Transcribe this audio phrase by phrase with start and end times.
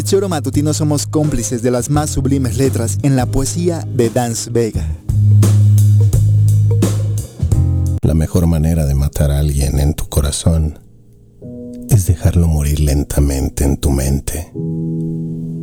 [0.00, 4.48] el Choro Matutino somos cómplices de las más sublimes letras en la poesía de Dance
[4.50, 4.86] Vega.
[8.00, 10.78] La mejor manera de matar a alguien en tu corazón
[11.90, 14.50] es dejarlo morir lentamente en tu mente,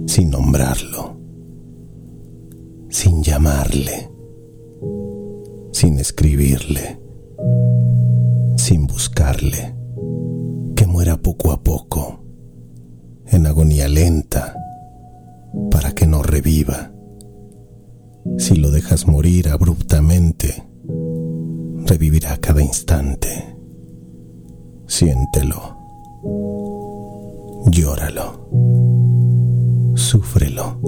[0.05, 1.19] sin nombrarlo,
[2.91, 4.11] sin llamarle,
[5.71, 6.99] sin escribirle,
[8.55, 9.73] sin buscarle,
[10.75, 12.16] que muera poco a poco
[13.29, 14.55] en agonía lenta
[15.71, 16.91] para que no reviva.
[18.37, 20.63] Si lo dejas morir abruptamente,
[21.85, 23.55] revivirá cada instante.
[24.87, 25.77] Siéntelo,
[27.67, 28.49] llóralo,
[29.95, 30.79] súfrelo,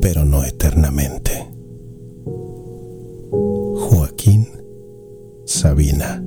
[0.00, 1.48] pero no eternamente.
[3.74, 4.48] Joaquín
[5.44, 6.22] Sabina.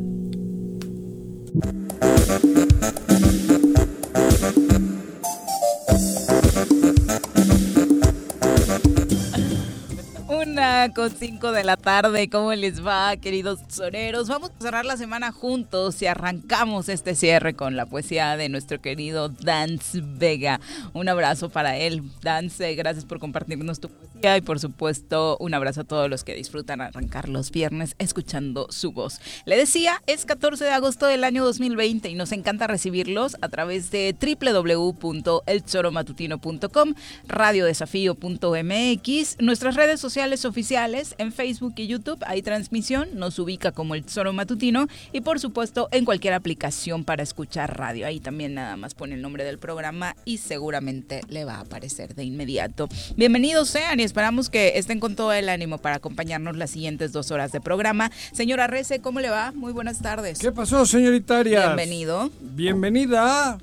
[10.93, 12.29] Con 5 de la tarde.
[12.29, 14.27] ¿Cómo les va, queridos soneros?
[14.27, 18.81] Vamos a cerrar la semana juntos y arrancamos este cierre con la poesía de nuestro
[18.81, 20.59] querido Dance Vega.
[20.93, 22.03] Un abrazo para él.
[22.21, 26.33] Dance, gracias por compartirnos tu poesía y por supuesto un abrazo a todos los que
[26.33, 29.21] disfrutan arrancar los viernes escuchando su voz.
[29.45, 33.91] Le decía, es 14 de agosto del año 2020 y nos encanta recibirlos a través
[33.91, 36.95] de www.elchoromatutino.com,
[37.27, 42.23] radiodesafío.mx, nuestras redes sociales oficiales en Facebook y YouTube.
[42.25, 47.21] Hay transmisión, nos ubica como el Tesoro Matutino y por supuesto en cualquier aplicación para
[47.21, 48.07] escuchar radio.
[48.07, 52.15] Ahí también nada más pone el nombre del programa y seguramente le va a aparecer
[52.15, 52.89] de inmediato.
[53.15, 57.31] Bienvenidos sean y esperamos que estén con todo el ánimo para acompañarnos las siguientes dos
[57.31, 58.09] horas de programa.
[58.31, 59.51] Señora Rece, ¿cómo le va?
[59.51, 60.39] Muy buenas tardes.
[60.39, 61.65] ¿Qué pasó, señorita Arias?
[61.65, 62.31] Bienvenido.
[62.39, 63.57] Bienvenida.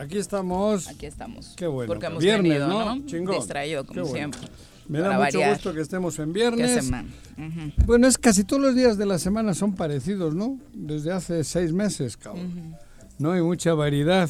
[0.00, 0.88] Aquí estamos.
[0.88, 1.54] Aquí estamos.
[1.56, 1.86] Qué bueno.
[1.86, 2.96] Porque hemos Viernes, venido, ¿no?
[2.96, 3.06] ¿no?
[3.06, 3.36] Chingón.
[3.36, 4.12] Distraído como bueno.
[4.16, 4.40] siempre.
[4.88, 5.52] Me da mucho variar.
[5.52, 6.84] gusto que estemos en ¿Qué viernes.
[6.84, 7.08] semana?
[7.38, 7.72] Ujú.
[7.86, 10.58] Bueno, es casi todos los días de la semana son parecidos, ¿no?
[10.74, 12.76] Desde hace seis meses, cabrón.
[13.20, 14.28] No hay mucha variedad,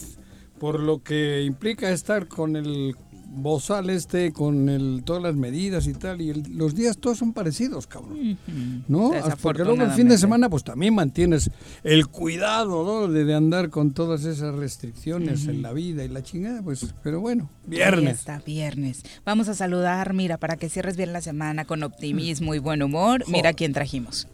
[0.61, 2.95] por lo que implica estar con el
[3.35, 7.33] bozal este, con el, todas las medidas y tal, y el- los días todos son
[7.33, 8.39] parecidos, cabrón.
[8.89, 9.13] ¿No?
[9.41, 11.51] Porque luego el fin de semana pues también mantienes
[11.83, 13.09] el cuidado, ¿no?
[13.13, 17.21] De, de andar con todas esas restricciones en la vida y la chingada, pues, pero
[17.21, 18.19] bueno, Ahí viernes.
[18.19, 19.03] está, viernes.
[19.25, 23.25] Vamos a saludar, mira, para que cierres bien la semana con optimismo y buen humor.
[23.29, 24.29] Mira quién trajimos.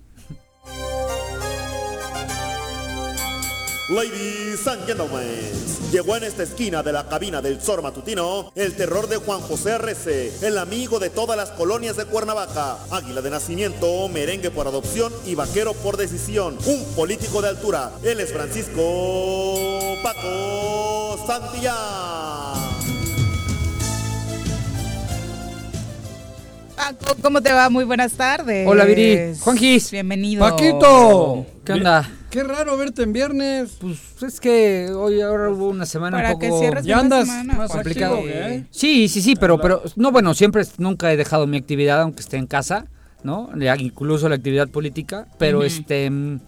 [3.88, 5.50] Ladies and gentlemen,
[5.90, 9.72] llegó en esta esquina de la cabina del Zor Matutino el terror de Juan José
[9.72, 15.10] Arrece, el amigo de todas las colonias de Cuernavaca, águila de nacimiento, merengue por adopción
[15.24, 17.92] y vaquero por decisión, un político de altura.
[18.02, 21.74] Él es Francisco Paco Santillán.
[26.76, 27.70] Paco, ¿cómo te va?
[27.70, 28.68] Muy buenas tardes.
[28.68, 29.34] Hola, Viri.
[29.40, 29.90] Juanjis.
[29.90, 30.46] Bienvenido.
[30.46, 31.46] Paquito.
[31.64, 32.17] ¿Qué onda?
[32.30, 33.78] Qué raro verte en viernes.
[33.80, 37.26] Pues es que hoy ahora hubo una semana Para un que poco cierres Ya andas
[37.26, 37.78] semana, más Juan.
[37.82, 38.16] complicado.
[38.16, 38.66] activo, ¿eh?
[38.70, 42.36] Sí, sí, sí, pero, pero no, bueno, siempre nunca he dejado mi actividad, aunque esté
[42.36, 42.84] en casa,
[43.22, 43.48] ¿no?
[43.78, 46.40] Incluso la actividad política, pero este, mm,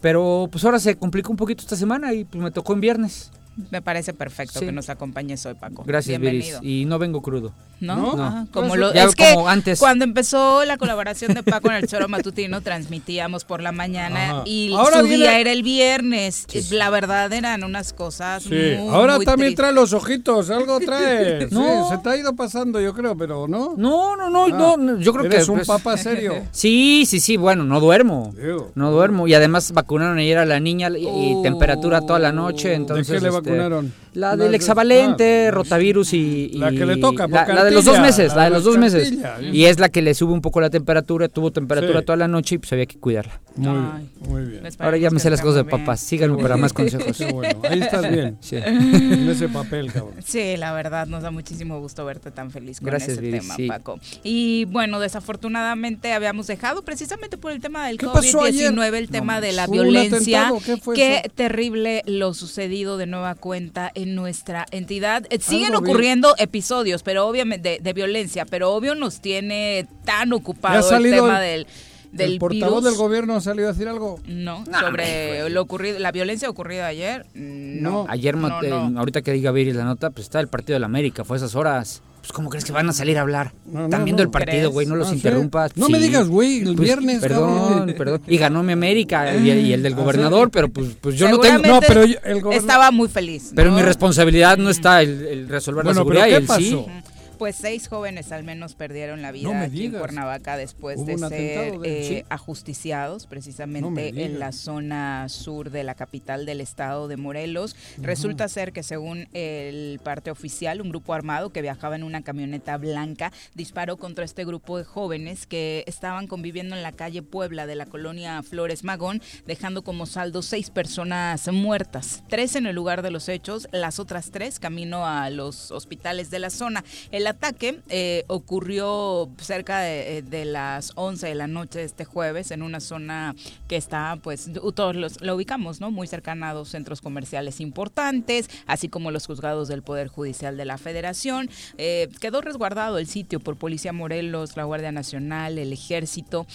[0.00, 3.30] pero pues ahora se complicó un poquito esta semana y pues me tocó en viernes.
[3.70, 4.66] Me parece perfecto Sí.
[4.66, 5.84] que nos acompañes hoy, Paco.
[5.86, 6.44] Gracias, Viris.
[6.46, 6.60] Bienvenido.
[6.62, 7.52] Y no vengo crudo.
[7.80, 7.96] ¿No?
[8.16, 8.22] ¿No?
[8.22, 8.48] Ajá, No.
[8.52, 9.80] como lo, ya es que como antes.
[9.80, 14.42] cuando empezó la colaboración de Paco en el Choro Matutino, transmitíamos por la mañana Ajá.
[14.46, 16.46] y Ahora su viene- día era el viernes.
[16.70, 19.56] La verdad eran unas cosas Sí, muy, ahora muy también tristes.
[19.56, 21.46] trae los ojitos, algo trae.
[21.50, 21.88] No.
[21.88, 23.74] Sí, se te ha ido pasando, yo creo, pero ¿no?
[23.76, 25.50] No, no, no, Ah, no, no, yo creo Eres que...
[25.50, 26.34] un pues, papá serio.
[26.52, 28.32] Sí, sí, sí, bueno, no duermo.
[28.76, 29.26] No duermo.
[29.26, 31.42] Y además vacunaron ayer a la niña y, y Oh.
[31.42, 32.68] temperatura toda la noche.
[32.68, 33.92] ¿De Entonces, qué le vacunaron?
[34.14, 37.70] La del de- hexavalente, ah, rotavirus y, y- La que le toca, la, la de
[37.70, 39.12] los dos meses, la la de los dos meses.
[39.52, 42.04] Y es la que le sube un poco la temperatura, tuvo temperatura Sí.
[42.06, 43.40] toda la noche y pues había que cuidarla.
[43.56, 43.74] Muy Ay.
[44.20, 44.66] bien, muy bien.
[44.66, 47.16] Esperemos Ahora ya me sé las cosas de papás, síganme para más consejos.
[47.16, 48.36] Qué bueno, ahí estás bien.
[48.42, 48.56] Sí.
[48.56, 50.14] En ese papel, cabrón.
[50.24, 53.54] Sí, la verdad nos da muchísimo gusto verte tan feliz con Gracias, ese Viri, tema,
[53.56, 53.66] sí.
[53.68, 53.98] Paco.
[54.22, 58.72] Y bueno, desafortunadamente habíamos dejado precisamente por el tema del ¿Qué pasó ayer?
[58.72, 60.42] COVID-19 el tema de la ¿Hubo un violencia.
[60.48, 60.60] atentado?
[60.64, 65.24] ¿Qué fue Qué terrible lo sucedido de nueva cuenta en nuestra entidad.
[65.30, 70.96] Eh, Siguen ocurriendo episodios, pero obviamente de, de violencia, pero obvio nos tiene tan ocupado
[70.96, 71.66] el tema el- del
[72.12, 72.84] del ¿El portavoz virus.
[72.84, 74.20] del gobierno ha salido a decir algo?
[74.26, 77.24] No, sobre lo ocurrido, la violencia ocurrida ayer.
[77.34, 78.04] No.
[78.04, 78.06] No.
[78.10, 78.98] Ayer, no, mate- no.
[78.98, 81.38] ahorita que diga Viri la nota, pues está el partido de la América, fue a
[81.38, 82.02] esas horas.
[82.22, 83.52] Pues ¿cómo crees que van a salir a hablar?
[83.66, 84.28] No, Están no, viendo no.
[84.28, 85.76] el partido, güey, no los interrumpas.
[85.76, 87.94] No me digas, güey, el Pues, viernes, Perdón, cabrón.
[87.98, 88.22] perdón.
[88.28, 91.38] Y ganó mi América y, y el del Ah, gobernador, pero pues, pues yo no
[91.38, 91.66] tengo...
[91.66, 93.50] No, pero yo- el estaba muy feliz.
[93.56, 96.46] Pero mi responsabilidad no está el, el resolver Bueno, la pero seguridad y ¿qué el
[96.46, 96.60] pasó?
[96.60, 97.11] sí.
[97.42, 99.98] Pues seis jóvenes al menos perdieron la vida No aquí en.
[99.98, 102.24] Cuernavaca después de ser de- eh, sí.
[102.28, 107.74] ajusticiados No precisamente en la zona sur de la capital del estado de Morelos.
[107.98, 112.76] Resulta ser que según el parte oficial, un grupo armado que viajaba en una camioneta
[112.78, 117.74] blanca disparó contra este grupo de jóvenes que estaban conviviendo en la calle Puebla de
[117.74, 123.10] la colonia Flores Magón, dejando como saldo seis personas muertas, tres en el lugar de
[123.10, 126.84] los hechos, las otras tres camino a los hospitales de la zona.
[127.10, 132.50] El ataque eh, ocurrió cerca de, eh, las 11 de la noche de este jueves
[132.50, 133.34] en una zona
[133.68, 135.90] que está, pues, todos los, lo ubicamos, ¿no?
[135.90, 140.64] Muy cercana a dos centros comerciales importantes, así como los juzgados del Poder Judicial de
[140.64, 141.50] la Federación.
[141.78, 146.46] Eh, quedó resguardado el sitio por Policía Morelos, la Guardia Nacional, el Ejército.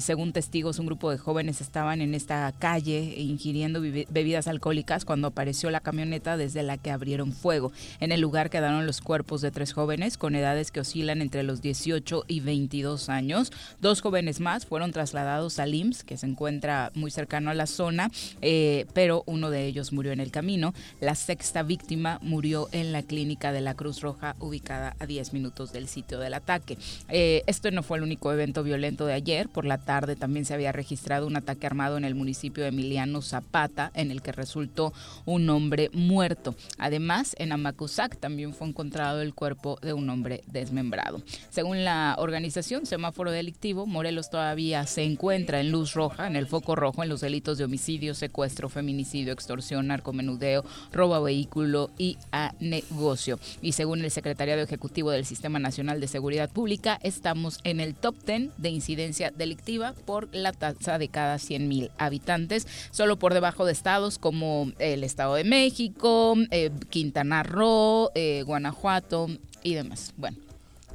[0.00, 5.28] Según testigos, un grupo de jóvenes estaban en esta calle ingiriendo bebi- bebidas alcohólicas cuando
[5.28, 7.72] apareció la camioneta desde la que abrieron fuego.
[8.00, 11.62] En el lugar quedaron los cuerpos de tres jóvenes con edades que oscilan entre los
[11.62, 13.52] 18 y 22 años.
[13.80, 18.10] Dos jóvenes más fueron trasladados al IMSS, que se encuentra muy cercano a la zona,
[18.40, 20.74] eh, pero uno de ellos murió en el camino.
[21.00, 25.72] La sexta víctima murió en la clínica de la Cruz Roja, ubicada a 10 minutos
[25.72, 26.78] del sitio del ataque.
[27.08, 29.48] Eh, esto no fue el único evento violento de ayer.
[29.48, 33.22] Por la tarde también se había registrado un ataque armado en el municipio de Emiliano
[33.22, 34.92] Zapata, en el que resultó
[35.24, 36.54] un hombre muerto.
[36.78, 41.22] Además, en Amacuzac también fue encontrado el cuerpo de un hombre desmembrado.
[41.50, 46.74] Según la organización Semáforo Delictivo, Morelos todavía se encuentra en luz roja, en el foco
[46.74, 52.54] rojo, en los delitos de homicidio, secuestro, feminicidio, extorsión, narcomenudeo, robo a vehículo y a
[52.60, 53.38] negocio.
[53.60, 58.14] Y según el Secretariado Ejecutivo del Sistema Nacional de Seguridad Pública, estamos en el top
[58.24, 63.64] 10 de incidencia delictiva por la tasa de cada 100 mil habitantes, solo por debajo
[63.64, 69.28] de estados como el Estado de México, eh, Quintana Roo, eh, Guanajuato
[69.62, 70.12] y demás.
[70.16, 70.36] Bueno.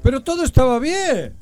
[0.04, 1.34] Pero todo estaba bien.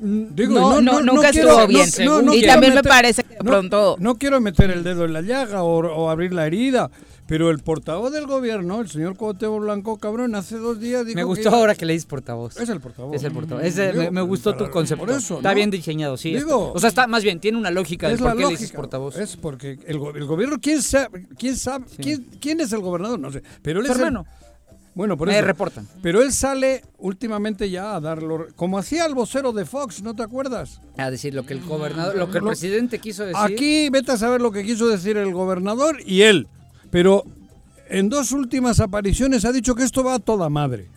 [0.00, 1.88] Digo, No, no, nunca quiero- estuvo bien.
[2.34, 5.76] Y también me parece que pronto- No quiero meter el dedo en la llaga o,
[5.78, 6.90] o abrir la herida,
[7.28, 11.22] pero el portavoz del gobierno, el señor Cuauhtémoc Blanco, cabrón, hace dos días dijo Me
[11.22, 12.56] gustó que- ahora que le dices portavoz.
[12.56, 13.14] Es el portavoz.
[13.14, 13.62] Es el portavoz.
[13.62, 15.06] Digo, me, me gustó tu concepto.
[15.06, 15.54] por eso, está ¿no?
[15.54, 16.30] bien diseñado, sí.
[16.34, 18.42] Digo- está- o sea, está más bien, tiene una lógica de Es por la qué
[18.42, 18.76] le dices lógica.
[18.78, 19.16] portavoz.
[19.18, 21.26] Es porque el, go- el gobierno, ¿quién sabe?
[21.38, 23.20] ¿Quién, sabe quién, quién es el gobernador?
[23.20, 23.40] No sé.
[23.62, 24.26] Pero él es el- hermano.
[24.94, 25.46] Bueno, por Me eso.
[25.46, 25.88] reportan.
[26.02, 28.46] Pero él sale últimamente ya a darlo.
[28.56, 30.80] Como hacía el vocero de Fox, ¿no te acuerdas?
[30.98, 33.36] A decir lo que el gobernador, lo que el Lo- presidente quiso decir.
[33.42, 36.46] Aquí vete a saber lo que quiso decir el gobernador y él.
[36.90, 37.24] Pero
[37.88, 40.88] en dos últimas apariciones ha dicho que esto va a toda madre.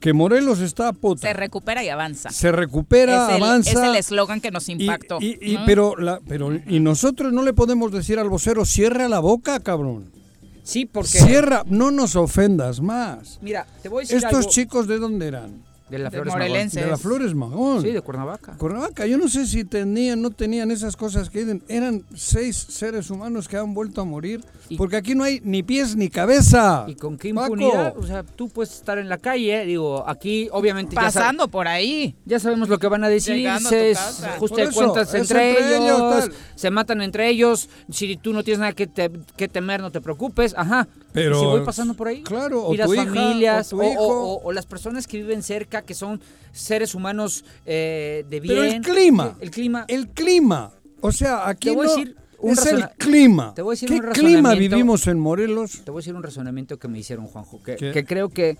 [0.00, 1.28] Que Morelos está a puta.
[1.28, 2.30] Se recupera y avanza.
[2.30, 3.70] Se recupera, es el, avanza.
[3.70, 5.18] Es el eslogan que nos y- impactó.
[5.20, 5.60] y- y- ¿no?
[5.66, 10.10] pero, la, pero y nosotros no le podemos decir al vocero cierra la boca, cabrón.
[10.62, 11.08] Sí, porque.
[11.08, 13.38] Cierra, no nos ofendas más.
[13.42, 15.69] Mira, te voy a decir Estos algo chicos de dónde eran?
[15.90, 16.84] De la de Flores morelenses.
[16.84, 17.82] De la Flores Magón.
[17.82, 18.56] Sí, de Cuernavaca.
[18.56, 21.62] Cuernavaca, yo no sé si tenían, no tenían esas cosas que dicen.
[21.68, 24.40] Eran seis seres humanos que han vuelto a morir.
[24.68, 26.84] Y- porque aquí no hay ni pies ni cabeza.
[26.86, 27.54] ¿Y con qué Paco.
[27.54, 27.96] impunidad?
[27.98, 32.14] O sea, tú puedes estar en la calle, digo, aquí obviamente ya, Pasando por ahí.
[32.24, 33.92] ya sabemos lo que van a decir, se
[34.28, 38.72] ajuste de cuentas entre, entre ellos, se matan entre ellos, si tú no tienes nada
[38.72, 40.86] que, te- que temer, no te preocupes, ajá.
[41.12, 42.22] Pero- Y si voy pasando por ahí.
[42.22, 44.02] Claro, o y las hija, familias, o tu o, hijo.
[44.02, 46.20] o- o las personas que viven cerca, que son
[46.52, 48.54] seres humanos eh, de bien.
[48.54, 49.36] Pero el clima.
[49.40, 49.84] El, clima.
[49.88, 50.72] El clima.
[51.00, 53.52] O sea, aquí Te voy a no- decir un es el clima.
[53.54, 55.82] Te voy a decir ¿Qué un clima vivimos en Morelos?
[55.84, 58.56] Te voy a decir un razonamiento que me hicieron, Juanjo, que, que creo que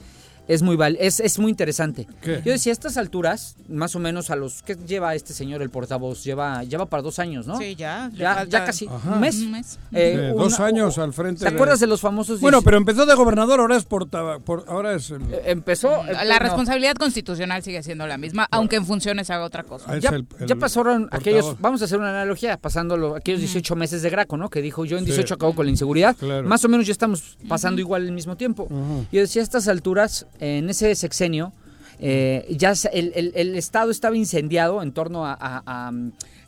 [0.53, 2.07] es muy val es, es muy interesante.
[2.23, 2.43] ¿Qué?
[2.45, 4.63] Yo decía, a estas alturas, más o menos a los...
[4.63, 6.25] ¿Qué lleva este señor, el portavoz?
[6.25, 7.57] Lleva, lleva para dos años, ¿no?
[7.59, 8.11] Sí, ya.
[8.15, 9.13] Ya, ya casi Ajá.
[9.15, 9.37] un mes.
[9.37, 9.79] Un mes.
[9.93, 12.41] Eh, Sí, dos una- años al frente ¿Te de- acuerdas de los famosos?
[12.41, 16.05] Bueno, pero empezó de gobernador, ahora es portava- por, ahora es el, Eh, Empezó...
[16.07, 16.39] eh, La no.
[16.41, 19.87] responsabilidad constitucional sigue siendo la misma, aunque en funciones haga otra cosa.
[19.89, 23.41] Ah, ya, el- el ya pasaron aquellos, vamos a hacer una analogía, pasando lo- aquellos
[23.41, 24.51] 18 meses de Graco, ¿no?
[24.51, 25.11] Que dijo yo en Sí.
[25.13, 26.17] 18 acabo con la inseguridad.
[26.17, 26.47] Claro.
[26.49, 28.67] Más o menos ya estamos pasando igual al mismo tiempo.
[28.71, 29.07] Ajá.
[29.13, 31.53] Yo decía, a estas alturas, en ese sexenio,
[31.99, 35.93] eh, ya se- el, el- el Estado estaba incendiado en torno a, a- a,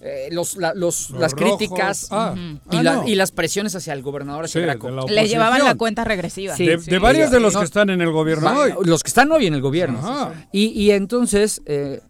[0.01, 1.59] eh, los, la- los- Los las rojos.
[1.59, 3.07] críticas Ah, y, ah, la- no.
[3.09, 4.91] y las presiones hacia el gobernador, hacia Sí, Graco.
[5.09, 6.57] Le llevaban la cuenta regresiva.
[6.57, 6.67] Sí.
[6.67, 7.61] De, de varios de los No.
[7.61, 8.73] que están en el gobierno Va- hoy.
[8.85, 10.33] Los que están hoy en el gobierno.
[10.53, 12.01] Y entonces eh,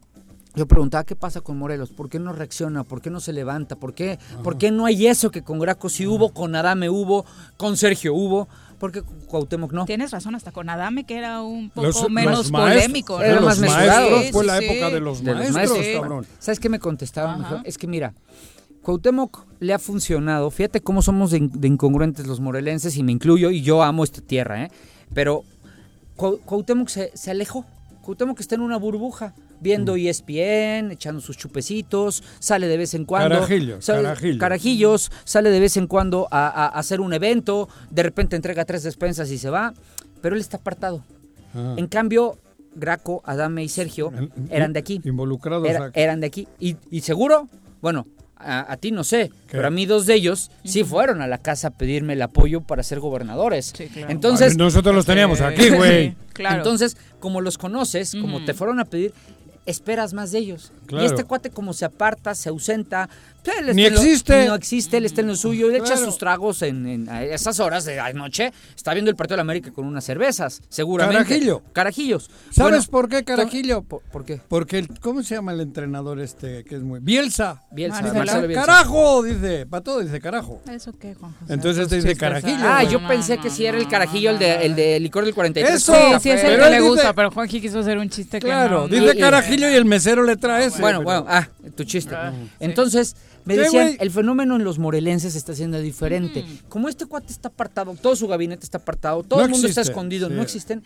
[0.54, 1.90] yo preguntaba, ¿qué pasa con Morelos?
[1.90, 2.84] ¿Por qué no reacciona?
[2.84, 3.74] ¿Por qué no se levanta?
[3.76, 7.24] ¿Por qué, ¿por qué no hay eso que con Graco sí hubo, con Adame hubo,
[7.56, 8.48] con Sergio hubo?
[8.82, 9.84] ¿Por qué Cuauhtémoc no?
[9.84, 13.20] Tienes razón, hasta con Adame, que era un poco Los- menos los polémico.
[13.22, 14.64] era los más maestros, Sí, fue sí, la sí.
[14.64, 15.86] época de los De maestros, maestros.
[16.02, 16.26] cabrón.
[16.40, 17.62] ¿Sabes qué me contestaban?
[17.64, 18.12] Es que mira,
[18.82, 20.50] Cuauhtémoc le ha funcionado.
[20.50, 24.20] Fíjate cómo somos de, de incongruentes los morelenses, y me incluyo, y yo amo esta
[24.20, 24.70] tierra, ¿eh?
[25.14, 25.44] Pero
[26.16, 27.64] Cuau- Cuauhtémoc se, se alejó.
[28.02, 29.32] Cuauhtémoc está en una burbuja,
[29.62, 33.37] viendo E ESPN, echando sus chupecitos, sale de vez en cuando.
[33.37, 34.38] Carajillos, sale- carajillos.
[34.38, 39.31] carajillos, sale de vez en cuando a, hacer un evento, de repente entrega tres despensas
[39.31, 39.73] y se va,
[40.21, 41.04] pero él está apartado.
[41.54, 41.75] Ah.
[41.76, 42.38] En cambio,
[42.75, 44.12] Graco, Adame y Sergio
[44.50, 45.00] eran de aquí.
[45.04, 45.69] Involucrados.
[45.69, 46.49] Era- eran de aquí.
[46.59, 47.49] Y, y seguro,
[47.81, 51.28] bueno, a, a ti no sé, pero a mí dos de ellos sí fueron a
[51.28, 53.73] la casa a pedirme el apoyo para ser gobernadores.
[53.76, 54.11] Sí, claro.
[54.11, 56.09] Entonces, Nosotros los teníamos Eh, aquí, güey.
[56.11, 56.57] sí, claro.
[56.57, 59.12] entonces, como los conoces, como te fueron a pedir,
[59.66, 60.73] esperas más de ellos.
[60.87, 61.04] Claro.
[61.04, 63.09] Y este cuate como se aparta, se ausenta,
[63.50, 64.46] él Ni lo- existe.
[64.46, 66.04] no existe, él está en lo suyo, él echa Claro.
[66.06, 69.38] sus tragos en, en- a esas horas de la noche, está viendo el partido de
[69.38, 71.25] la América con unas cervezas, seguramente.
[71.25, 71.62] Carajillo.
[71.72, 72.30] Carajillos.
[72.50, 73.82] ¿Sabes Bueno, por qué, Carajillo?
[73.82, 74.40] ¿Por, por qué?
[74.49, 77.00] Porque, el, ¿cómo se llama el entrenador este que es muy...
[77.00, 77.62] Bielsa.
[77.72, 78.18] Bielsa, Marcelo.
[78.18, 78.66] Marcelo Bielsa.
[78.66, 79.66] Carajo, dice.
[79.66, 80.61] Para todo dice carajo.
[80.70, 81.52] ¿Eso qué, Juan José?
[81.54, 84.75] Entonces te dice carajillo, Ah, yo pensé que sí era el carajillo, el, de, el
[84.76, 85.75] de licor del 43.
[85.75, 88.38] Eso, Sí, sí es el que le dice- gusta, pero Juanji quiso hacer un chiste
[88.38, 88.88] que Claro, no.
[88.88, 90.80] dice Y- carajillo y el mesero le trae ese.
[90.80, 92.14] Bueno, pero- bueno, ah, tu chiste.
[92.14, 92.50] Ah, sí.
[93.44, 96.44] Me ¿Qué, decían, el fenómeno en los morelenses está siendo diferente.
[96.68, 99.80] Como este cuate está apartado, todo su gabinete está apartado, todo No el mundo está
[99.80, 100.34] escondido, sí.
[100.34, 100.82] no existen,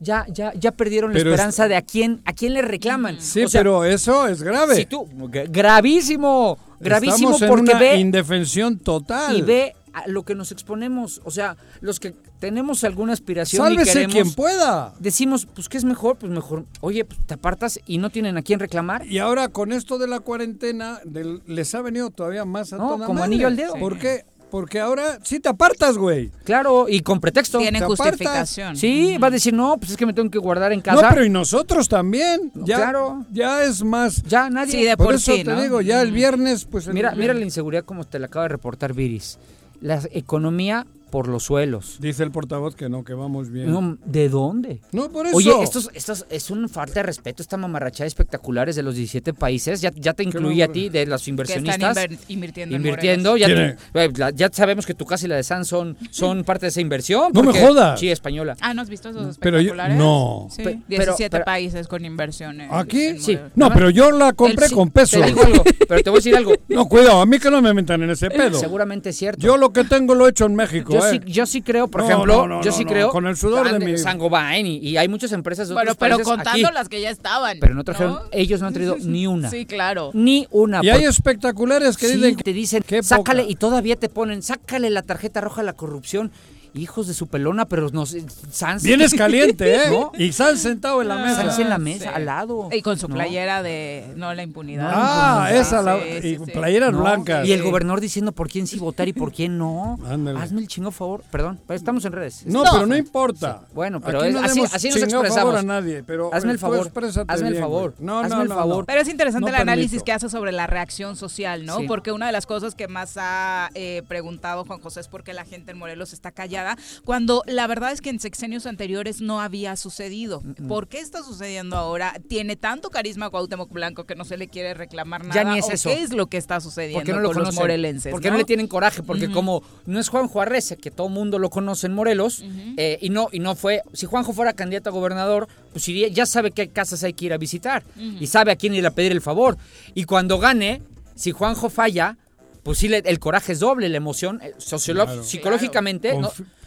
[0.00, 3.20] ya, ya, ya perdieron Pero la es- esperanza de a quién, a quién le reclaman.
[3.20, 4.74] Sí, O sea, pero eso es grave.
[4.74, 9.36] si tú, gra- gravísimo, gravísimo Estamos en porque una ve indefensión total.
[9.36, 11.20] y ve a lo que nos exponemos.
[11.24, 14.94] O sea, los que tenemos alguna aspiración y Sálvese queremos, quien pueda.
[14.98, 16.16] decimos, pues, ¿qué es mejor?
[16.16, 19.04] Pues mejor, oye, pues, te apartas y no tienen a quién reclamar.
[19.06, 22.86] Y ahora con esto de la cuarentena del- les ha venido todavía más a No,
[22.94, 23.24] toda como madre.
[23.26, 23.74] anillo al dedo.
[23.74, 24.24] ¿Por qué?
[24.50, 26.32] Porque ahora sí te apartas, güey.
[26.42, 27.58] Claro, y con pretexto.
[27.58, 28.76] Tiene justificación.
[28.76, 31.08] Sí, va a decir, no, pues es que me tengo que guardar en No, casa.
[31.10, 32.50] pero y nosotros también.
[32.56, 33.24] Ya, Claro.
[33.30, 34.20] Ya es más.
[34.24, 34.72] Ya nadie.
[34.72, 35.62] Sí, de Por, por eso sí, te ¿no?
[35.62, 36.88] digo, ya el viernes, pues.
[36.88, 39.38] el- Mira, mira la inseguridad como te la acaba de reportar Viris.
[39.80, 41.96] La economía por los suelos.
[42.00, 43.70] Dice el portavoz que no, que vamos bien.
[43.70, 44.80] No, No, ¿De dónde?
[45.12, 45.36] por eso.
[45.36, 48.94] Oye, esto, es- esto es- es una falta de respeto, esta mamarrachada espectaculares de los
[48.94, 49.80] 17 países.
[49.80, 50.72] Ya, ya te incluye a no?
[50.72, 51.32] ti de los Que están
[51.64, 51.96] inversionistas.
[51.96, 55.42] inver- invirtiendo ya, ¿Quién tú- eh, la- ya sabemos que tu casa y la de
[55.42, 57.32] San son, son parte de esa inversión.
[57.32, 57.98] No me jodas.
[58.00, 58.56] Sí, española.
[58.60, 59.96] Ah, ¿no has visto esos Pero yo- espectaculares?
[59.98, 60.48] no.
[60.50, 62.68] Sí, Pe- pero- 17 pero- países con inversiones.
[62.72, 63.18] ¿Aquí?
[63.18, 63.38] Sí.
[63.54, 65.20] No, pero yo la compré El- con peso.
[65.20, 66.52] Te digo algo, pero te voy a decir algo.
[66.68, 68.58] No, cuidado, a mí que no me metan en ese pedo.
[68.58, 69.40] Seguramente es cierto.
[69.42, 71.20] Yo lo que tengo lo he hecho en México, Yo ¿eh?
[71.24, 73.10] sí, yo sí creo, por No, ejemplo, no, no, yo sí no, creo.
[73.10, 76.18] con el sudor de mi- Sangobain y, y hay muchas empresas de Bueno, otros pero
[76.24, 77.58] contando aquí, las que ya estaban.
[77.60, 79.50] pero no trajeron, ellos no han traído ni una.
[79.50, 80.10] Sí, claro.
[80.14, 80.80] Ni una.
[80.82, 83.52] Y hay espectaculares que sí, dicen te dicen, sácale poca.
[83.52, 86.30] y todavía te ponen, sácale la tarjeta roja a la corrupción.
[86.74, 88.82] Hijos de su pelona, pero no sé, Sans.
[88.82, 89.80] Vienes caliente, ¿eh?
[89.90, 90.12] ¿No?
[90.16, 91.42] Y están sentado en la mesa.
[91.42, 91.82] Sans en la Sí.
[91.82, 92.68] mesa, al lado.
[92.72, 93.14] Y con su ¿no?
[93.14, 94.90] playera de no la impunidad.
[94.94, 97.46] Ah, esa, la, sí, y sí, playeras No, blancas.
[97.46, 99.98] Y el gobernador diciendo por quién sí votar y por quién no.
[100.08, 100.38] Ándale.
[100.38, 101.22] Hazme el chingo favor.
[101.30, 102.42] Perdón, estamos en redes.
[102.46, 102.70] No, No.
[102.72, 103.60] pero no importa.
[103.66, 103.66] Sí.
[103.74, 105.34] Bueno, pero es- no así- así nos expresamos.
[105.34, 106.90] favor a nadie, pero Hazme el favor,
[107.28, 108.06] hazme el favor, güey.
[108.06, 108.78] No, hazme no, el no, favor.
[108.80, 108.84] no.
[108.84, 111.78] Pero es interesante No el análisis que hace sobre la reacción social, ¿no?
[111.88, 115.32] Porque una de las cosas que más ha eh, preguntado Juan José es por qué
[115.32, 116.59] la gente en Morelos está callada
[117.04, 120.42] cuando la verdad es que en sexenios anteriores no había sucedido.
[120.68, 122.14] ¿Por qué está sucediendo ahora?
[122.28, 125.34] ¿Tiene tanto carisma Cuauhtémoc Blanco que no se le quiere reclamar nada?
[125.34, 125.88] Ya ni es ¿O eso.
[125.88, 127.62] ¿Qué es lo que está sucediendo ¿Por qué no lo con los conocen?
[127.62, 128.10] morelenses?
[128.10, 128.36] Porque no?
[128.36, 131.94] le tienen coraje, porque como no es Juanjo Arrece, que todo mundo lo conoce en
[131.94, 132.42] Morelos,
[132.76, 136.26] eh, y no y no fue, si Juanjo fuera candidato a gobernador, pues iría, ya
[136.26, 139.12] sabe qué casas hay que ir a visitar y sabe a quién ir a pedir
[139.12, 139.56] el favor.
[139.94, 140.82] Y cuando gane,
[141.14, 142.16] si Juanjo falla,
[142.62, 145.22] pues sí, el coraje es doble, la emoción, eh, Claro.
[145.24, 146.14] psicológicamente,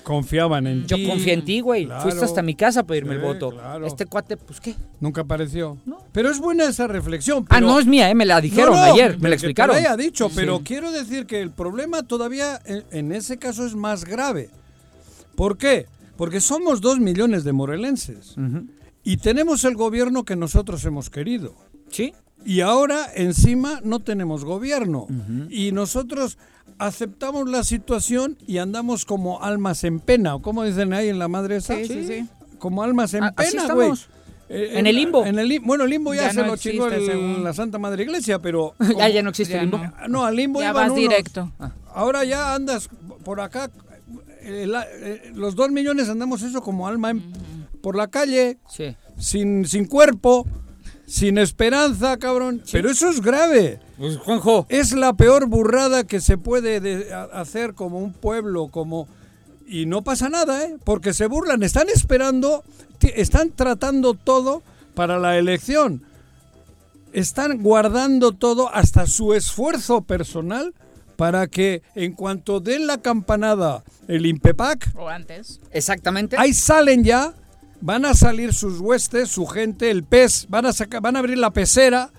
[0.04, 1.08] confiaban en yo ti.
[1.08, 1.86] confié en ti, güey.
[1.86, 2.02] Claro.
[2.02, 3.54] Fuiste hasta mi casa a pedirme el voto.
[3.86, 4.76] Este cuate, pues qué.
[5.00, 5.78] Nunca apareció.
[5.86, 6.00] No.
[6.12, 7.46] Pero es buena esa reflexión.
[7.50, 9.76] Ah, no es mía, eh, me la dijeron No, ayer, me que la te explicaron.
[9.76, 10.64] haya dicho, pero Sí.
[10.66, 14.50] quiero decir que el problema todavía en, en ese caso es más grave.
[15.36, 15.86] ¿Por qué?
[16.18, 18.36] Porque somos dos millones de morelenses
[19.04, 21.56] y tenemos el gobierno que nosotros hemos querido.
[21.90, 22.14] Sí.
[22.46, 25.08] Y ahora encima no tenemos gobierno.
[25.50, 26.38] Y nosotros
[26.78, 30.36] aceptamos la situación y andamos como almas en pena.
[30.36, 31.76] ¿O cómo dicen ahí en la madre esa?
[31.76, 32.28] Sí, sí, sí.
[32.60, 33.92] Como almas en Ah, así pena, güey.
[34.50, 35.26] Eh, En el limbo.
[35.26, 37.44] En el bueno, el limbo ya, Ya se no lo chingó según.
[37.44, 38.76] la Santa Madre Iglesia, pero...
[39.00, 39.86] Ah, ya no existe Ya el limbo.
[39.86, 40.08] no.
[40.10, 41.00] No, al limbo Ya iban vas unos.
[41.00, 41.52] directo.
[41.94, 42.90] Ahora ya andas
[43.24, 43.70] por acá.
[44.42, 47.24] eh, la- eh, los dos millones andamos eso como alma en-
[47.82, 48.96] por la calle, Sí.
[49.18, 50.46] sin, sin cuerpo,
[51.14, 52.64] sin esperanza, cabrón.
[52.72, 53.80] Pero eso es grave.
[54.00, 58.68] Pues Juanjo, Es la peor burrada que se puede de- a- hacer como un pueblo,
[58.70, 59.08] como...
[59.68, 60.76] Y no pasa nada, ¿eh?
[60.84, 62.64] Porque se burlan, están esperando,
[63.00, 64.64] están tratando todo
[64.96, 66.02] para la elección.
[67.14, 70.74] Están guardando todo, hasta su esfuerzo personal,
[71.16, 75.60] para que en cuanto den la campanada el Impepac, O antes.
[75.72, 76.36] exactamente.
[76.40, 77.34] ahí salen ya,
[77.86, 81.38] van a salir sus huestes, su gente, el pez, van a sacar, van a abrir
[81.38, 82.12] la pecera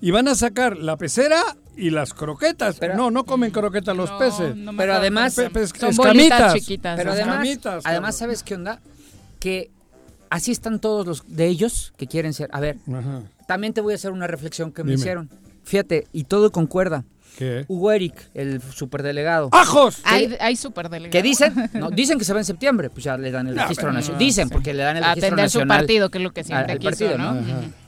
[0.00, 1.42] y van a sacar la pecera
[1.76, 2.76] y las croquetas.
[2.78, 4.56] Pero- no, no comen croquetas los No, peces.
[4.56, 6.96] no Pero además- Pe- pe- Son bolitas chiquitas.
[6.96, 8.16] Pero además, Escamitas, además.
[8.16, 8.80] ¿sabes qué onda?
[9.38, 9.70] Que
[10.30, 12.48] así están todos los de ellos que quieren ser.
[12.52, 13.22] A ver, Ajá.
[13.46, 15.28] también te voy a hacer una reflexión que me hicieron.
[15.64, 17.04] Fíjate, y todo concuerda.
[17.38, 17.64] ¿Qué?
[17.68, 19.48] Hugo Eric, el superdelegado.
[19.52, 20.00] ¡Ajos!
[20.04, 21.12] Hay, hay superdelegados.
[21.12, 23.62] Que dicen, no, dicen que se va en septiembre, pues ya le dan el No,
[23.62, 24.20] registro nacional.
[24.20, 24.52] no, Dicen, sí.
[24.52, 25.78] porque le dan el A registro atender su nacional.
[25.78, 27.34] partido, que es lo que siempre quiso, partido, ¿no?
[27.34, 27.80] ¿no?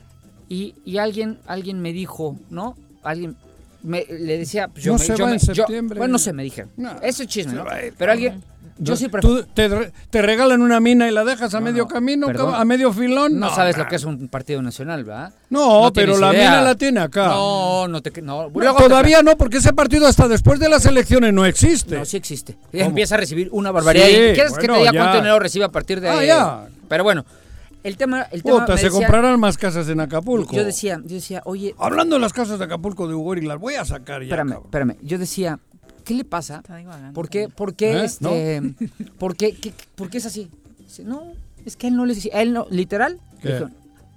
[0.48, 2.76] Y, y alguien, alguien me dijo, ¿no?
[3.02, 3.36] Alguien
[3.82, 5.98] me, le decía, pues yo No me, se yo va me- en yo- septiembre.
[5.98, 6.70] bueno, no sé, me dijeron.
[6.76, 7.64] No, Eso es chisme, ¿no?
[7.98, 8.42] Pero alguien,
[8.78, 9.42] yo sí prefiero.
[9.44, 12.54] ¿Tú te, te regalan una mina y la dejas a No, medio no, camino, perdón.
[12.54, 13.38] a medio filón?
[13.38, 15.32] No, sabes lo que es un partido nacional, ¿verdad?
[15.50, 16.50] No, No pero la idea.
[16.50, 17.26] mina la tiene acá.
[17.28, 18.48] No, no te no.
[18.48, 21.96] No, te- todavía no, porque ese partido hasta después de las elecciones no existe.
[21.98, 22.56] No, sí existe.
[22.72, 24.06] Empieza a recibir una barbaridad.
[24.06, 24.98] Sí, ¿Y ¿Quieres que te diga ya.
[25.00, 26.66] cuánto dinero recibe a partir de Ah, ya.
[26.88, 27.24] Pero bueno,
[27.84, 30.54] el tema, el tema me se decía- comprarán más casas en Acapulco.
[30.54, 33.74] Yo decía, yo decía, oye, Hablando de las casas de Acapulco de Ugori, las voy
[33.74, 34.26] a sacar ya.
[34.26, 34.64] espérame, cabrón.
[34.66, 34.96] espérame.
[35.02, 35.58] Yo decía,
[36.02, 36.56] ¿qué le pasa?
[36.58, 37.12] Está divagando.
[37.12, 38.04] ¿Por qué, por qué, ¿Eh?
[38.04, 38.62] este,
[39.18, 40.48] por qué, qué- por qué es así?
[40.78, 41.22] Dice, no,
[41.64, 43.18] es que a él no le, a él no, literal,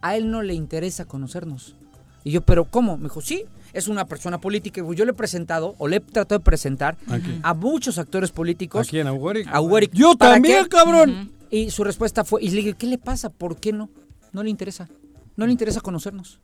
[0.02, 1.76] a él no le interesa conocernos.
[2.24, 2.98] Y yo, ¿pero cómo?
[2.98, 3.44] Me dijo, sí,
[3.74, 4.82] es una persona política.
[4.82, 7.40] Y Yo le he presentado, o le he tratado de presentar Aquí.
[7.44, 8.88] a muchos actores políticos.
[8.88, 9.44] Aquí en Ugori.
[9.48, 9.90] A Ugori.
[9.94, 10.70] Yo ¿Para también, qué?
[10.70, 11.32] cabrón.
[11.52, 13.30] Y su respuesta fue, y le dije, ¿qué le pasa?
[13.30, 13.90] ¿Por qué no?
[14.34, 14.90] No le interesa.
[15.38, 16.40] No le interesa conocernos.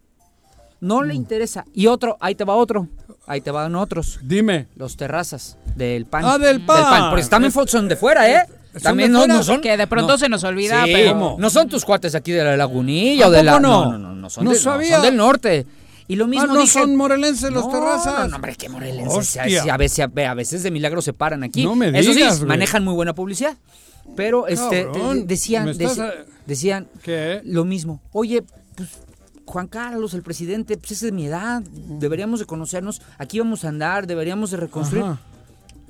[0.80, 1.06] No Mm.
[1.06, 1.66] le interesa.
[1.74, 2.88] Y otro, ahí te va otro.
[3.32, 4.20] Ahí te van otros.
[4.24, 4.68] Dime.
[4.76, 6.24] Los terrazas del pan.
[6.26, 7.10] Ah, del pan.
[7.12, 8.46] Porque también son de fuera, ¿eh?
[8.74, 9.34] ¿Son También de no, fuera?
[9.36, 9.62] no son.
[9.62, 10.18] Que de pronto no.
[10.18, 11.38] se nos olvida, Sí, pero...
[11.40, 13.60] no son tus cuates aquí de la lagunilla ¿A o de la.
[13.60, 13.86] no?
[13.86, 14.96] No, no, no, no, son, No del- no, sabía.
[14.96, 15.66] son del norte.
[16.10, 18.14] Y lo mismo ah, no dije, son morelenses los no, terrazas.
[18.20, 19.38] No, no, hombre, qué morelenses.
[19.38, 21.64] A veces, a veces de milagro se paran aquí.
[21.64, 22.50] No me Eso digas, sí, güey.
[22.50, 23.56] manejan muy buena publicidad.
[24.18, 26.12] Pero este Cabrón, decían, estás a-
[26.46, 27.42] decían ¿Qué?
[27.46, 28.02] lo mismo.
[28.12, 28.44] Oye,
[28.76, 28.90] pues
[29.52, 33.68] Juan Carlos, el presidente, pues es de mi edad, deberíamos de conocernos, aquí vamos a
[33.68, 35.04] andar, deberíamos de reconstruir.
[35.04, 35.20] Ajá.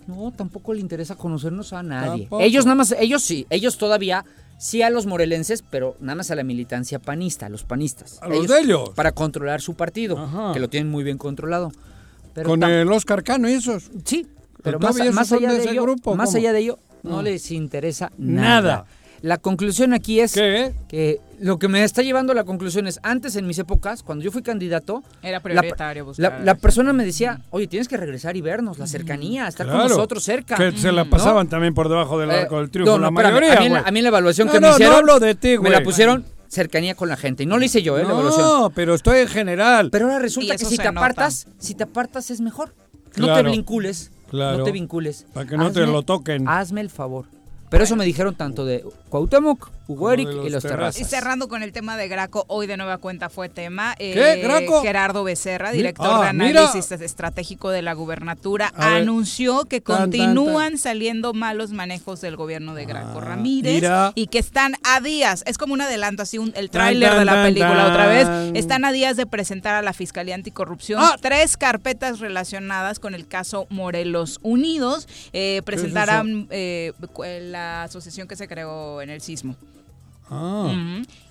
[0.07, 2.23] No, tampoco le interesa conocernos a nadie.
[2.23, 2.41] Tampoco.
[2.41, 4.25] Ellos nada más, ellos sí, ellos todavía
[4.57, 8.17] sí a los morelenses, pero nada más a la militancia panista, a los panistas.
[8.23, 8.89] A los de ellos.
[8.95, 10.53] Para controlar su partido, Ajá.
[10.53, 11.71] que lo tienen muy bien controlado.
[12.33, 13.91] Pero Con el Oscar Cano y esos.
[14.05, 14.25] Sí,
[14.63, 14.99] pero más,
[15.31, 17.23] allá de de ello, grupo, más allá de ello, no Ah.
[17.23, 18.61] les interesa Nada.
[18.61, 18.85] nada.
[19.21, 20.73] La conclusión aquí es ¿Qué?
[20.87, 24.23] que lo que me está llevando a la conclusión es, antes en mis épocas, cuando
[24.23, 26.39] yo fui candidato, Era la, prioritario buscar.
[26.39, 29.81] la- la persona me decía, oye, tienes que regresar y vernos, la cercanía, estar Claro.
[29.83, 30.55] con nosotros cerca.
[30.55, 31.09] Que se la ¿no?
[31.11, 33.61] pasaban también por debajo del Eh, arco del triunfo no, no, la espérame, mayoría, a,
[33.61, 33.89] mí, la- güey.
[33.89, 35.69] a mí en la evaluación No, que no, me no hicieron, hablo de ti, me
[35.69, 37.43] la pusieron cercanía con la gente.
[37.43, 38.03] Y no lo hice yo, ¿eh?
[38.03, 38.41] la evaluación.
[38.43, 39.89] No, pero estoy en general.
[39.91, 40.99] Pero ahora resulta que si te nota.
[40.99, 42.73] apartas, si te apartas es mejor.
[43.17, 44.11] No te vincules.
[44.31, 44.57] Claro.
[44.59, 45.25] No te vincules.
[45.33, 46.47] Para que no te lo toquen.
[46.47, 47.25] Hazme el favor.
[47.71, 50.99] Pero eso me dijeron tanto de Cuauhtémoc, Hugo Eric y los Terrazas.
[51.01, 53.95] Y cerrando con el tema de Graco, hoy de nueva cuenta fue tema.
[53.97, 54.41] eh, ¿Qué?
[54.41, 54.81] ¿Graco?
[54.81, 56.61] Gerardo Becerra, director ah, de mira.
[56.63, 59.01] análisis estratégico de la gubernatura, A ver.
[59.03, 64.11] anunció que Tan, tan, continúan saliendo malos manejos del gobierno de Graco Ah, Ramírez mira.
[64.15, 67.33] y que están a días, es como un adelanto, así un, el tráiler de la
[67.35, 71.15] tan, película otra vez, están a días de presentar a la Fiscalía Anticorrupción Ah.
[71.21, 75.07] tres carpetas relacionadas con el caso Morelos Unidos.
[75.31, 77.23] Eh, presentarán eh, cu-
[77.61, 79.55] la asociación que se creó en el sismo.
[80.29, 80.73] Ah.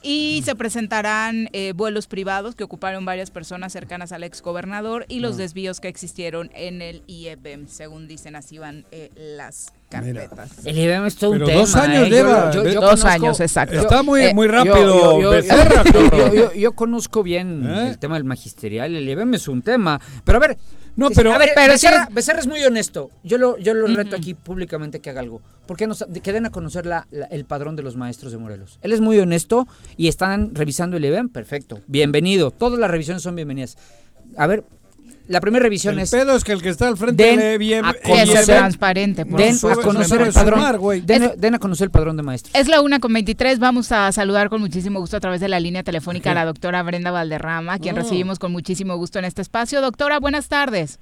[0.03, 5.37] Y se presentarán eh, vuelos privados que ocuparon varias personas cercanas al exgobernador y los
[5.37, 10.65] desvíos que existieron en el IEBM, según dicen así van eh, las carpetas.
[10.65, 11.61] El IBM es todo un Pero tema.
[11.61, 12.11] dos años ¿eh?
[12.11, 13.79] Lleva, yo- ve- yo Dos conozco- años, exacto.
[13.79, 16.11] Está muy, Eh, muy rápido, yo- yo- Becerra, yo- cabrón.
[16.11, 17.89] yo- yo- yo conozco bien ¿Eh?
[17.91, 20.01] el tema del magisterial, el IBM es un tema.
[20.25, 20.57] Pero a ver,
[20.97, 23.11] No, pero- a ver, pero Becerra, Becerra es muy honesto.
[23.25, 25.41] Yo lo, yo lo reto aquí públicamente que haga algo.
[25.67, 28.39] ¿Por qué no que den a conocer la- la- el padrón de los maestros de
[28.39, 28.79] Morelos?
[28.83, 29.67] Él es muy honesto
[30.01, 31.81] y están revisando el IBM, perfecto.
[31.87, 32.51] Bienvenido.
[32.53, 33.77] Todas las revisiones son bienvenidas.
[34.39, 34.65] A ver,
[35.29, 37.59] la primera revisión El es pedo es que el que está al frente Den lee
[37.59, 37.85] bien.
[37.85, 40.59] a el Que sea conocer- IEBM, transparente, por den a conocer el padrón.
[40.61, 41.03] sumar,
[41.37, 42.55] den a conocer el padrón de maestros.
[42.55, 43.59] Es la una con 23.
[43.59, 46.83] Vamos a saludar con muchísimo gusto a través de la línea telefónica a la doctora
[46.83, 47.99] Brenda Valderrama, quien Oh.
[48.01, 49.83] recibimos con muchísimo gusto en este espacio.
[49.83, 50.99] Doctora, buenas tardes.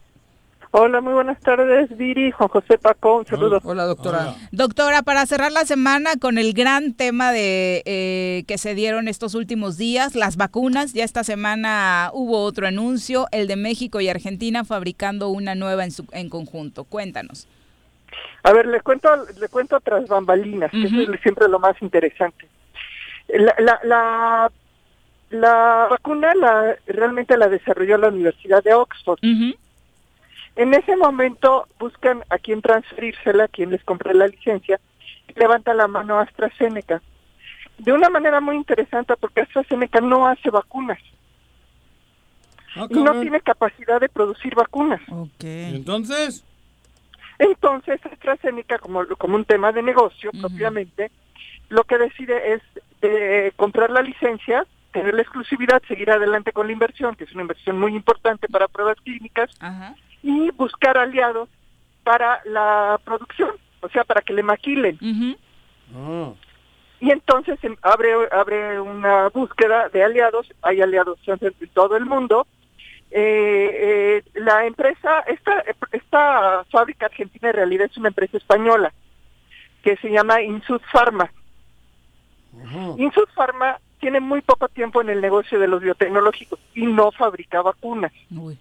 [0.70, 3.58] Hola, muy buenas tardes, Viri, Juan José Paco, un saludo.
[3.64, 4.34] Hola, doctora.
[4.52, 9.34] Doctora, para cerrar la semana con el gran tema de eh, que se dieron estos
[9.34, 10.92] últimos días, las vacunas.
[10.92, 15.90] Ya esta semana hubo otro anuncio, el de México y Argentina fabricando una nueva en,
[15.90, 16.84] su- en conjunto.
[16.84, 17.48] Cuéntanos.
[18.42, 19.08] A ver, le cuento,
[19.40, 22.46] le cuento tras bambalinas, que eso es siempre lo más interesante.
[23.28, 24.52] La, la, la,
[25.30, 29.18] la vacuna la, realmente la desarrolló la Universidad de Oxford.
[29.22, 29.56] Ujú.
[30.58, 34.80] En ese momento buscan a quién transferírsela, a quién les compra la licencia,
[35.28, 37.00] y levanta la mano AstraZeneca.
[37.78, 40.98] De una manera muy interesante porque AstraZeneca no hace vacunas
[42.74, 45.00] Ah, y no tiene capacidad de producir vacunas.
[45.40, 46.44] Entonces,
[47.38, 51.10] Entonces, AstraZeneca, como, como un tema de negocio propiamente,
[51.68, 52.62] lo que decide es
[53.02, 57.42] eh, comprar la licencia, tener la exclusividad, seguir adelante con la inversión, que es una
[57.42, 59.94] inversión muy importante para pruebas clínicas, Ajá.
[60.22, 61.48] Y buscar aliados
[62.04, 63.50] para la producción,
[63.80, 64.98] o sea, para que le maquilen.
[67.00, 71.38] Y entonces em, abre, abre una búsqueda de aliados, hay aliados en
[71.72, 72.46] todo el mundo.
[73.10, 78.92] Eh, eh, la empresa, esta, esta fábrica argentina en realidad es una empresa española
[79.82, 81.30] que se llama Insud Pharma.
[82.64, 82.94] ajá.
[82.98, 87.62] Insud Pharma tiene muy poco tiempo en el negocio de los biotecnológicos y no fabrica
[87.62, 88.12] vacunas.
[88.30, 88.58] Uy.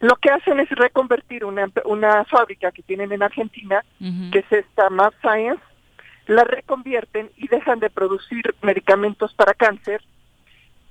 [0.00, 3.84] Lo que hacen es reconvertir una, una fábrica que tienen en Argentina,
[4.32, 5.62] que es esta Map Science,
[6.26, 10.02] la reconvierten y dejan de producir medicamentos para cáncer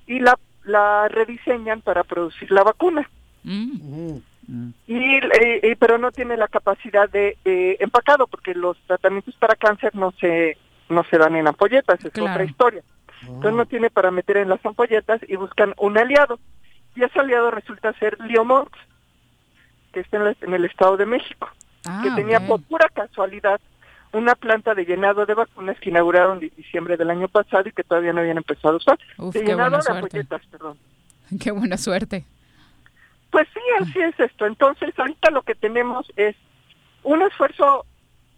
[0.07, 3.09] y la, la rediseñan para producir la vacuna.
[3.43, 4.17] Mm.
[4.47, 4.73] Mm.
[4.87, 9.55] Y, eh, eh, pero no tiene la capacidad de, de empacado porque los tratamientos para
[9.55, 10.57] cáncer no se
[10.89, 12.31] no se dan en ampolletas, es Claro.
[12.31, 12.81] otra historia.
[13.21, 16.39] Entonces no tiene para meter en las ampolletas y buscan un aliado.
[16.95, 18.69] Y ese aliado resulta ser Liomont,
[19.93, 21.49] que está en, la- en el Estado de México,
[21.85, 23.61] Ah, que tenía por pura casualidad
[24.13, 27.83] una planta de llenado de vacunas que inauguraron en diciembre del año pasado y que
[27.83, 28.99] todavía no habían empezado a usar.
[29.17, 30.77] Uf, de llenado de ampolletas, perdón.
[31.41, 32.25] Qué buena suerte.
[33.31, 34.45] Pues sí, así es esto.
[34.45, 36.35] Entonces, ahorita lo que tenemos es
[37.03, 37.85] un esfuerzo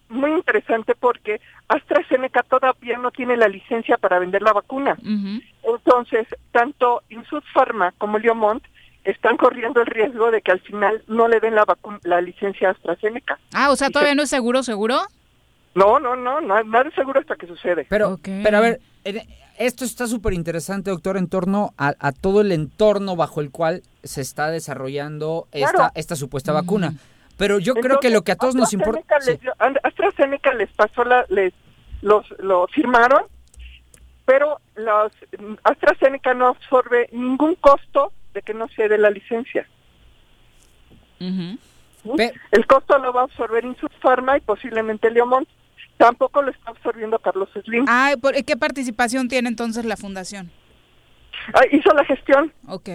[0.09, 4.97] muy interesante porque AstraZeneca todavía no tiene la licencia para vender la vacuna.
[5.63, 8.63] Entonces, tanto Insud Pharma como Liomont
[9.11, 12.69] están corriendo el riesgo de que al final no le den la, vacu- la licencia
[12.69, 13.39] a AstraZeneca.
[13.53, 14.99] Ah, o sea, todavía no es seguro, seguro.
[15.75, 17.85] No, no, no, no, nada es seguro hasta que sucede.
[17.89, 19.21] Pero, pero a ver, en-
[19.57, 23.83] esto está súper interesante, doctor, en torno a, a todo el entorno bajo el cual
[24.03, 25.91] se está desarrollando esta, Claro.
[25.95, 26.93] esta supuesta vacuna.
[27.37, 28.99] Pero yo creo que lo que a todos nos importa...
[28.99, 31.53] AstraZeneca les dio- AstraZeneca les pasó la, les,
[32.01, 33.23] los, lo firmaron,
[34.25, 35.11] pero los,
[35.63, 39.67] AstraZeneca no absorbe ningún costo de que no se dé la licencia.
[41.19, 45.47] El costo lo va a absorber Insud Pharma y posiblemente Leomont.
[45.97, 47.85] Tampoco lo está absorbiendo Carlos Slim.
[47.89, 50.49] Ah, ¿por- ¿qué participación tiene entonces la fundación?
[51.53, 52.89] Ah, hizo la gestión Ok.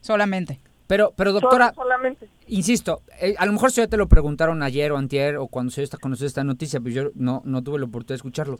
[0.00, 0.58] Solamente.
[0.88, 2.28] Pero, pero doctora, solamente.
[2.48, 5.70] insisto, eh, a lo mejor si ya te lo preguntaron ayer o antier o cuando
[5.70, 8.58] se dio esta, conoció esta noticia, pues yo no, no tuve la oportunidad de escucharlo.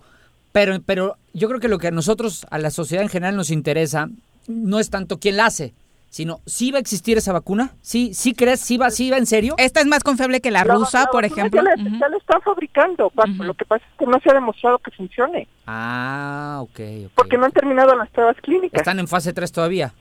[0.52, 3.50] Pero, pero yo creo que lo que a nosotros, a la sociedad en general nos
[3.50, 4.08] interesa,
[4.46, 5.74] no es tanto quién la hace,
[6.10, 7.70] sino ¿sí va a existir esa vacuna?
[7.80, 8.60] ¿Sí, sí crees?
[8.60, 9.54] ¿Sí va, sí va en serio?
[9.58, 11.62] Esta es más confiable que la, La- rusa, la por ejemplo.
[11.62, 11.98] Ya la, Ujú.
[11.98, 13.30] ya la están fabricando, Paco.
[13.30, 13.44] Ujú.
[13.44, 17.12] Lo que pasa es que no se ha demostrado que funcione, Ah, ok, ok.
[17.14, 18.78] porque no han terminado las pruebas clínicas.
[18.80, 19.94] Están en fase 3 todavía.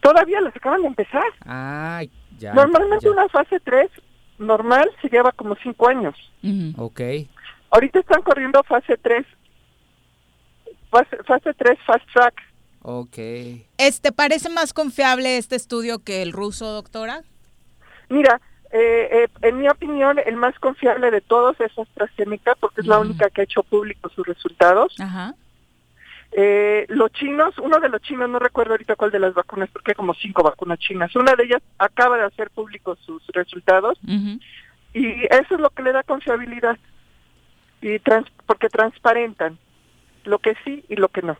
[0.00, 1.22] Todavía las acaban de empezar.
[1.44, 2.02] Ah,
[2.38, 2.54] ya.
[2.54, 3.10] Normalmente ya.
[3.12, 3.88] una fase 3
[4.38, 6.14] normal se lleva como 5 años.
[6.42, 6.72] Ujú.
[6.84, 7.00] Ok.
[7.70, 9.24] Ahorita están corriendo fase 3.
[10.90, 12.34] Fase, fase 3 fast track.
[12.82, 13.16] Ok.
[13.78, 17.22] ¿Este parece más confiable este estudio que el ruso, doctora?
[18.08, 18.40] Mira,
[18.72, 22.98] eh, eh, en mi opinión, el más confiable de todos es AstraZeneca porque es la
[22.98, 24.94] única que ha hecho público sus resultados.
[25.00, 25.34] Ajá.
[26.32, 29.90] Eh, los chinos, uno de los chinos, no recuerdo ahorita cuál de las vacunas, porque
[29.90, 31.14] hay como cinco vacunas chinas.
[31.14, 33.98] Una de ellas acaba de hacer públicos sus resultados
[34.94, 36.78] y eso es lo que le da confiabilidad
[37.82, 39.58] y trans- porque transparentan
[40.24, 41.36] lo que sí y lo que no.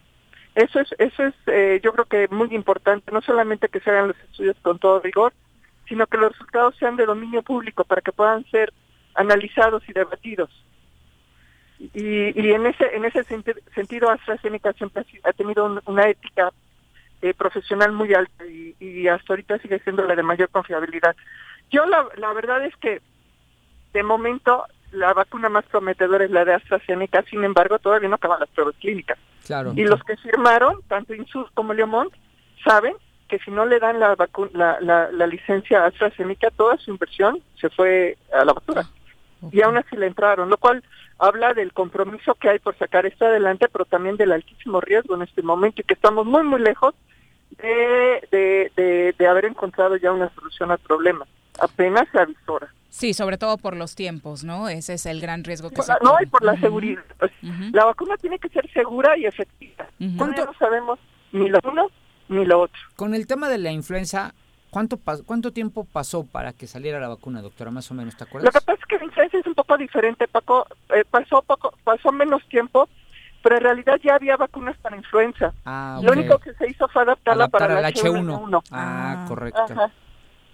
[0.54, 4.08] Eso es, eso es, eh, yo creo que muy importante, no solamente que se hagan
[4.08, 5.32] los estudios con todo rigor,
[5.88, 8.72] sino que los resultados sean de dominio público para que puedan ser
[9.14, 10.50] analizados y debatidos.
[11.78, 16.52] Y, y en ese en ese senti- sentido AstraZeneca siempre ha, tenido un- una ética
[17.22, 21.16] eh, profesional muy alta y, y hasta ahorita sigue siendo la de mayor confiabilidad.
[21.70, 23.00] Yo la, la verdad es que
[23.92, 28.40] de momento la vacuna más prometedora es la de AstraZeneca, sin embargo todavía no acaban
[28.40, 29.18] las pruebas clínicas.
[29.46, 29.72] Claro.
[29.74, 32.12] Y los que firmaron, tanto Insud como Leomont,
[32.64, 32.94] saben
[33.28, 36.90] que si no le dan la, vacu- la, la, la licencia a AstraZeneca, toda su
[36.90, 38.84] inversión se fue a la basura.
[39.50, 40.84] Y aún así le entraron, lo cual
[41.18, 45.22] habla del compromiso que hay por sacar esto adelante, pero también del altísimo riesgo en
[45.22, 46.94] este momento y que estamos muy, muy lejos
[47.58, 51.26] de, de, de, de haber encontrado ya una solución al problema.
[51.60, 52.72] Apenas se avisora.
[52.92, 54.68] Sí, sobre todo por los tiempos, ¿no?
[54.68, 57.02] Ese es el gran riesgo que se la- no, y por la seguridad.
[57.18, 57.32] Pues.
[57.72, 59.86] La vacuna tiene que ser segura y efectiva.
[59.98, 60.98] No sabemos
[61.32, 61.88] ni lo uno
[62.28, 62.78] ni lo otro.
[62.94, 64.34] Con el tema de la influenza,
[64.68, 67.70] ¿cuánto, ¿cuánto tiempo pasó para que saliera la vacuna, doctora?
[67.70, 68.52] Más o menos, ¿te Lo acuerdas?
[68.52, 70.66] que pasa es que la influenza es un poco diferente, Paco.
[70.94, 72.90] Eh, pasó poco, pasó menos tiempo,
[73.42, 75.54] pero en realidad ya había vacunas para influenza.
[75.64, 76.16] Ah, Lo ok.
[76.18, 78.22] único que se hizo fue adaptarla Adaptar para el H1.
[78.22, 78.62] H1N1.
[78.70, 79.24] Ah, Ah.
[79.28, 79.62] correcto.
[79.62, 79.90] Ajá.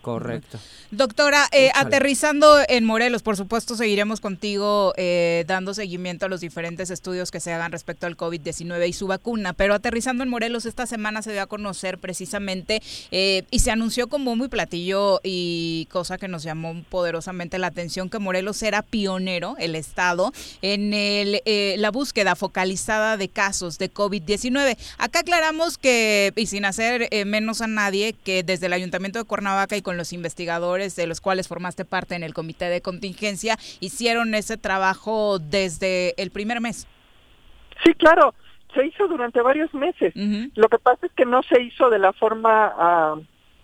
[0.03, 0.59] Correcto.
[0.91, 6.91] Doctora, eh, aterrizando en Morelos, por supuesto seguiremos contigo eh, dando seguimiento a los diferentes
[6.91, 10.87] estudios que se hagan respecto al COVID-19 y su vacuna, pero aterrizando en Morelos esta
[10.87, 12.81] semana se dio a conocer precisamente
[13.11, 18.09] eh, y se anunció como muy platillo y cosa que nos llamó poderosamente la atención
[18.09, 20.33] que Morelos era pionero, el estado,
[20.63, 24.79] en el, eh, la búsqueda focalizada de casos de COVID-19.
[24.99, 29.77] Acá aclaramos que, y sin hacer menos a nadie, que desde el Ayuntamiento de Cuernavaca
[29.77, 34.35] y con los investigadores de los cuales formaste parte en el comité de contingencia, hicieron
[34.35, 36.87] ese trabajo desde el primer mes.
[37.83, 38.35] Sí, claro,
[38.74, 40.14] se hizo durante varios meses.
[40.14, 43.14] Ujú, Lo que pasa es que no se hizo de la forma, ah,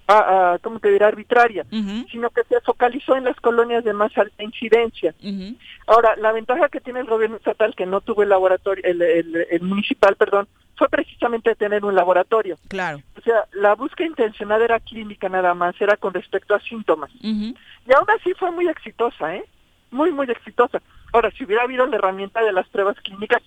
[0.09, 1.67] ah, ah, ¿cómo te diré?, arbitraria,
[2.11, 5.15] sino que se focalizó en las colonias de más alta incidencia.
[5.23, 5.57] ujú,
[5.87, 9.47] Ahora, la ventaja que tiene el gobierno estatal, que no tuvo el laboratorio, el, el-
[9.51, 12.57] el municipal, perdón, fue precisamente tener un laboratorio.
[12.69, 13.01] Claro.
[13.17, 17.11] O sea, la búsqueda intencionada era clínica nada más, era con respecto a síntomas.
[17.23, 17.55] Y
[17.95, 19.45] aún así fue muy exitosa, ¿eh?
[19.91, 20.83] Muy, muy exitosa.
[21.13, 23.41] Ahora, si hubiera habido la herramienta de las pruebas clínicas,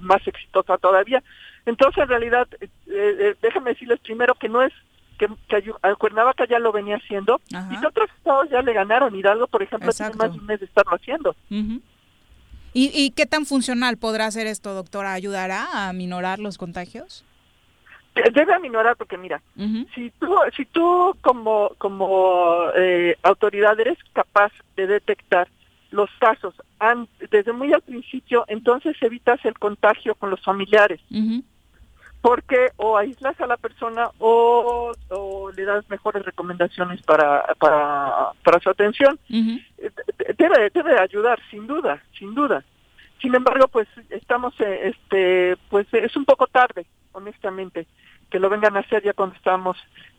[0.00, 1.22] más exitosa todavía.
[1.66, 4.72] Entonces, en realidad, eh, eh, déjame decirles primero que no es
[5.18, 7.72] que, que a Cuernavaca ya lo venía haciendo Ajá.
[7.72, 9.14] y que otros estados ya le ganaron.
[9.14, 10.18] Hidalgo, por ejemplo, Exacto.
[10.18, 11.36] tiene más de un mes de estarlo haciendo.
[11.50, 11.80] Ujú.
[12.74, 15.12] ¿Y, ¿Y qué tan funcional podrá ser esto, doctora?
[15.14, 17.24] ¿Ayudará a minorar los contagios?
[18.14, 19.40] De- Debe aminorar porque, mira,
[19.94, 25.48] si tú, si tú como, como eh, autoridad eres capaz de detectar
[25.90, 26.54] los casos
[27.30, 31.42] desde muy al principio, entonces evitas el contagio con los familiares, ujú.
[32.24, 38.60] Porque o aíslas a la persona o, o le das mejores recomendaciones para, para, para
[38.60, 39.20] su atención.
[39.28, 39.60] Ujú.
[39.76, 39.90] Eh,
[40.38, 42.64] Debe, debe ayudar, sin duda, sin duda.
[43.20, 47.86] Sin embargo, pues estamos, eh, este, pues es un poco tarde, honestamente,
[48.30, 49.76] que lo vengan a hacer ya cuando estamos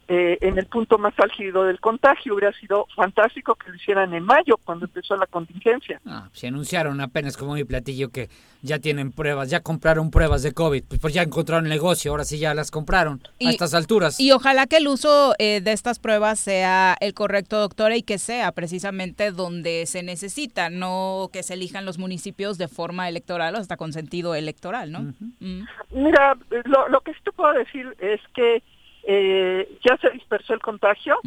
[0.08, 2.36] eh, en el punto más álgido del contagio.
[2.36, 6.00] Hubiera sido fantástico que lo hicieran en mayo, cuando empezó la contingencia.
[6.06, 8.30] Ah, se anunciaron apenas como mi platillo que
[8.62, 12.24] ya tienen pruebas, ya compraron pruebas de COVID, pues, pues ya encontraron el negocio, ahora
[12.24, 14.20] sí ya las compraron Y- a estas alturas.
[14.20, 18.18] Y ojalá que el uso eh, de estas pruebas sea el correcto, doctora, y que
[18.18, 23.58] sea precisamente donde se necesita, no que se elijan los municipios de forma electoral o
[23.60, 25.14] hasta con sentido electoral, ¿no?
[25.40, 25.64] Mm.
[25.92, 28.64] Mira, lo, lo que sí te puedo decir es que
[29.08, 31.18] eh, ya se dispersó el contagio,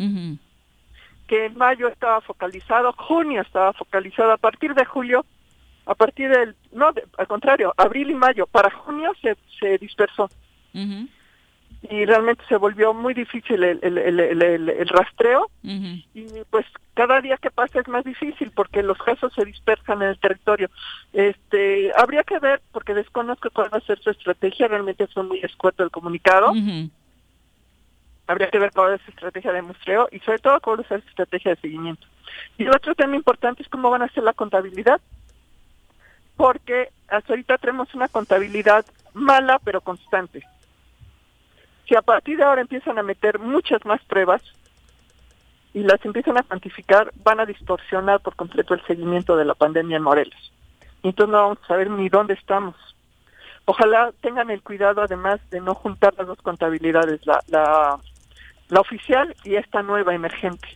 [1.27, 5.25] que en mayo estaba focalizado, junio estaba focalizado, a partir de julio,
[5.87, 10.31] a partir del, no, de- al contrario, abril y mayo, para junio se, se dispersó.
[11.91, 15.49] Y realmente se volvió muy difícil el, el, el, el rastreo
[16.13, 20.09] y pues cada día que pasa es más difícil porque los casos se dispersan en
[20.09, 20.69] el territorio.
[21.13, 25.39] Este, habría que ver, porque desconozco cuál va a ser su estrategia, realmente fue muy
[25.41, 26.53] escueto el comunicado.
[28.29, 31.09] Habría que ver cuál es su estrategia de muestreo y sobre todo cuál ser su
[31.09, 32.07] estrategia de seguimiento.
[32.57, 35.01] Y el otro tema importante es cómo van a ser la contabilidad,
[36.37, 40.45] porque hasta ahorita tenemos una contabilidad mala pero constante.
[41.89, 44.43] Si a partir de ahora empiezan a meter muchas más pruebas,
[45.75, 49.99] y las empiezan a cuantificar, van a distorsionar por completo el seguimiento de la pandemia
[49.99, 50.53] en Morelos.
[51.03, 52.75] Entonces no vamos a saber ni dónde estamos.
[53.65, 57.99] Ojalá tengan el cuidado además de no juntar las dos contabilidades, la, la,
[58.69, 60.69] la oficial y esta nueva emergente.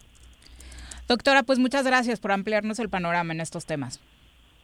[1.09, 4.01] Doctora, pues muchas gracias por ampliarnos el panorama en estos temas.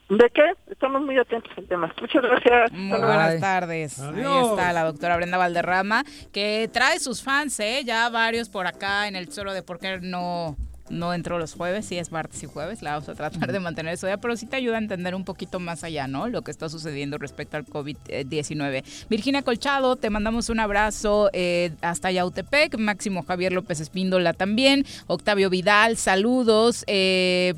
[0.08, 0.54] ¿De qué?
[0.70, 1.94] Estamos muy atentos al tema.
[2.00, 2.72] Muchas gracias.
[2.72, 4.00] Muy buenas tardes.
[4.00, 7.82] Ahí está la doctora Brenda Valderrama, que trae sus fans, ¿eh?
[7.84, 10.56] Ya varios por acá en el solo de por qué no
[10.90, 13.94] no entró los jueves, sí es martes y jueves, la vamos a tratar de mantener
[13.94, 14.06] eso.
[14.06, 16.28] Ya, pero sí te ayuda a entender un poquito más allá, ¿no?
[16.28, 18.84] Lo que está sucediendo respecto al COVID-19.
[19.08, 25.50] Virginia Colchado, te mandamos un abrazo eh, hasta Yautepec, Máximo Javier López Espíndola también, Octavio
[25.50, 27.54] Vidal, saludos, eh,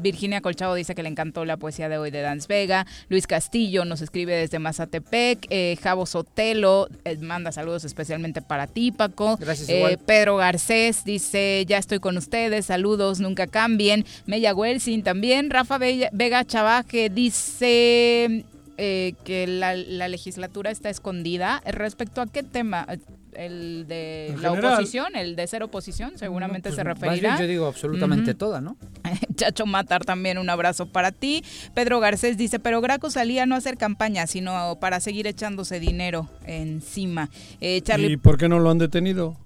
[0.00, 2.86] Virginia Colchado dice que le encantó la poesía de hoy de Dance Vega.
[3.08, 5.46] Luis Castillo nos escribe desde Mazatepec.
[5.50, 9.36] Eh, Javo Sotelo eh, manda saludos especialmente para ti, Paco.
[9.36, 9.68] Gracias.
[9.68, 12.66] Eh, Pedro Garcés dice: Ya estoy con ustedes.
[12.66, 14.04] Saludos, nunca cambien.
[14.26, 15.50] Mella Welsin también.
[15.50, 18.44] Rafa Vega Chavaje dice.
[18.76, 19.74] que la,
[20.08, 21.62] legislatura está escondida.
[21.64, 22.86] ¿Respecto a qué tema?
[23.36, 27.38] El de la oposición, el de ser oposición, seguramente pues, se referirá.
[27.38, 28.76] yo digo absolutamente toda, ¿no?
[29.34, 31.44] Chacho Matar también un abrazo para ti.
[31.74, 36.28] Pedro Garcés dice, pero Graco salía no a hacer campaña, sino para seguir echándose dinero
[36.46, 37.30] encima.
[37.60, 39.36] Eh, ¿Y por qué no lo han detenido?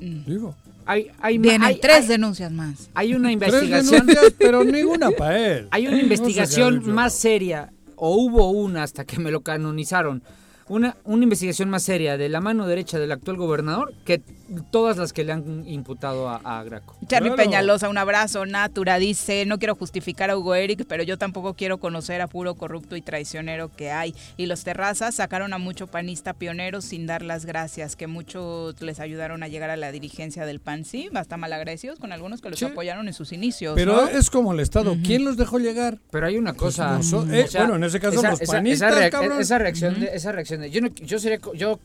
[0.00, 0.24] Mm.
[0.26, 0.54] Digo.
[0.86, 2.88] Hay, hay, Vienen tres denuncias más.
[2.94, 4.06] Hay una investigación.
[4.38, 5.68] pero ninguna para él.
[5.70, 10.22] Hay una investigación más seria, o hubo una hasta que me lo canonizaron,
[10.68, 14.22] una, una investigación más seria de la mano derecha del actual gobernador que
[14.70, 16.96] todas las que le han imputado a, Graco.
[17.06, 18.46] Charlie Peñalosa, un abrazo.
[18.46, 22.54] Natura dice, no quiero justificar a Hugo Eric, pero yo tampoco quiero conocer a puro
[22.54, 24.14] corrupto y traicionero que hay.
[24.36, 29.00] Y los terrazas sacaron a mucho panista pionero sin dar las gracias, que muchos les
[29.00, 30.84] ayudaron a llegar a la dirigencia del PAN.
[30.84, 33.74] Sí, hasta malagradecidos con algunos que los apoyaron en sus inicios.
[33.74, 34.96] Pero es como el Estado.
[35.04, 35.98] ¿Quién los dejó llegar?
[36.10, 37.00] Pero hay una cosa.
[37.30, 41.18] Eh, bueno, en ese caso los panistas, esa, reacción, de, esa reacción de, yo, yo
[41.18, 41.78] sería, yo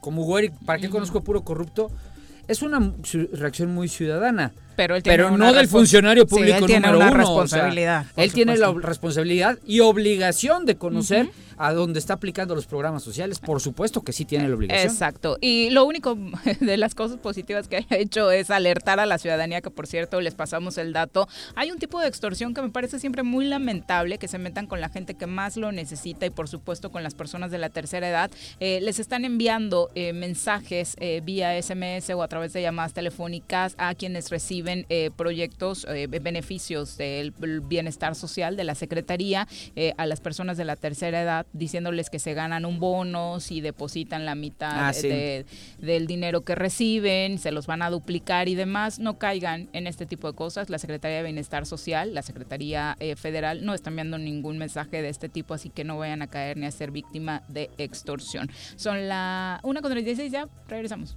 [0.00, 1.90] como Hugo Eric, ¿para qué conozco puro corrupto?
[2.46, 2.94] Es una
[3.32, 4.52] reacción muy ciudadana.
[4.78, 8.06] Pero, él pero no del funcionario público él tiene una responsabilidad.
[8.14, 13.40] él tiene la responsabilidad y obligación de conocer a dónde está aplicando los programas sociales.
[13.40, 14.90] Por supuesto que sí tiene la obligación.
[14.90, 15.36] Exacto.
[15.40, 16.16] Y lo único
[16.60, 20.20] de las cosas positivas que ha hecho es alertar a la ciudadanía, que por cierto
[20.20, 21.28] les pasamos el dato.
[21.56, 24.80] Hay un tipo de extorsión que me parece siempre muy lamentable, que se metan con
[24.80, 28.08] la gente que más lo necesita y por supuesto con las personas de la tercera
[28.08, 28.30] edad.
[28.60, 33.74] Eh, les están enviando eh, mensajes eh, vía SMS o a través de llamadas telefónicas
[33.78, 40.06] a quienes reciben eh, proyectos, eh, beneficios del bienestar social de la Secretaría eh, a
[40.06, 44.34] las personas de la tercera edad, diciéndoles que se ganan un bono si depositan la
[44.34, 44.92] mitad ah,
[45.78, 48.98] del dinero que reciben, se los van a duplicar y demás.
[48.98, 50.70] No caigan en este tipo de cosas.
[50.70, 55.28] La Secretaría de Bienestar Social, la Secretaría Federal, no está enviando ningún mensaje de este
[55.28, 58.50] tipo, así que no vayan a caer ni a ser víctima de extorsión.
[58.76, 61.16] Son la 1 con 36 ya, regresamos.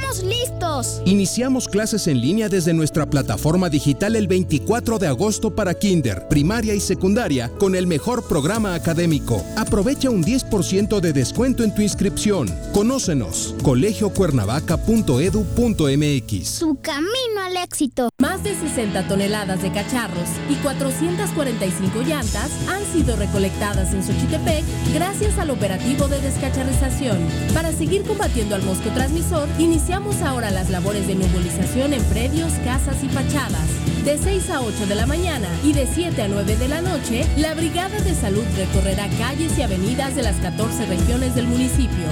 [0.23, 1.01] listos.
[1.05, 6.73] Iniciamos clases en línea desde nuestra plataforma digital el 24 de agosto para Kinder primaria
[6.73, 9.43] y secundaria con el mejor programa académico.
[9.57, 12.53] Aprovecha un 10% de descuento en tu inscripción.
[12.73, 16.47] Conócenos, colegiocuernavaca.edu.mx.
[16.47, 18.09] Su camino al éxito.
[18.19, 25.37] Más de 60 toneladas de cacharros y 445 llantas han sido recolectadas en Xochitepec gracias
[25.37, 27.19] al operativo de descacharrización.
[27.53, 33.03] Para seguir combatiendo al mosco transmisor, iniciamos ahora las labores de nebulización en predios, casas
[33.03, 33.67] y fachadas
[34.03, 37.25] De 6 a 8 de la mañana y de 7 a 9 de la noche,
[37.37, 42.05] la Brigada de Salud recorrerá calles y avenidas de las 14 regiones del municipio.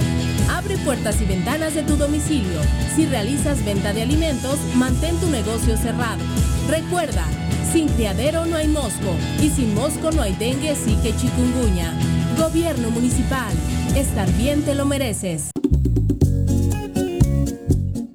[0.50, 2.60] Abre puertas y ventanas de tu domicilio.
[2.94, 6.22] Si realizas venta de alimentos, mantén tu negocio cerrado.
[6.68, 7.24] Recuerda,
[7.72, 11.92] sin criadero no hay mosco y sin mosco no hay dengue, sí que chikungunya.
[12.38, 13.52] Gobierno municipal.
[13.96, 15.50] Estar bien te lo mereces.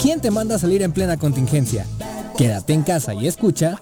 [0.00, 1.86] ¿Quién te manda a salir en plena contingencia?
[2.36, 3.80] Quédate en casa y escucha.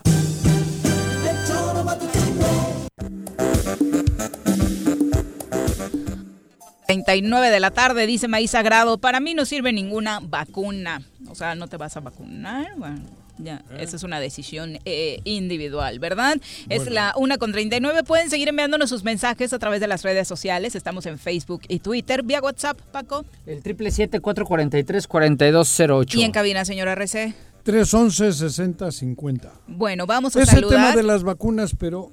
[6.86, 11.02] ...39 de la tarde, dice Maíz Sagrado, para mí no sirve ninguna vacuna.
[11.28, 13.00] O sea, no te vas a vacunar, bueno,
[13.38, 16.36] ya, esa es una decisión eh, individual, ¿verdad?
[16.68, 18.04] Es la una con 39.
[18.04, 20.74] Pueden seguir enviándonos sus mensajes a través de las redes sociales.
[20.76, 22.22] Estamos en Facebook y Twitter.
[22.22, 23.24] Vía WhatsApp, Paco.
[23.46, 26.14] El 777-443-4208.
[26.16, 27.34] Y en cabina, señora RC.
[27.64, 29.50] 311-6050.
[29.66, 30.64] Bueno, vamos a Es saludar.
[30.64, 32.10] el tema de las vacunas, pero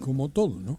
[0.00, 0.78] como todo, ¿no?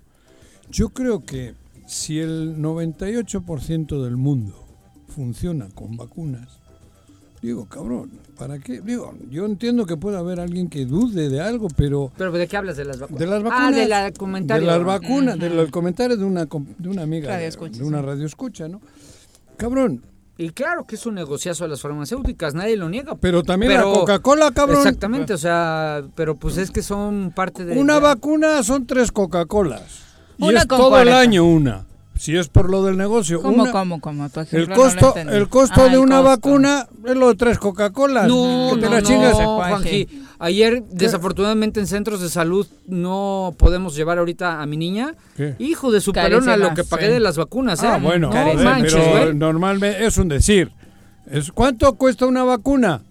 [0.70, 1.54] Yo creo que
[1.88, 4.66] si el 98% del mundo
[5.08, 6.60] funciona con vacunas,
[7.46, 8.82] digo, cabrón, ¿para qué?
[8.82, 12.12] Digo, yo entiendo que puede haber alguien que dude de algo, pero...
[12.18, 12.78] ¿Pero de qué hablas?
[12.78, 13.20] ¿De las vacunas?
[13.20, 13.76] De las Ah, vacunas.
[13.76, 14.66] de la comentario.
[14.68, 18.02] De las vacunas, del comentario de una, de una amiga, Radio de, escucha, de una
[18.02, 18.82] radio escucha, ¿no?
[19.58, 20.02] Cabrón,
[20.38, 23.16] Y claro que es un negociazo a las farmacéuticas, nadie lo niega.
[23.16, 24.80] Pero también la Coca-Cola, cabrón.
[24.80, 27.78] Exactamente, o sea, pero pues es que son parte de...
[27.78, 30.02] una ya- vacuna son tres Coca-Colas.
[30.38, 31.20] Y Una es todo el 40.
[31.20, 31.86] año una.
[32.18, 33.42] Si es por lo del negocio.
[33.42, 34.30] ¿Cómo, una- cómo, cómo?
[34.30, 35.34] Tu El no costo, entendí.
[35.36, 36.30] el costo Ah, de el una costo.
[36.30, 38.28] vacuna es lo de tres Coca-Colas.
[38.28, 39.34] No, que te no, la no, chingas.
[39.34, 40.08] Juanji.
[40.40, 45.14] Ayer, desafortunadamente, en centros de salud no podemos llevar ahorita a mi niña.
[45.36, 45.56] ¿Qué?
[45.60, 47.14] Hijo de su pelona lo que pagué sí.
[47.14, 47.88] de las vacunas, ¿eh?
[47.88, 50.72] Ah, bueno, No manches, pero normalmente es un decir.
[51.30, 53.02] Es, ¿Cuánto cuesta una vacuna?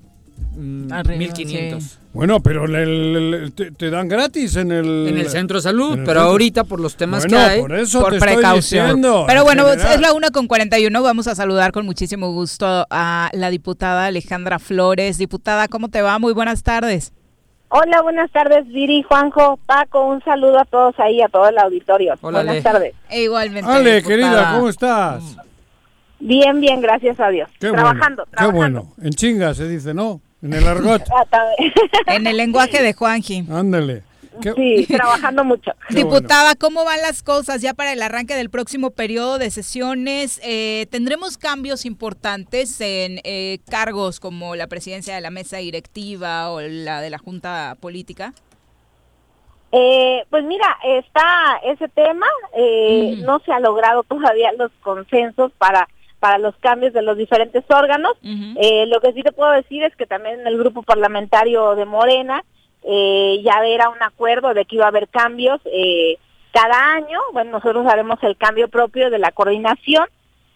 [0.91, 1.83] Arriba, 1500.
[1.83, 1.91] sí.
[2.15, 5.09] Bueno, pero le- te, te dan gratis en el...
[5.09, 6.31] En el centro de salud, el pero centro.
[6.31, 7.61] ahorita por los temas Bueno, que hay.
[7.61, 8.87] por eso por te estoy precaución.
[8.87, 9.93] diciendo, Pero en bueno, general.
[9.95, 11.03] es la una con 41.
[11.03, 15.19] Vamos a saludar con muchísimo gusto a la diputada Alejandra Flores.
[15.19, 16.19] Diputada, ¿cómo te va?
[16.21, 17.13] Muy buenas tardes.
[17.69, 22.15] Hola, buenas tardes, Viri, Juanjo, Paco, un saludo a todos ahí, a todo el auditorio.
[22.21, 22.63] Hola, buenas Ale.
[22.63, 22.95] tardes.
[23.11, 23.69] E igualmente.
[23.69, 24.09] Ale, diputada.
[24.09, 25.37] querida, ¿cómo estás?
[26.21, 27.51] Bien, bien, gracias a Dios.
[27.59, 28.81] Qué trabajando, bueno, qué trabajando.
[28.83, 28.95] bueno.
[29.03, 30.21] En chinga se dice, ¿no?
[30.45, 31.03] En el argot.
[32.07, 33.47] En el lenguaje de Juanji.
[33.51, 34.03] Ándale.
[34.43, 35.73] Qué- Sí, trabajando mucho.
[35.89, 35.95] Qué.
[35.95, 40.41] Diputada, ¿cómo van las cosas ya para el arranque del próximo periodo de sesiones?
[40.45, 46.61] Eh, ¿Tendremos cambios importantes en eh, cargos como la presidencia de la mesa directiva o
[46.61, 48.35] la de la junta política?
[49.73, 52.27] Eh, pues mira, está ese tema,
[52.57, 55.89] eh, no se ha logrado todavía los consensos para
[56.25, 58.15] para los cambios de los diferentes órganos.
[58.23, 61.85] Eh, lo que sí te puedo decir es que también en el grupo parlamentario de
[61.85, 62.43] Morena
[62.83, 66.17] eh, ya era un acuerdo de que iba a haber cambios eh,
[66.51, 67.21] cada año.
[67.35, 70.07] Bueno, nosotros haremos el cambio propio de la coordinación.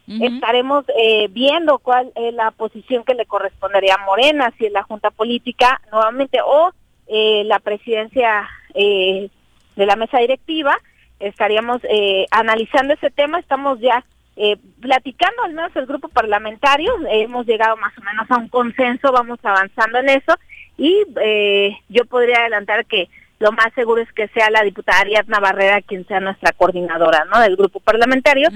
[0.09, 4.85] Estaremos eh, viendo cuál es la posición que le correspondería a Morena, si es la
[4.85, 6.71] Junta Política nuevamente o
[7.09, 9.29] eh, la presidencia eh,
[9.77, 10.79] de la mesa directiva.
[11.21, 14.03] Estaríamos eh, analizando ese tema, estamos ya
[14.41, 19.11] eh, platicando, al menos el grupo parlamentario, hemos llegado más o menos a un consenso,
[19.11, 20.39] vamos avanzando en eso
[20.77, 23.09] y eh, yo podría adelantar que
[23.41, 27.41] lo más seguro es que sea la diputada Ariadna Barrera quien sea nuestra coordinadora, ¿no?
[27.41, 28.49] Del grupo parlamentario.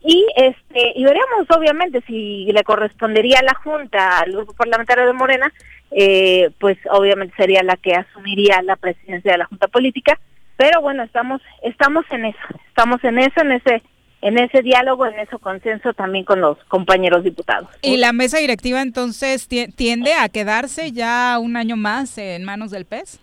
[0.00, 5.12] Y este y veríamos obviamente si le correspondería a la Junta, al grupo parlamentario de
[5.12, 5.52] Morena,
[5.90, 10.20] eh, pues obviamente sería la que asumiría la presidencia de la Junta Política,
[10.56, 13.82] pero bueno, estamos estamos en eso, estamos en eso, en ese
[14.22, 17.68] en ese diálogo, en ese consenso también con los compañeros diputados.
[17.82, 22.86] ¿Y la mesa directiva entonces tiende a quedarse ya un año más en manos del
[22.86, 23.20] PES?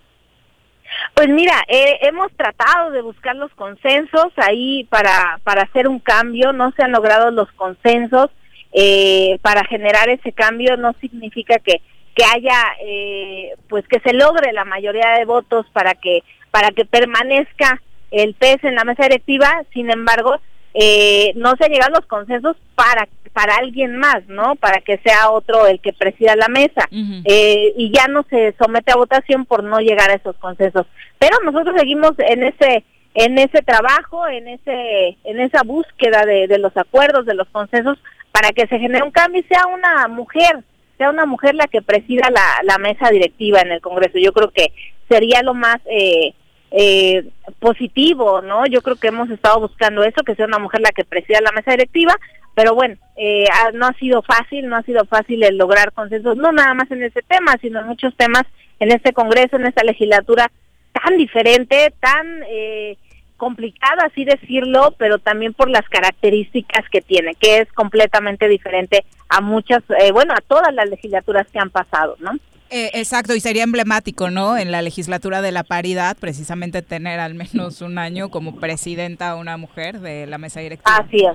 [1.14, 6.54] Pues mira, eh, hemos tratado de buscar los consensos ahí para, para hacer un cambio,
[6.54, 8.30] no se han logrado los consensos
[8.72, 11.82] eh, para generar ese cambio, no significa que,
[12.16, 16.86] que haya, eh, pues que se logre la mayoría de votos para que, para que
[16.86, 17.82] permanezca
[18.12, 20.40] el PES en la mesa directiva, sin embargo,
[20.74, 24.56] eh, no se llegan los consensos para para alguien más, ¿no?
[24.56, 28.92] Para que sea otro el que presida la mesa eh, y ya no se somete
[28.92, 30.86] a votación por no llegar a esos consensos.
[31.18, 32.84] Pero nosotros seguimos en ese
[33.16, 37.98] en ese trabajo, en ese en esa búsqueda de, de los acuerdos, de los consensos
[38.32, 40.60] para que se genere un cambio y sea una mujer,
[40.98, 44.18] sea una mujer la que presida la, la mesa directiva en el Congreso.
[44.20, 44.74] Yo creo que
[45.10, 46.34] sería lo más eh,
[46.76, 48.66] eh, positivo, ¿no?
[48.66, 51.52] Yo creo que hemos estado buscando eso, que sea una mujer la que presida la
[51.52, 52.16] mesa directiva,
[52.56, 56.52] pero bueno, eh, no ha sido fácil, no ha sido fácil el lograr consensos, no
[56.52, 58.44] nada más en ese tema, sino en muchos temas
[58.80, 60.52] en este Congreso, en esta legislatura
[60.92, 62.98] tan diferente, tan eh,
[63.38, 69.42] complicada, así decirlo, pero también por las características que tiene, que es completamente diferente a
[69.42, 72.32] muchas, eh, bueno, a todas las legislaturas que han pasado, ¿no?
[72.76, 74.58] Eh, exacto, y sería emblemático, ¿no?
[74.58, 79.58] En la legislatura de la paridad, precisamente tener al menos un año como presidenta una
[79.58, 80.98] mujer de la mesa directiva.
[80.98, 81.34] Así es.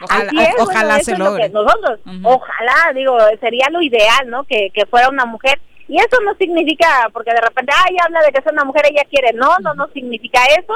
[0.00, 1.48] Ojalá, Así es, ojalá bueno, se lo logre.
[1.48, 4.44] nosotros, ojalá, digo, sería lo ideal, ¿no?
[4.44, 5.58] Que, que fuera una mujer.
[5.88, 9.02] Y eso no significa, porque de repente, ay, habla de que es una mujer, ella
[9.10, 9.32] quiere.
[9.32, 10.74] No, no, no significa eso,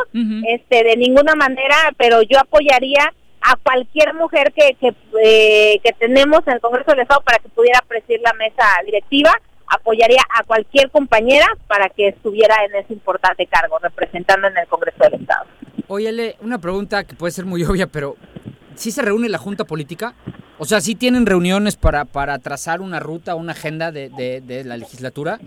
[0.49, 6.41] este, de ninguna manera, pero yo apoyaría a cualquier mujer que, que, eh, que tenemos
[6.49, 9.31] en el Congreso del Estado para que pudiera presidir la mesa directiva
[9.75, 14.99] apoyaría a cualquier compañera para que estuviera en ese importante cargo, representando en el Congreso
[15.05, 15.47] del Estado.
[15.89, 18.17] Óyele, una pregunta que puede ser muy obvia, pero
[18.75, 20.15] ¿sí se reúne la Junta Política?
[20.59, 24.65] O sea, ¿sí tienen reuniones para, para trazar una ruta, una agenda de, de, de
[24.65, 25.39] la legislatura?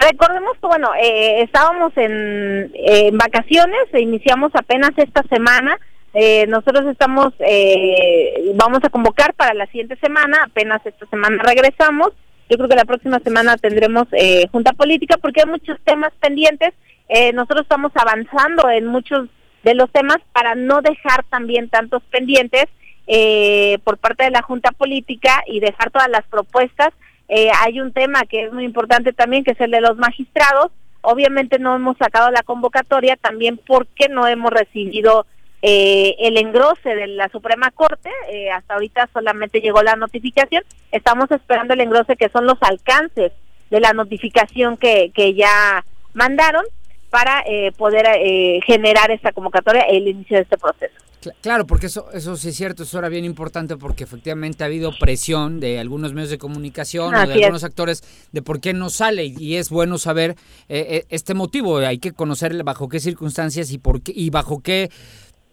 [0.00, 5.78] Recordemos que, bueno, eh, estábamos en, en vacaciones, e iniciamos apenas esta semana.
[6.14, 12.12] Eh, nosotros estamos, eh, vamos a convocar para la siguiente semana, apenas esta semana regresamos.
[12.48, 16.72] Yo creo que la próxima semana tendremos eh, junta política porque hay muchos temas pendientes.
[17.08, 19.28] Eh, nosotros estamos avanzando en muchos
[19.64, 22.66] de los temas para no dejar también tantos pendientes
[23.06, 26.90] eh, por parte de la junta política y dejar todas las propuestas.
[27.28, 30.72] Eh, hay un tema que es muy importante también, que es el de los magistrados.
[31.00, 35.26] Obviamente no hemos sacado la convocatoria también porque no hemos recibido
[35.62, 38.10] eh, el engrose de la Suprema Corte.
[38.30, 40.62] Eh, hasta ahorita solamente llegó la notificación.
[40.92, 43.32] Estamos esperando el engrose que son los alcances
[43.70, 45.84] de la notificación que, que ya
[46.14, 46.64] mandaron
[47.10, 50.94] para eh, poder eh, generar esta convocatoria e el inicio de este proceso.
[51.22, 54.66] Cl- Claro, porque eso, eso sí es cierto, eso era bien importante porque efectivamente ha
[54.66, 57.42] habido presión de algunos medios de comunicación o de es.
[57.42, 60.32] algunos actores de por qué no sale y, y es bueno saber
[60.68, 64.62] eh, eh, este motivo, hay que conocer bajo qué circunstancias y por qué y bajo
[64.62, 64.90] qué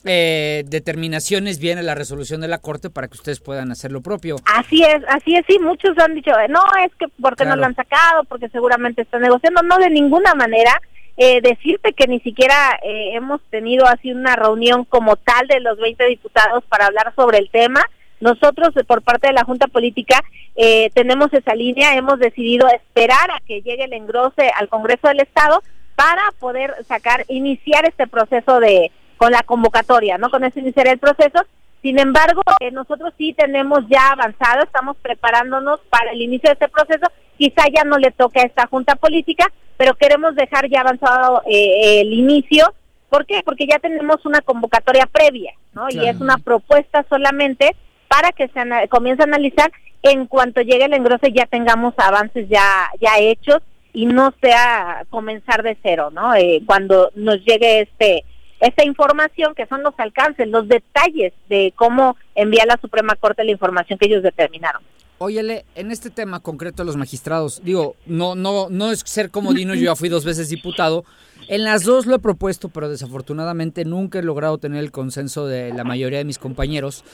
[0.05, 4.37] eh, determinaciones viene la resolución de la Corte para que ustedes puedan hacer lo propio.
[4.45, 7.61] Así es, así es, sí, muchos han dicho, eh, no, es que porque no Claro.
[7.61, 10.79] lo han sacado, porque seguramente están negociando, no de ninguna manera.
[11.17, 15.77] Eh, decirte que ni siquiera eh, hemos tenido así una reunión como tal de los
[15.79, 17.85] 20 diputados para hablar sobre el tema.
[18.19, 20.21] Nosotros, eh, por parte de la Junta Política,
[20.57, 25.21] eh, tenemos esa línea, hemos decidido esperar a que llegue el engrose al Congreso del
[25.21, 25.63] Estado
[25.95, 28.91] para poder sacar, iniciar este proceso de
[29.25, 30.29] con la convocatoria, ¿no?
[30.29, 31.43] Con eso iniciar el proceso.
[31.81, 36.67] Sin embargo, eh, nosotros sí tenemos ya avanzado, estamos preparándonos para el inicio de este
[36.67, 37.07] proceso.
[37.35, 42.01] Quizá ya no le toque a esta junta política, pero queremos dejar ya avanzado eh,
[42.01, 42.71] el inicio.
[43.09, 43.41] ¿Por qué?
[43.43, 45.87] Porque ya tenemos una convocatoria previa, ¿no?
[45.89, 47.75] Y es una propuesta solamente
[48.07, 49.71] para que se ana- comience a analizar
[50.03, 55.63] en cuanto llegue el engrose ya tengamos avances ya ya hechos y no sea comenzar
[55.63, 56.35] de cero, ¿no?
[56.35, 58.23] Eh, cuando nos llegue este
[58.59, 63.51] esta información que son los alcances, los detalles de cómo envía la Suprema Corte la
[63.51, 64.81] información que ellos determinaron.
[65.17, 69.73] Óyele, en este tema concreto de los magistrados, digo, no, no, no es ser comodino,
[69.73, 71.05] yo ya fui dos veces diputado.
[71.47, 75.73] En las dos lo he propuesto, pero desafortunadamente nunca he logrado tener el consenso de
[75.73, 77.05] la mayoría de mis compañeros.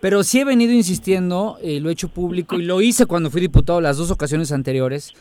[0.00, 3.40] Pero sí he venido insistiendo, y lo he hecho público, y lo hice cuando fui
[3.40, 5.14] diputado las dos ocasiones anteriores,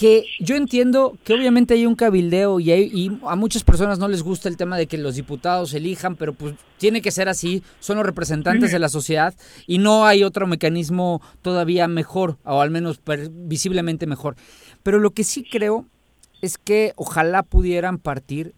[0.00, 4.08] que yo entiendo que obviamente hay un cabildeo y, hay- y a muchas personas no
[4.08, 7.62] les gusta el tema de que los diputados elijan, pero pues tiene que ser así,
[7.80, 9.34] son los representantes de la sociedad
[9.66, 14.36] y no hay otro mecanismo todavía mejor, o al menos per- visiblemente mejor.
[14.82, 15.84] Pero lo que sí creo
[16.40, 18.54] es que ojalá pudieran partir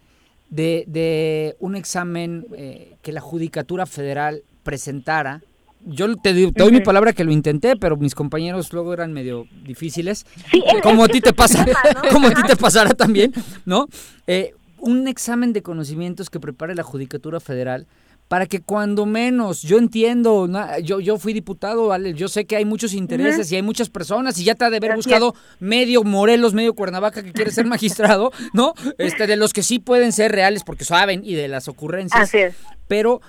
[0.49, 5.43] de, de un examen eh, que la Judicatura Federal presentara.
[5.85, 10.25] Yo te, doy mi palabra que lo intenté, pero mis compañeros luego eran medio difíciles.
[10.51, 12.09] Sí, es- como a ti te pasa, ¿no?
[12.11, 13.33] como a ti te pasará también,
[13.65, 13.89] ¿no?
[14.27, 17.87] Eh, un examen de conocimientos que prepare la Judicatura Federal
[18.29, 22.57] para que cuando menos, yo entiendo, na- yo, yo fui diputado, Ale, yo sé que
[22.57, 26.03] hay muchos intereses y hay muchas personas y ya te ha de haber buscado medio
[26.03, 28.73] Morelos, medio Cuernavaca que quiere ser magistrado, ¿no?
[28.99, 32.23] Este, de los que sí pueden ser reales porque saben y de las ocurrencias.
[32.23, 32.55] Así es.
[32.89, 33.21] Pero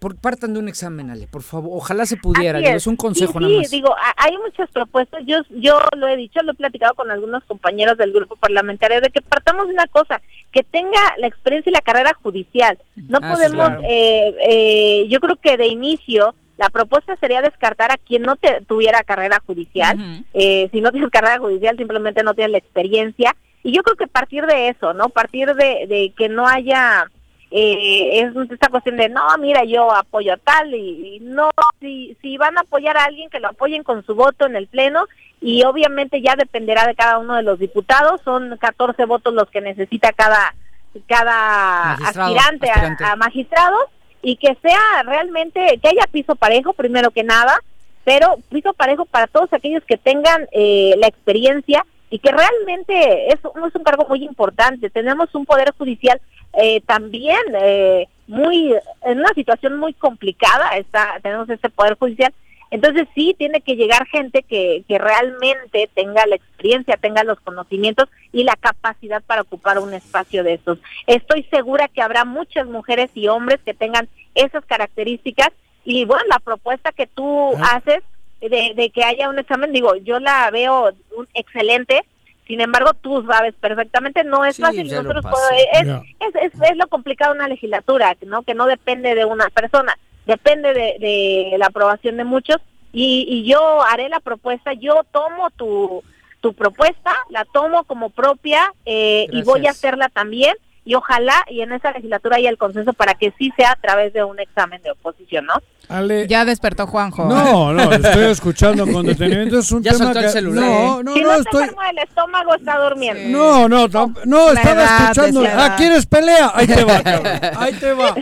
[0.00, 2.76] por, partan de un examen, Ale, por favor, ojalá se pudiera, digo, es.
[2.78, 3.70] es un consejo Sí, nada sí, más.
[3.70, 5.22] digo, hay muchas propuestas.
[5.26, 9.10] Yo, yo lo he dicho, lo he platicado con algunos compañeros del grupo parlamentario de
[9.10, 10.20] que partamos de una cosa,
[10.50, 12.78] que tenga la experiencia y la carrera judicial.
[12.96, 13.82] No Ah, podemos, claro.
[13.84, 18.60] eh, eh, yo creo que de inicio la propuesta sería descartar a quien no te,
[18.66, 20.24] tuviera carrera judicial.
[20.34, 23.34] Eh, si no tienes carrera judicial, simplemente no tienes la experiencia.
[23.62, 25.08] Y yo creo que partir de eso, ¿no?
[25.10, 27.10] Partir de, de que no haya
[27.50, 32.16] eh, es esta cuestión de no mira yo apoyo a tal y, y no si
[32.22, 35.06] si van a apoyar a alguien que lo apoyen con su voto en el pleno
[35.40, 39.60] y obviamente ya dependerá de cada uno de los diputados son 14 votos los que
[39.60, 40.54] necesita cada
[41.06, 43.04] cada Magistrado, aspirante, a- aspirante.
[43.04, 43.84] A, magistrados
[44.22, 47.58] y que sea realmente que haya piso parejo primero que nada
[48.04, 53.34] pero piso parejo para todos aquellos que tengan eh, la experiencia y que realmente es,
[53.38, 54.90] es un cargo muy importante.
[54.90, 56.20] Tenemos un poder judicial
[56.54, 60.76] eh, también eh, muy en una situación muy complicada.
[60.76, 62.32] Está tenemos este poder judicial.
[62.72, 68.08] Entonces sí tiene que llegar gente que, que realmente tenga la experiencia, tenga los conocimientos
[68.30, 70.78] y la capacidad para ocupar un espacio de estos.
[71.08, 75.50] Estoy segura que habrá muchas mujeres y hombres que tengan esas características
[75.84, 78.04] y bueno, la propuesta que tú haces
[78.40, 82.04] de, de que haya un examen, digo, yo la veo un excelente,
[82.50, 84.90] sin embargo, tú sabes perfectamente, no es Sí, fácil.
[84.90, 85.24] Nosotros
[85.72, 88.42] es, es, es, es lo complicado de una legislatura, ¿no?
[88.42, 89.96] Que no depende de una persona,
[90.26, 92.56] depende de, de la aprobación de muchos.
[92.92, 96.02] Y, y yo haré la propuesta, yo tomo tu,
[96.40, 100.56] tu propuesta, la tomo como propia eh, y voy a hacerla también.
[100.84, 104.12] Y ojalá y en esa legislatura haya el consenso para que sí sea a través
[104.14, 105.54] de un examen de oposición, ¿no?
[106.28, 107.24] Ya despertó Juanjo.
[107.26, 109.58] No, no, estoy escuchando con detenimiento.
[109.58, 110.64] Es un Ya tema soltó el que- celular.
[110.64, 111.62] No, no, si no, no, estoy.
[111.64, 113.38] está enfermo del estómago, está durmiendo.
[113.38, 115.44] No, no, tam- no, La estaba edad, escuchando.
[115.46, 115.74] Ah.
[115.76, 116.52] ¿quieres pelea?
[116.54, 117.32] Ahí te va, cabrón.
[117.58, 118.14] ahí te va,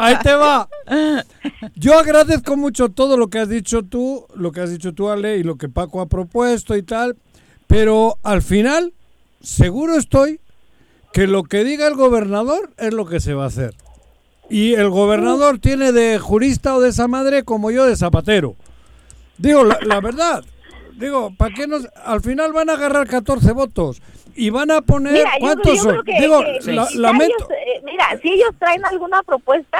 [0.00, 0.68] ahí te va.
[1.74, 5.36] Yo agradezco mucho todo lo que has dicho tú, lo que has dicho tú, Ale,
[5.36, 7.16] y lo que Paco ha propuesto y tal,
[7.66, 8.92] pero al final,
[9.42, 10.40] seguro estoy
[11.12, 13.74] que lo que diga el gobernador es lo que se va a hacer.
[14.48, 18.56] Y el gobernador tiene de jurista o de esa madre como yo de zapatero.
[19.38, 20.44] Digo, la, la verdad.
[20.98, 21.88] Digo, ¿para qué nos.?
[22.04, 24.02] Al final van a agarrar 14 votos.
[24.36, 25.12] Y van a poner.
[25.12, 25.90] Mira, ¿Cuántos yo son?
[25.92, 27.34] creo que, Digo, que la- si lamento.
[27.36, 29.78] ellos, eh, mira, si ellos traen alguna propuesta,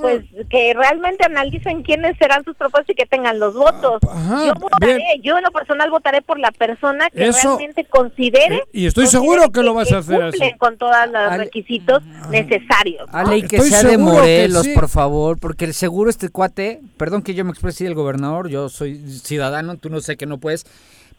[0.00, 4.00] pues que realmente analicen quiénes serán sus propuestas y que tengan los votos.
[4.46, 8.64] yo votaré, yo en lo personal votaré por la persona que Eso- realmente considere Eh,
[8.72, 10.58] y estoy considere seguro que lo vas a hacer cumplen así.
[10.58, 13.08] con todos los requisitos necesarios.
[13.12, 14.72] Ale, y que Estoy sea de Morelos, sí.
[14.74, 18.68] por favor, porque el seguro este cuate, perdón que yo me exprese del gobernador, yo
[18.68, 20.64] soy ciudadano, tú no sé que no puedes,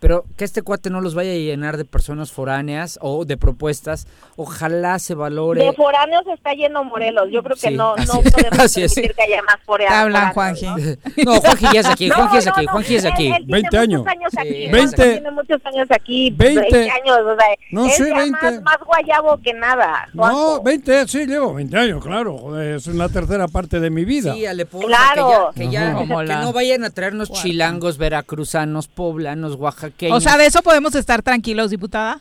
[0.02, 4.08] pero que este cuate no los vaya a llenar de personas foráneas o de propuestas,
[4.36, 5.64] ojalá se valore.
[5.64, 7.30] De foráneos está lleno Morelos.
[7.32, 8.94] Yo creo que Sí, no, así no es, podemos así es.
[8.96, 10.60] que haya más Te hablan, foráneos.
[10.66, 10.98] Juanji.
[11.24, 13.28] No, Juanji ya es aquí, No, Juanji es no, aquí, no, Juanji es aquí.
[13.28, 14.04] él tiene 20 años.
[14.08, 15.12] aquí, Sí, Juanjo 20.
[15.12, 16.62] tiene muchos años aquí, 20.
[16.62, 18.32] 20, años, o sea, No, es sí, ya 20.
[18.42, 20.10] Más, más guayabo que nada.
[20.16, 20.56] Juanjo.
[20.58, 22.38] No, 20, sí, llevo 20 años, claro.
[22.40, 24.34] joder, es una tercera parte de mi vida.
[24.34, 25.52] Sí, Ale, porfa, Claro.
[25.56, 29.91] que ya, que, ya- que la- no vayan a traernos chilangos, veracruzanos, poblanos, oaxaqueños.
[30.12, 32.20] O sea, de eso podemos estar tranquilos, diputada.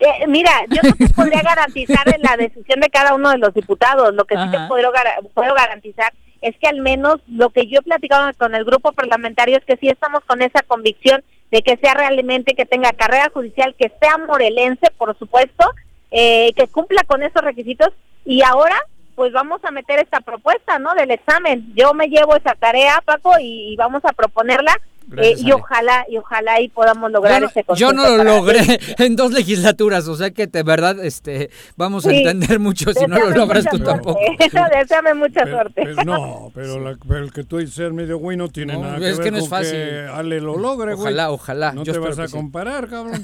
[0.00, 3.54] Eh, mira, yo no te podría garantizar en la decisión de cada uno de los
[3.54, 4.12] diputados.
[4.14, 6.12] Lo que sí te puedo, gar- puedo garantizar
[6.42, 9.76] es que al menos lo que yo he platicado con el grupo parlamentario es que
[9.76, 14.18] sí estamos con esa convicción de que sea realmente que tenga carrera judicial, que sea
[14.18, 15.64] morelense, por supuesto,
[16.10, 17.90] eh, que cumpla con esos requisitos
[18.26, 18.76] y ahora
[19.14, 20.92] pues vamos a meter esta propuesta, ¿no?
[20.94, 21.72] Del examen.
[21.76, 24.74] Yo me llevo esa tarea, Paco, y, y vamos a proponerla
[25.16, 28.80] Eh, y ojalá, y ojalá ahí podamos lograr yo no, ese Yo no lo logré
[28.98, 33.18] en dos legislaturas, o sea que de verdad este, vamos a entender mucho si no
[33.18, 33.84] lo logras tú suerte.
[33.92, 34.20] tampoco.
[34.78, 35.82] Deséame mucha Pero- suerte.
[35.84, 38.80] pero no, pero, la- pero el que tú dices ser medio güey no tiene No,
[38.82, 39.72] nada es que que ver no es con fácil.
[39.72, 41.06] que Ale lo logre, güey.
[41.12, 41.72] Ojalá, ojalá.
[41.72, 42.36] No Yo te vas a que sí.
[42.36, 43.22] comparar, cabrón.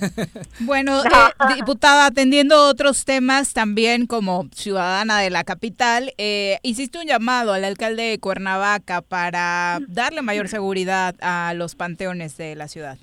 [0.60, 1.08] Bueno, eh,
[1.56, 7.64] diputada, atendiendo otros temas también como ciudadana de la capital, eh, hiciste un llamado al
[7.64, 12.98] alcalde de Cuernavaca para darle mayor seguridad a los panteones de la ciudad.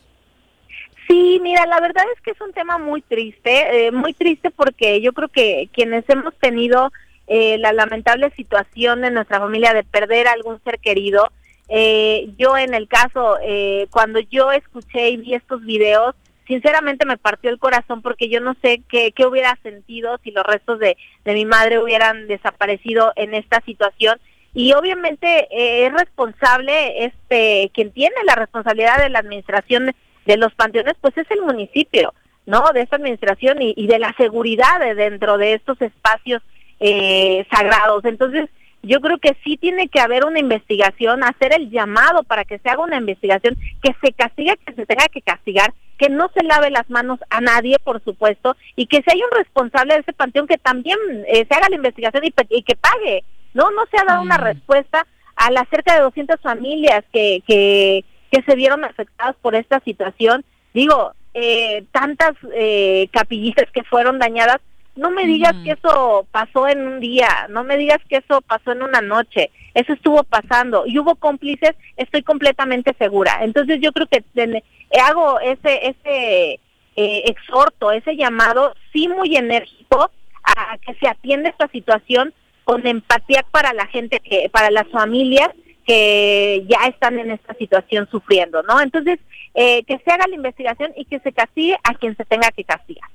[1.08, 5.00] Sí, mira, la verdad es que es un tema muy triste, eh, muy triste porque
[5.02, 6.92] yo creo que quienes hemos tenido
[7.28, 11.30] eh, la lamentable situación en nuestra familia de perder a algún ser querido,
[11.70, 16.16] eh, yo en el caso, eh, cuando yo escuché y vi estos videos,
[16.48, 20.46] sinceramente me partió el corazón porque yo no sé qué, qué hubiera sentido si los
[20.46, 20.96] restos de,
[21.26, 24.18] de mi madre hubieran desaparecido en esta situación.
[24.58, 29.92] Y obviamente eh, es responsable, este, quien tiene la responsabilidad de la administración
[30.26, 32.12] de los panteones, pues es el municipio,
[32.48, 32.64] ¿no?
[32.74, 36.42] De esta administración y, de la seguridad de dentro de estos espacios
[36.80, 38.04] eh, sagrados.
[38.06, 38.50] Entonces,
[38.82, 42.68] yo creo que sí tiene que haber una investigación, hacer el llamado para que se
[42.68, 46.72] haga una investigación, que se castigue, que se tenga que castigar, que no se lave
[46.72, 50.48] las manos a nadie, por supuesto, y que si hay un responsable de ese panteón,
[50.48, 50.98] que también
[51.28, 53.24] eh, se haga la investigación y que pague.
[53.58, 58.06] No, no se ha dado una respuesta a las cerca de 200 familias que, que,
[58.32, 60.46] que se vieron afectadas por esta situación.
[60.76, 64.58] Digo, eh, tantas eh, capillitas que fueron dañadas,
[64.96, 68.72] no me digas que eso pasó en un día, no me digas que eso pasó
[68.74, 73.40] en una noche, eso estuvo pasando y hubo cómplices, estoy completamente segura.
[73.42, 74.64] Entonces yo creo que ten-
[75.04, 76.60] hago ese ese
[76.96, 80.12] eh, exhorto, ese llamado, sí muy enérgico
[80.44, 82.34] a que se atienda esta situación
[82.68, 85.48] con empatía para la gente que, para las familias
[85.86, 88.82] que ya están en esta situación sufriendo, ¿no?
[88.82, 89.20] Entonces,
[89.54, 92.66] eh, que se haga la investigación y que se castigue a quien se tenga que
[92.66, 93.10] castigar.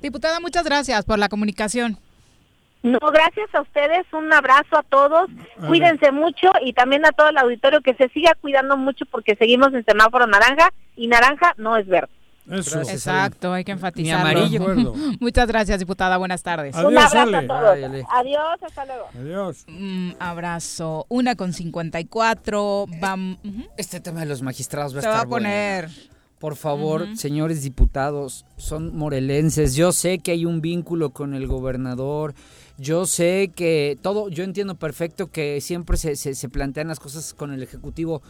[0.00, 1.98] Diputada, muchas gracias por la comunicación.
[2.82, 5.28] No, gracias a ustedes, un abrazo a todos,
[5.68, 9.74] cuídense mucho y también a todo el auditorio que se siga cuidando mucho porque seguimos
[9.74, 12.15] en semáforo naranja y naranja no es verde.
[12.50, 12.80] Eso.
[12.80, 14.20] Exacto, hay que enfatizarlo.
[14.40, 14.94] amarillo.
[15.20, 16.16] Muchas gracias, diputada.
[16.16, 16.74] Buenas tardes.
[16.76, 17.36] Adiós, un abrazo Ale.
[17.38, 17.70] a todos.
[17.74, 18.04] Ay, Ale.
[18.10, 19.06] Adiós, hasta luego.
[19.18, 19.64] Adiós.
[19.68, 21.06] Mm, abrazo.
[21.08, 22.86] Una con 54.
[23.00, 23.64] Vam, ujú.
[23.76, 25.86] Este tema de los magistrados va a Se va estar a poner.
[25.86, 26.16] bueno.
[26.38, 29.74] Por favor, señores diputados, son morelenses.
[29.74, 32.34] Yo sé que hay un vínculo con el gobernador.
[32.76, 37.32] Yo sé que todo, yo entiendo perfecto que siempre se, se- se plantean las cosas
[37.32, 38.20] con el Ejecutivo.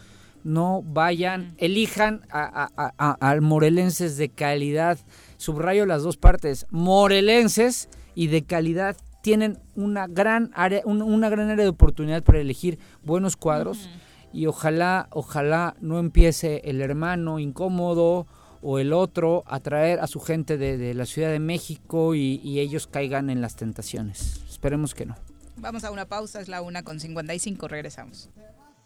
[0.47, 4.97] No vayan, elijan a, a- a- a morelenses de calidad.
[5.35, 6.65] Subrayo las dos partes.
[6.71, 12.39] Morelenses y de calidad tienen una gran área, un- una gran área de oportunidad para
[12.39, 13.89] elegir buenos cuadros
[14.31, 18.25] y ojalá, ojalá no empiece el hermano incómodo
[18.61, 22.39] o el otro a traer a su gente de, de la Ciudad de México y,
[22.43, 24.41] y ellos caigan en las tentaciones.
[24.49, 25.15] Esperemos que no.
[25.57, 27.67] Vamos a una pausa, es la una con 55.
[27.67, 28.29] Regresamos.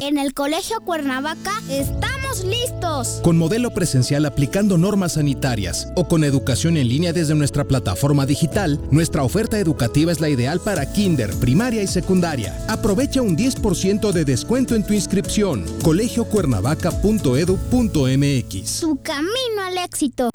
[0.00, 3.18] En el Colegio Cuernavaca estamos listos.
[3.24, 8.80] Con modelo presencial aplicando normas sanitarias o con educación en línea desde nuestra plataforma digital,
[8.92, 12.56] nuestra oferta educativa es la ideal para kinder, primaria y secundaria.
[12.68, 15.64] Aprovecha un 10% de descuento en tu inscripción.
[15.82, 20.30] colegiocuernavaca.edu.mx Su camino al éxito.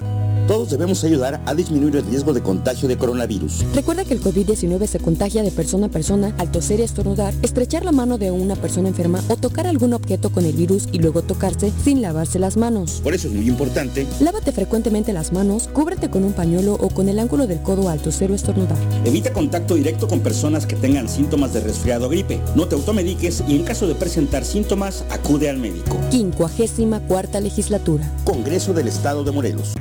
[0.46, 3.64] Todos debemos ayudar a disminuir el riesgo de contagio de coronavirus.
[3.74, 7.82] Recuerda que el COVID-19 se contagia de persona a persona al toser y estornudar, estrechar
[7.82, 11.22] la mano de una persona enferma o tocar algún objeto con el virus y luego
[11.22, 13.00] tocarse sin lavarse las manos.
[13.02, 17.08] Por eso es muy importante, Lávate frecuentemente las manos, cúbrete con un pañuelo o con
[17.08, 18.78] el ángulo del codo al toser o estornudar.
[19.04, 22.40] evita contacto directo con personas que tengan síntomas de resfriado o gripe.
[22.54, 25.98] No te automediques y en caso de presentar síntomas, acude al médico.
[26.10, 28.10] 54 legislatura.
[28.24, 29.74] Congreso del Estado de Morelos.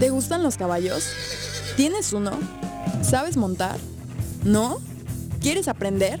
[0.00, 1.04] ¿Te gustan los caballos?
[1.76, 2.32] ¿Tienes uno?
[3.02, 3.78] ¿Sabes montar?
[4.44, 4.78] ¿No?
[5.40, 6.20] ¿Quieres aprender?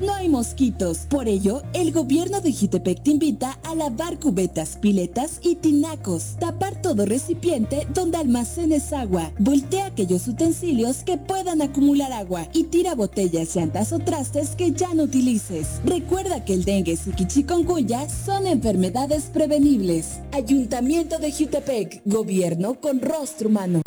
[0.00, 1.00] No hay mosquitos.
[1.10, 6.36] Por ello, el gobierno de Jutepec te invita a lavar cubetas, piletas y tinacos.
[6.40, 9.30] Tapar todo recipiente donde almacenes agua.
[9.38, 14.94] Voltea aquellos utensilios que puedan acumular agua y tira botellas, llantas o trastes que ya
[14.94, 15.80] no utilices.
[15.84, 20.20] Recuerda que el dengue y chikungunya son enfermedades prevenibles.
[20.32, 23.82] Ayuntamiento de Jutepec, gobierno con rostro humano.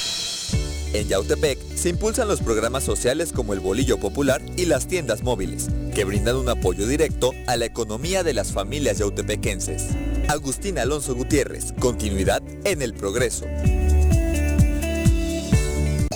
[0.92, 5.70] En Yautepec se impulsan los programas sociales como el Bolillo Popular y las tiendas móviles,
[5.94, 9.90] que brindan un apoyo directo a la economía de las familias yautepequenses.
[10.28, 13.46] Agustín Alonso Gutiérrez, continuidad en el progreso.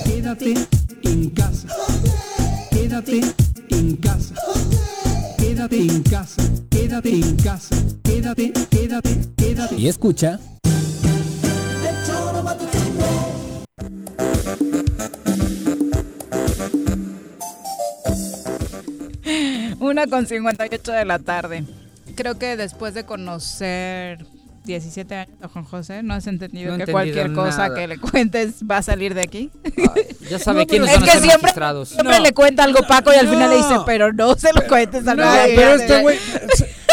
[0.03, 0.55] Quédate
[1.03, 1.67] en casa.
[2.71, 3.21] Quédate
[3.69, 4.35] en casa.
[5.37, 6.43] Quédate en casa.
[6.69, 7.75] Quédate en casa.
[8.03, 9.75] Quédate, quédate, quédate.
[9.75, 10.39] Y escucha.
[19.93, 21.63] Una con 58 de la tarde.
[22.15, 24.25] Creo que después de conocer
[24.65, 27.75] 17 años a Juan José, ¿no has entendido No que entendido cualquier cosa nada.
[27.75, 29.51] que le cuentes va a salir de aquí?
[30.31, 31.89] Ya sabe No, quiénes van es que ser siempre, magistrados.
[31.89, 35.07] siempre le cuenta algo Paco y al final le dice, pero no se lo cuentes
[35.07, 35.53] a No, nadie.
[35.55, 36.17] pero este güey.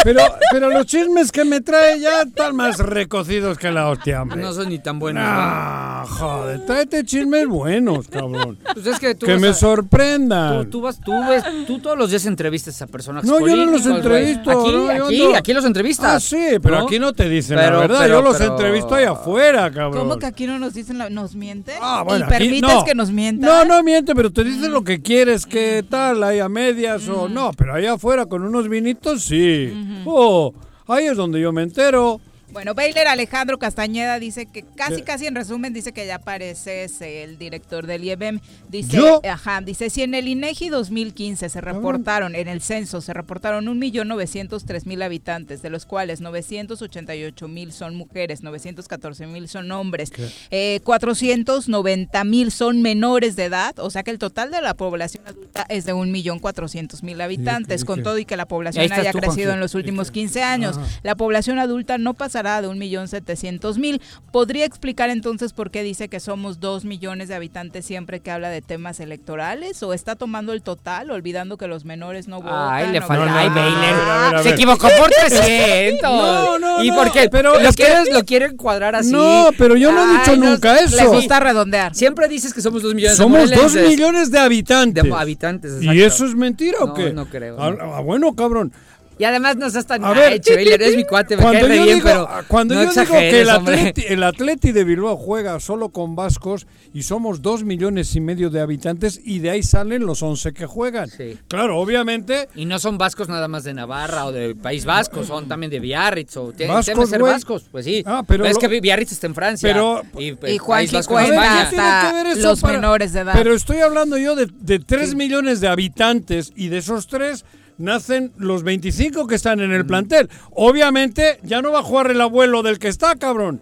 [0.02, 0.20] Pero,
[0.50, 4.40] pero los chismes que me trae ya están más recocidos que la hostia, hombre.
[4.40, 5.22] No son ni tan buenos.
[5.26, 8.58] Ah, joder, tráete chismes buenos, cabrón.
[8.72, 10.64] Pues es que tú que me a- sorprendan.
[10.64, 13.66] Tú, tú vas, tú ves, tú todos los días entrevistas a personas No, yo no
[13.66, 14.50] los entrevisto.
[14.50, 15.36] Aquí, no, aquí, no.
[15.36, 16.14] aquí los entrevistas.
[16.14, 16.84] Ah, sí, pero ¿no?
[16.86, 17.98] aquí no te dicen Pero- la verdad.
[18.00, 19.98] pero- yo los pero- entrevisto ahí afuera, cabrón.
[20.04, 21.76] ¿Cómo que aquí no nos dicen, la- nos mienten?
[21.80, 22.84] Ah, bueno, ¿Y aquí- permites no.
[22.84, 23.48] que nos mientan?
[23.50, 27.28] No, no miente, pero te dicen lo que quieres, que tal, ahí a medias o
[27.28, 29.88] no, pero allá afuera con unos vinitos sí.
[30.04, 30.54] Oh,
[30.86, 32.20] ahí es donde yo me entero.
[32.52, 35.02] Bueno, Baylor Alejandro Castañeda dice que casi, ¿Qué?
[35.04, 38.40] casi en resumen dice que ya pareces el director del IEBM.
[38.68, 39.20] Dice, ¿Yo?
[39.28, 45.02] ajá, dice, si en el INEGI 2015 se reportaron, en el censo se reportaron 1.903.000
[45.04, 50.12] habitantes, de los cuales 988.000 son mujeres, 914.000 son hombres,
[50.50, 55.66] eh, 490.000 son menores de edad, o sea que el total de la población adulta
[55.68, 58.02] es de 1.400.000 habitantes, ¿Y qué- con qué?
[58.02, 60.76] todo y que la población haya tú, crecido en los últimos 15 años.
[60.78, 60.86] Ajá.
[61.02, 64.00] La población adulta no pasará de 1.700.000.
[64.32, 68.48] ¿Podría explicar entonces por qué dice que somos 2 millones de habitantes siempre que habla
[68.50, 69.82] de temas electorales?
[69.82, 72.68] ¿O está tomando el total, olvidando que los menores no votan?
[72.72, 73.36] Ay, le falta.
[73.38, 74.42] Ay, Baylor.
[74.42, 76.02] Se equivocó por 300.
[76.02, 77.28] No, no, ¿Y no, por qué?
[77.30, 79.10] pero lo es que- quieres, lo quieren cuadrar así.
[79.12, 80.96] No, pero yo no he dicho no, nunca eso.
[80.96, 81.94] Le gusta redondear.
[81.94, 83.88] Siempre dices que somos dos millones Somos de dos morelenses.
[83.98, 85.04] millones de habitantes.
[85.04, 87.12] De habitantes, ¿Y eso es mentira o No, qué?
[87.12, 88.72] no creo, Ah, ah, bueno, cabrón.
[89.20, 91.96] Y además no seas tan A ver, eres mi cuate, me cuando cae yo bien,
[91.96, 95.90] digo, pero cuando no yo digo que el atleti, el Atleti de Bilbao juega solo
[95.90, 100.22] con vascos y somos dos millones y medio de habitantes y de ahí salen los
[100.22, 101.10] 11 que juegan.
[101.48, 102.48] Claro, obviamente.
[102.54, 105.80] Y no son vascos nada más de Navarra o del País Vasco, son también de
[105.80, 108.02] Biarritz o tienen Vascos, ser vascos, pues sí.
[108.06, 109.68] Ah, pero es lo- que Biarritz está en Francia.
[109.70, 111.68] Pero- y, pues, Y en cuenta España.
[111.68, 113.34] ¿Qué tiene que ver eso los para- menores de edad.
[113.34, 117.44] Pero estoy hablando yo de, de 3 millones de habitantes y de esos 3
[117.80, 120.28] nacen los 25 que están en el plantel.
[120.52, 123.60] Obviamente ya no va a jugar el abuelo del que está, cabrón.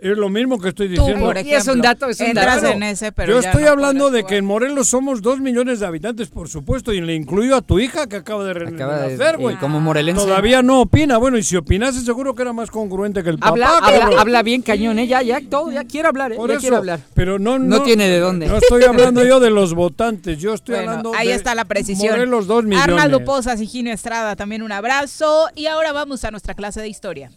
[0.00, 1.24] Es lo mismo que estoy diciendo.
[1.24, 2.66] por Y es un dato, es un dato.
[2.66, 5.86] en ese, pero Yo estoy no hablando de que en Morelos somos 2 millones de
[5.86, 9.38] habitantes, por supuesto, y le incluyo a tu hija que acaba de Acaba de- renacer,
[9.38, 9.56] güey.
[9.56, 10.22] como morelense.
[10.24, 11.16] Todavía no opina.
[11.16, 14.60] Bueno, y si opinase seguro que era más congruente que el Habla, papá, habla, bien
[14.62, 15.06] cañón, ¿eh?
[15.06, 16.36] Ya, ya, todo, ya quiere hablar, ¿eh?
[16.36, 17.00] Por ya eso, quiere hablar.
[17.14, 18.46] Pero no, No tiene de dónde.
[18.46, 21.64] No estoy hablando yo de los votantes, yo estoy Bueno, hablando ahí de está la
[21.64, 22.10] precisión.
[22.14, 22.88] Morelos 2 millones.
[22.88, 25.48] Arnaldo Pozas y Gino Estrada, también un abrazo.
[25.54, 27.30] Y ahora vamos a nuestra clase de historia.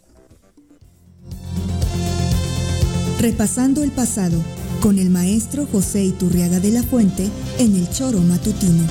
[3.19, 4.37] Repasando el pasado
[4.79, 7.23] con el maestro José Iturriaga de la Fuente
[7.57, 8.85] en el Choro Matutino.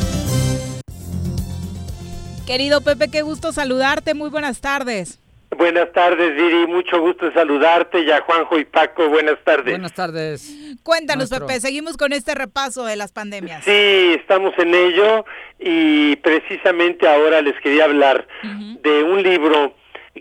[2.45, 4.15] Querido Pepe, qué gusto saludarte.
[4.15, 5.21] Muy buenas tardes.
[5.57, 6.67] Buenas tardes, Viri.
[6.67, 8.01] Mucho gusto saludarte.
[8.01, 9.75] Y a Juanjo y Paco, buenas tardes.
[9.75, 10.53] Buenas tardes.
[10.83, 11.47] Cuéntanos, Maestro.
[11.47, 13.63] Pepe, seguimos con este repaso de las pandemias.
[13.63, 15.25] Sí, estamos en ello
[15.61, 18.27] y precisamente ahora les quería hablar
[18.83, 19.73] de un libro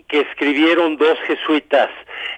[0.08, 1.90] que escribieron dos jesuitas.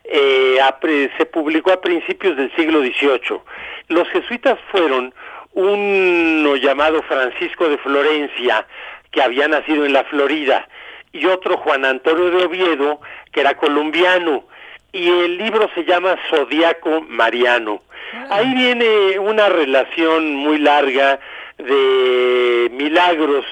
[0.04, 0.78] Eh, a
[1.18, 3.40] se publicó a principios del siglo XVIII.
[3.88, 5.12] Los jesuitas fueron
[5.52, 8.66] uno llamado Francisco de Florencia,
[9.10, 10.68] que había nacido en la Florida,
[11.12, 13.00] y otro Juan Antonio de Oviedo,
[13.32, 14.44] que era colombiano.
[14.92, 17.82] Y el libro se llama Zodíaco Mariano.
[18.30, 21.18] Ahí viene una relación muy larga
[21.58, 23.44] de milagros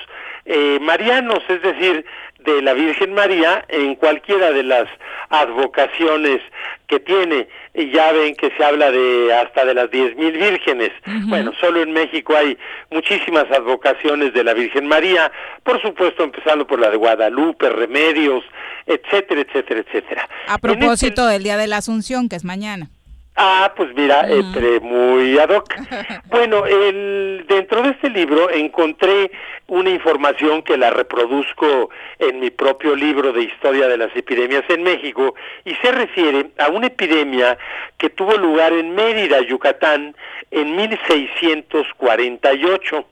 [0.47, 2.07] eh, marianos, es decir,
[2.47, 4.89] de la Virgen María en cualquiera de las
[5.29, 6.41] advocaciones
[6.87, 7.49] que tiene.
[7.75, 10.93] Y ya ven que se habla de hasta de las diez mil vírgenes.
[11.27, 12.57] Bueno, solo en México hay
[12.91, 15.31] muchísimas advocaciones de la Virgen María,
[15.63, 18.45] por supuesto empezando por la de Guadalupe, Remedios,
[18.87, 20.29] etcétera, etcétera, etcétera.
[20.49, 22.89] A propósito este- del Día de la Asunción, que es mañana.
[23.37, 25.75] Ah, pues mira, entre muy ad hoc.
[26.29, 29.31] Bueno, el, dentro de este libro encontré
[29.69, 34.83] una información que la reproduzco en mi propio libro de Historia de las Epidemias en
[34.83, 35.35] México
[35.65, 37.57] y se refiere a una epidemia
[37.99, 40.17] que tuvo lugar en Mérida, Yucatán,
[40.51, 43.07] en 1648.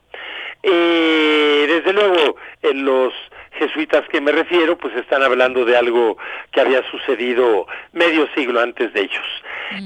[0.63, 3.13] Eh, desde luego, en los
[3.59, 6.17] jesuitas que me refiero, pues están hablando de algo
[6.53, 9.27] que había sucedido medio siglo antes de ellos.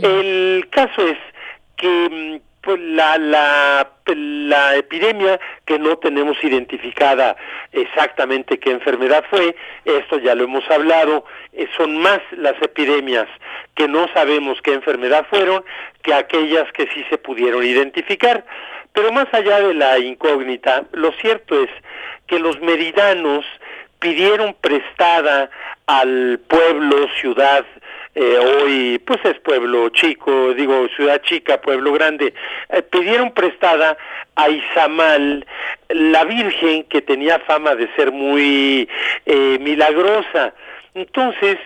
[0.03, 1.19] El caso es
[1.77, 7.37] que mm, pues, la, la, la epidemia que no tenemos identificada
[7.73, 13.27] exactamente qué enfermedad fue, esto ya lo hemos hablado, eh, son más las epidemias
[13.75, 15.65] que no sabemos qué enfermedad fueron
[16.03, 18.45] que aquellas que sí se pudieron identificar.
[18.99, 21.71] Pero más allá de la incógnita, lo cierto es
[22.27, 23.47] que los meridanos
[24.01, 25.51] pidieron prestada
[25.87, 27.65] al pueblo, ciudad,
[28.17, 32.35] eh, hoy pues es pueblo chico, digo ciudad chica, pueblo grande,
[32.71, 33.97] eh, pidieron prestada
[34.35, 35.47] a Izamal,
[35.91, 38.89] la Virgen que tenía fama de ser muy
[39.27, 40.55] eh, milagrosa.
[40.95, 41.57] Entonces,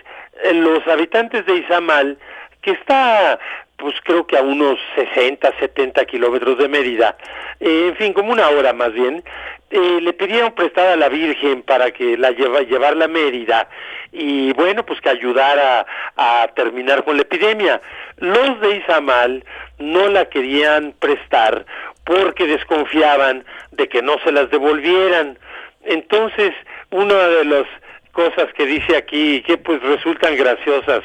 [0.43, 2.15] eh, los habitantes de Izamal,
[2.61, 3.39] que está
[3.83, 7.17] pues creo que a unos 60, 70 kilómetros de Mérida,
[7.59, 9.23] eh, en fin, como una hora más bien,
[9.69, 13.67] eh, le pidieron prestada a la Virgen para que la lleva, llevarla a Mérida
[14.13, 17.81] y bueno, pues que ayudara a terminar con la epidemia.
[18.17, 19.43] Los de Izamal
[19.79, 21.65] no la querían prestar
[22.05, 25.37] porque desconfiaban de que no se las devolvieran.
[25.83, 26.53] Entonces,
[26.91, 27.65] una de las
[28.13, 31.01] cosas que dice aquí que pues resultan graciosas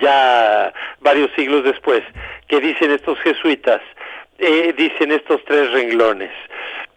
[0.00, 2.02] ya varios siglos después,
[2.46, 3.80] que dicen estos jesuitas,
[4.38, 6.30] eh, dicen estos tres renglones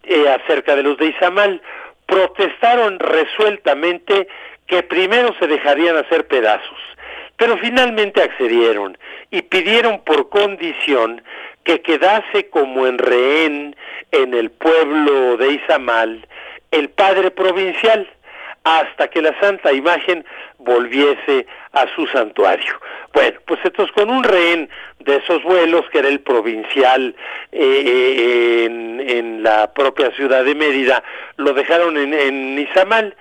[0.04, 1.60] eh, acerca de los de Izamal,
[2.06, 4.28] protestaron resueltamente
[4.66, 6.78] que primero se dejarían hacer pedazos,
[7.36, 8.96] pero finalmente accedieron
[9.30, 11.22] y pidieron por condición
[11.64, 13.76] que quedase como en rehén
[14.12, 16.26] en el pueblo de Izamal
[16.70, 18.08] el padre provincial
[18.64, 20.24] hasta que la santa imagen
[20.58, 22.80] volviese a su santuario.
[23.12, 24.68] Bueno, pues entonces con un rehén
[25.00, 27.14] de esos vuelos, que era el provincial
[27.52, 31.02] eh, en, en la propia ciudad de Mérida,
[31.36, 33.14] lo dejaron en, en Izamal.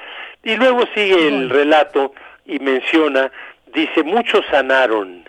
[0.44, 2.14] Y luego sigue el relato
[2.46, 3.32] y menciona,
[3.74, 5.24] dice, muchos sanaron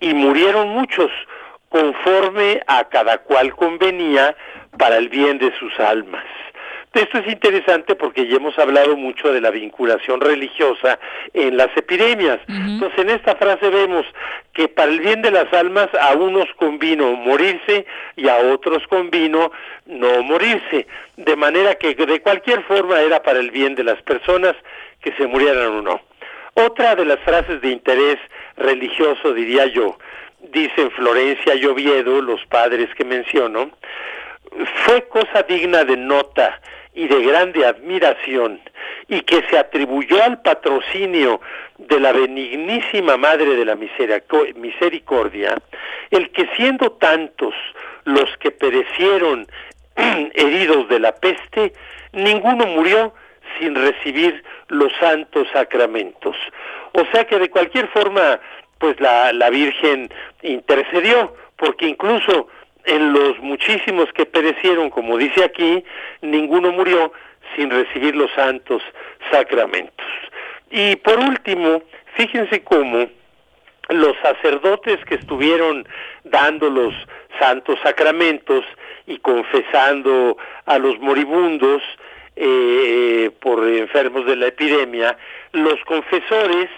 [0.00, 1.10] y murieron muchos
[1.68, 4.36] conforme a cada cual convenía
[4.78, 6.24] para el bien de sus almas.
[6.94, 11.00] Esto es interesante porque ya hemos hablado mucho de la vinculación religiosa
[11.32, 12.38] en las epidemias.
[12.48, 14.06] Entonces, en esta frase vemos
[14.52, 17.84] que para el bien de las almas a unos convino morirse
[18.14, 19.50] y a otros convino
[19.86, 20.86] no morirse.
[21.16, 24.54] De manera que de cualquier forma era para el bien de las personas
[25.00, 26.00] que se murieran o no.
[26.54, 28.18] Otra de las frases de interés
[28.56, 29.98] religioso, diría yo,
[30.52, 33.72] dicen Florencia y Oviedo, los padres que menciono,
[34.84, 36.60] fue cosa digna de nota
[36.94, 38.60] y de grande admiración
[39.08, 41.40] y que se atribuyó al patrocinio
[41.78, 45.56] de la benignísima Madre de la Miserico- Misericordia,
[46.10, 47.54] el que siendo tantos
[48.04, 49.46] los que perecieron
[50.34, 51.72] heridos de la peste,
[52.12, 53.12] ninguno murió
[53.58, 56.36] sin recibir los santos sacramentos.
[56.92, 58.40] O sea que de cualquier forma,
[58.78, 60.10] pues la, la Virgen
[60.42, 62.48] intercedió, porque incluso
[62.84, 65.84] en los muchísimos que perecieron, como dice aquí,
[66.20, 67.12] ninguno murió
[67.56, 68.82] sin recibir los santos
[69.30, 70.06] sacramentos.
[70.70, 71.82] Y por último,
[72.14, 73.08] fíjense cómo
[73.88, 75.86] los sacerdotes que estuvieron
[76.24, 76.94] dando los
[77.38, 78.64] santos sacramentos
[79.06, 81.82] y confesando a los moribundos
[82.36, 85.16] eh, por enfermos de la epidemia,
[85.52, 86.68] los confesores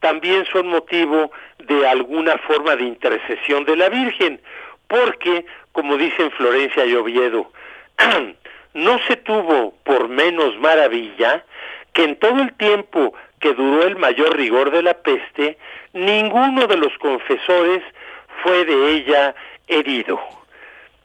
[0.00, 4.40] también son motivo de alguna forma de intercesión de la Virgen,
[4.88, 7.50] porque, como dicen Florencia y Oviedo,
[8.74, 11.44] no se tuvo por menos maravilla
[11.92, 15.58] que en todo el tiempo que duró el mayor rigor de la peste,
[15.92, 17.82] ninguno de los confesores
[18.42, 19.34] fue de ella
[19.66, 20.20] herido.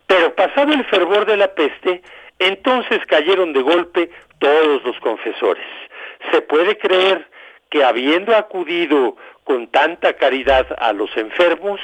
[0.08, 2.02] Pero pasado el fervor de la peste,
[2.40, 4.10] entonces cayeron de golpe
[4.40, 5.66] todos los confesores.
[6.32, 7.28] Se puede creer
[7.70, 11.80] que habiendo acudido con tanta caridad a los enfermos,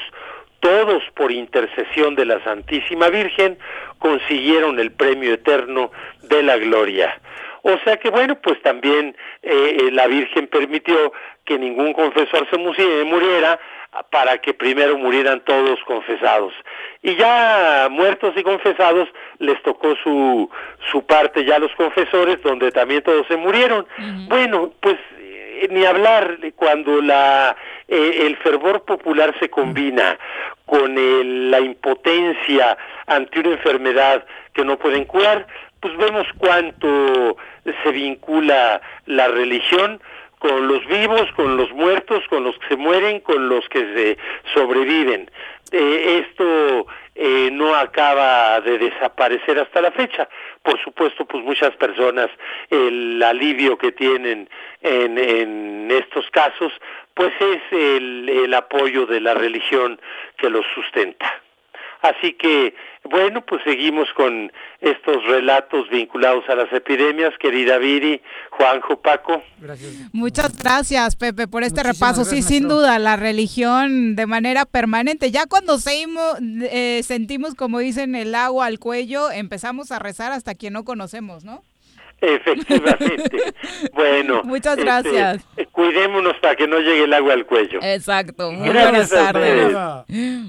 [0.60, 3.58] todos por intercesión de la Santísima Virgen
[3.99, 5.91] consiguieron el premio eterno
[6.24, 7.20] de la gloria.
[7.64, 11.12] O sea que bueno, pues también eh, eh, la Virgen permitió
[11.45, 13.60] que ningún confesor se musi- muriera
[14.12, 16.53] para que primero murieran todos confesados.
[17.01, 20.49] Y ya muertos y confesados les tocó su,
[20.91, 23.88] su parte ya a los confesores, donde también todos se murieron.
[24.28, 25.16] Bueno, pues eh,
[25.70, 27.55] ni hablar cuando la
[27.88, 30.18] eh, el fervor popular se combina
[30.66, 35.47] con el- la impotencia ante una enfermedad que no pueden curar,
[35.80, 37.38] pues vemos cuánto
[37.84, 40.01] se vincula la religión
[40.39, 44.18] con los vivos, con los muertos, con los que se mueren, con los que se
[44.53, 45.30] sobreviven.
[45.72, 46.86] Eh, esto
[47.18, 50.30] eh, no acaba de desaparecer hasta la fecha.
[50.61, 52.30] Por supuesto, pues muchas personas
[52.70, 54.47] el alivio que tienen
[54.82, 56.72] en, en estos casos,
[57.13, 59.99] pues es el, el apoyo de la religión
[60.38, 61.41] que los sustenta.
[62.02, 62.76] Así que,
[63.10, 68.22] bueno, pues seguimos con estos relatos vinculados a las epidemias, querida Viri,
[68.52, 69.41] Juanjo, Paco.
[70.14, 72.24] Muchas gracias, Pepe, por este Muchísimas repaso.
[72.24, 75.32] Sí, gracias, sin duda, la religión de manera permanente.
[75.32, 80.56] Ya cuando seguimos, eh, sentimos, como dicen, el agua al cuello, empezamos a rezar hasta
[80.56, 81.64] quien no conocemos, ¿no?
[82.22, 83.54] Efectivamente.
[83.93, 84.41] bueno.
[84.43, 85.45] Muchas este, gracias.
[85.56, 87.80] eh, cuidémonos para que no llegue el agua al cuello.
[87.82, 88.52] Exacto.
[88.52, 89.76] Muy Gracias buenas tardes.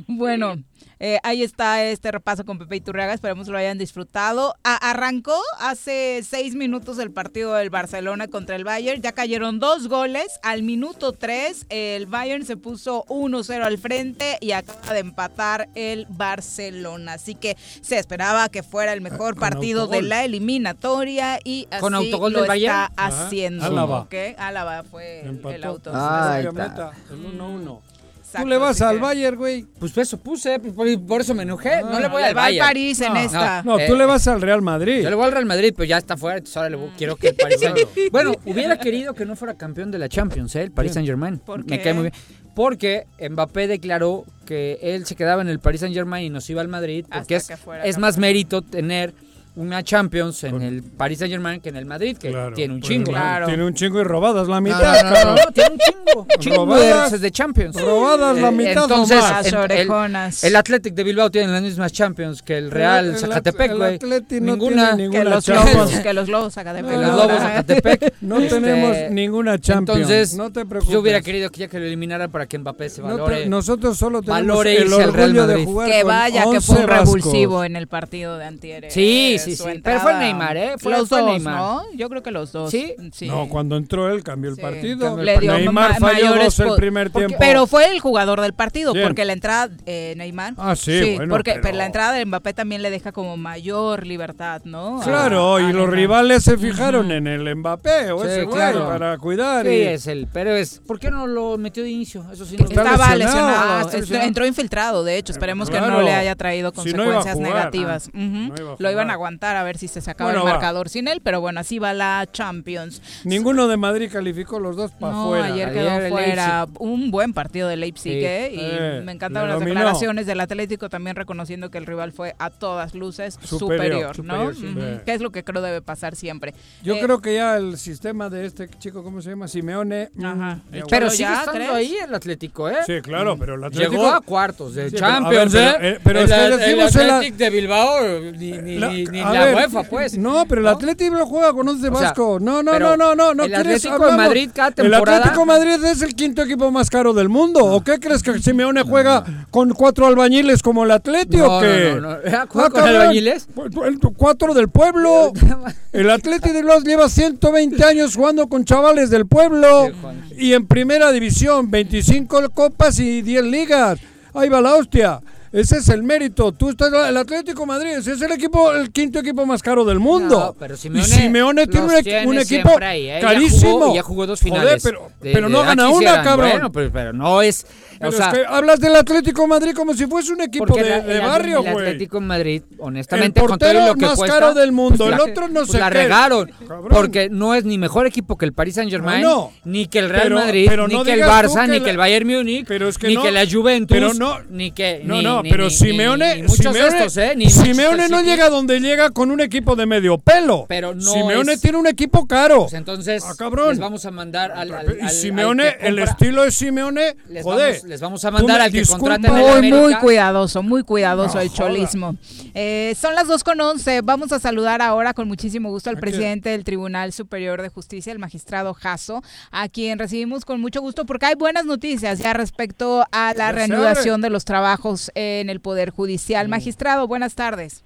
[0.06, 0.56] Bueno,
[1.00, 3.14] eh, ahí está este repaso con Pepe Iturriaga.
[3.14, 4.54] Esperemos lo hayan disfrutado.
[4.64, 9.00] A- arrancó hace seis minutos el partido del Barcelona contra el Bayern.
[9.02, 10.40] Ya cayeron dos goles.
[10.42, 16.06] Al minuto tres, el Bayern se puso 1-0 al frente y acaba de empatar el
[16.08, 17.14] Barcelona.
[17.14, 20.08] Así que se esperaba que fuera el mejor partido de autogol.
[20.08, 23.64] la eliminatoria y así ¿Con autogol lo del está haciendo.
[23.64, 24.06] Álava.
[24.38, 26.66] Álava fue el, está.
[26.66, 26.92] está.
[27.10, 27.80] El 1-1.
[28.28, 29.64] Exacto, Tú le vas al Bayern, güey.
[29.78, 31.80] Pues eso puse, pues, por, por eso me enojé.
[31.82, 32.66] no le voy al Bayern.
[32.66, 33.62] París en esta.
[33.62, 35.02] No, tú le vas al Real Madrid.
[35.02, 37.16] Yo le voy al Real Madrid, pero ya está fuera, entonces ahora le voy- quiero
[37.16, 37.78] que el Paris Saint
[38.12, 40.62] Bueno, hubiera querido que no fuera campeón de la Champions, ¿eh?
[40.62, 41.38] el Paris Saint Germain.
[41.38, 41.82] ¿Por Me qué?
[41.84, 42.14] cae muy bien.
[42.54, 46.60] Porque Mbappé declaró que él se quedaba en el Paris Saint Germain y nos iba
[46.60, 49.14] al Madrid, porque Hasta es, que fuera es más mérito tener
[49.58, 53.10] una Champions en el Paris Saint Germain que en el Madrid, que tiene un chingo.
[53.10, 55.02] claro, Tiene un chingo y robadas la No, mitad.
[55.04, 57.80] no, no, no, tiene un chingo, chingo de, Robadas- de Champions.
[57.80, 59.30] robadas la Eh, mitad Entonces, más.
[59.30, 60.44] en- Las el, orejonas.
[60.44, 63.72] el Athletic de Bilbao tiene las mismas Champions que el Real El- el Zacatepec, At-
[63.72, 63.98] el güey.
[64.40, 64.96] Ninguna.
[64.96, 65.74] tiene Que ninguna los Champions.
[65.76, 66.90] lobos, que los lobos Zacatepec.
[66.90, 68.14] Que los lobos Zacatepec.
[68.20, 70.00] No tenemos ninguna Champions.
[70.00, 70.92] Entonces, no te preocupes.
[70.92, 73.46] yo hubiera querido que ya que lo eliminaran para que Mbappé se te- valore.
[73.48, 75.64] nosotros solo tenemos el al Real orgullo de Madrid.
[75.66, 78.84] jugar Que vaya, que fue 11 un revulsivo en el partido de antier.
[78.86, 79.70] eh, Sí, sí, su sí.
[79.70, 79.98] entrada.
[80.04, 80.74] Pero fue Neymar, ¿eh?
[80.78, 81.56] Fue- los fue dos, Neymar.
[81.56, 81.82] ¿no?
[81.94, 82.70] Yo creo que los dos.
[82.70, 82.94] ¿Sí?
[83.22, 85.06] No, cuando entró él cambió el partido.
[85.06, 87.44] cambió el Le dio Neymar ma- falló dos el primer porque- tiempo.
[87.44, 89.04] Pero fue el jugador del partido, ¿Quién?
[89.06, 90.54] porque la entrada, eh, Neymar.
[90.56, 94.06] Ah, sí, bueno, porque pero- pero la entrada de Mbappé también le deja como mayor
[94.06, 95.00] libertad, ¿no?
[95.02, 95.90] Claro, a y los Neymar.
[95.94, 98.86] rivales se fijaron en el Mbappé o Sí, ese güey claro.
[98.88, 99.66] para cuidar.
[99.66, 100.26] Sí, y- es el.
[100.32, 100.80] Pero es.
[100.86, 102.24] ¿Por qué no lo metió de inicio?
[102.32, 102.56] Eso sí.
[102.56, 103.18] no- Estaba lesionado.
[103.18, 104.26] lesionado, Ah, lesionado.
[104.28, 107.34] entró infiltrado, de hecho, esperemos que no le haya traído Si no iba a consecuencias
[107.34, 107.54] jugar.
[107.54, 108.08] negativas.
[108.08, 108.26] Ah, Ujú.
[108.26, 110.52] no iba a Lo iban a aguantar a ver si se sacaba Bueno, el va.
[110.54, 113.00] marcador sin él, pero bueno, así va la Champions.
[113.24, 115.44] Ninguno de Madrid calificó los dos para No, afuera.
[115.46, 118.24] ayer quedó Ayer fuera un buen partido de Leipzig, Sí.
[118.24, 118.50] ¿eh?
[118.52, 119.74] Y Eh, me encantaron las dominó.
[119.80, 124.52] declaraciones del Atlético también reconociendo que el rival fue a todas luces Superior, superior, ¿no?
[124.54, 125.02] superior, sí.
[125.04, 126.54] Que es lo que creo debe pasar siempre.
[126.82, 129.48] Yo Eh, creo que ya el sistema de este chico, ¿cómo se llama?
[129.48, 130.10] Simeone.
[130.14, 130.60] mm, Ajá.
[130.72, 131.70] ya Pero sigue ya, estando ¿crees?
[131.70, 132.76] ahí el Atlético, ¿eh?
[132.86, 133.90] Sí, claro, pero el Atlético...
[133.92, 135.76] Llegó a cuartos de Sí, pero, a Champions, ver, ¿eh?
[135.78, 139.32] pero, eh, pero el, el el- Athletic de Bilbao, ni, ni, La- ni, ni a
[139.32, 140.16] la ver, UEFA, pues.
[140.18, 142.38] No, pero el Atlético lo juega con 11 O sea, Vasco.
[142.40, 143.44] no, no, no, no, no, no.
[143.44, 143.76] el ¿quieres?
[143.84, 144.26] Atlético de Hablamos.
[144.26, 147.64] Madrid cada El Atlético de Madrid es el quinto equipo más caro del mundo.
[147.64, 152.00] ¿O qué crees que Simeone juega con cuatro albañiles como el Atlético No, no, no,
[152.00, 152.16] no.
[152.22, 152.96] ¿Juega con cabrón.
[152.96, 153.48] albañiles?
[153.54, 155.32] Pues, el- Cuatro del pueblo.
[155.92, 159.88] El Atlético de los lleva 120 años jugando con chavales del pueblo.
[160.36, 163.98] Y en primera división, 25 copas y 10 ligas.
[164.34, 165.20] Ahí va la hostia.
[165.52, 166.52] Ese es el mérito.
[166.52, 169.84] Tú estás el Atlético de Madrid, ese es el equipo, el quinto equipo más caro
[169.84, 170.38] del mundo.
[170.38, 173.18] No, pero Simeone y Simeone tiene un, equi- tiene un equipo ahí, ¿eh?
[173.22, 173.70] Ya carísimo.
[173.72, 174.82] jugó- ya jugó dos Joder, finales.
[174.82, 176.50] pero, de- pero de no gana una, cabrón.
[176.50, 177.66] Bueno, pero, pero no es.
[177.98, 180.72] Pero o sea, es que hablas del Atlético de Madrid como si fuese un equipo
[180.76, 181.86] de, la- el- barrio, el güey.
[181.86, 184.98] Atlético en Madrid, honestamente, El con todo portero lo que más cuesta, caro del mundo,
[184.98, 185.94] pues el la- otro no pues sé la qué.
[186.02, 186.88] regaron, Cabrón.
[186.90, 190.10] porque no es ni mejor equipo que el Paris Saint Germain, No, ni que el
[190.10, 193.16] Real pero- Madrid, pero ni que el Barça, ni que el Bayern Múnich, Pero ni
[193.16, 194.12] que la Juventus, pero
[194.50, 197.32] ni que no, No, ni- pero ni- Simeone, ni Simeone, estos, ¿eh?
[197.36, 200.66] Ni Simeone no llega donde llega con un equipo de medio pelo.
[200.68, 202.62] Pero no Simeone es- tiene un equipo caro.
[202.62, 203.70] Pues entonces, Ah, cabrón.
[203.70, 207.16] les vamos a mandar al, al- y al- Simeone, al que el estilo de Simeone,
[207.28, 207.74] Les joder.
[207.74, 209.80] vamos- les vamos a mandar al que contraten en Muy, América.
[209.80, 211.58] muy cuidadoso, muy cuidadoso No el joda.
[211.58, 212.16] cholismo.
[212.54, 214.00] Eh, son las 2 con 11.
[214.02, 218.18] Vamos a saludar ahora con muchísimo gusto al presidente del Tribunal Superior de Justicia, el
[218.18, 223.34] magistrado Jasso, a quien recibimos con mucho gusto porque hay buenas noticias ya respecto a
[223.36, 226.48] la reanudación de los trabajos en el Poder Judicial.
[226.48, 227.84] Magistrado, buenas tardes.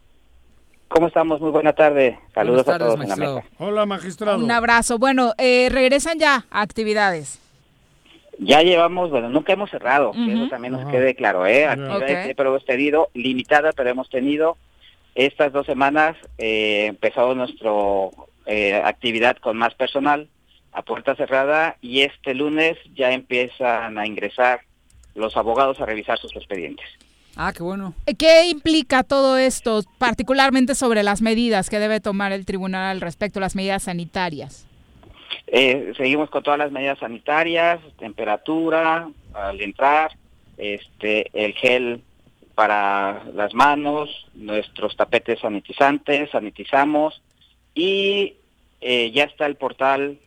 [0.89, 1.41] ¿Cómo estamos?
[1.41, 2.19] Muy buena tarde.
[2.35, 3.43] Saludos a todos en la mesa.
[3.59, 4.39] Hola, magistrado.
[4.39, 4.99] Un abrazo.
[4.99, 7.39] Bueno, eh, regresan ya a actividades.
[8.39, 11.67] Ya llevamos, bueno, nunca hemos cerrado, que eso también nos quede claro, ¿eh?
[11.67, 12.25] Actividades Ok.
[12.25, 14.57] siempre hemos tenido, limitada, pero hemos tenido.
[15.15, 17.71] Estas dos semanas eh, empezó nuestra
[18.85, 20.29] actividad con más personal
[20.73, 24.63] a puerta cerrada y este lunes ya empiezan a ingresar
[25.15, 26.87] los abogados a revisar sus expedientes.
[27.37, 27.95] Ah, qué bueno.
[28.19, 33.41] ¿Qué implica todo esto, particularmente sobre las medidas que debe tomar el tribunal al respecto,
[33.41, 34.67] las medidas sanitarias?
[35.47, 40.13] Eh, seguimos con todas las medidas sanitarias, temperatura al entrar,
[40.59, 42.03] este, el gel
[42.55, 47.23] para las manos, nuestros tapetes sanitizantes, sanitizamos
[47.75, 48.35] y
[48.81, 50.19] eh, ya está el portal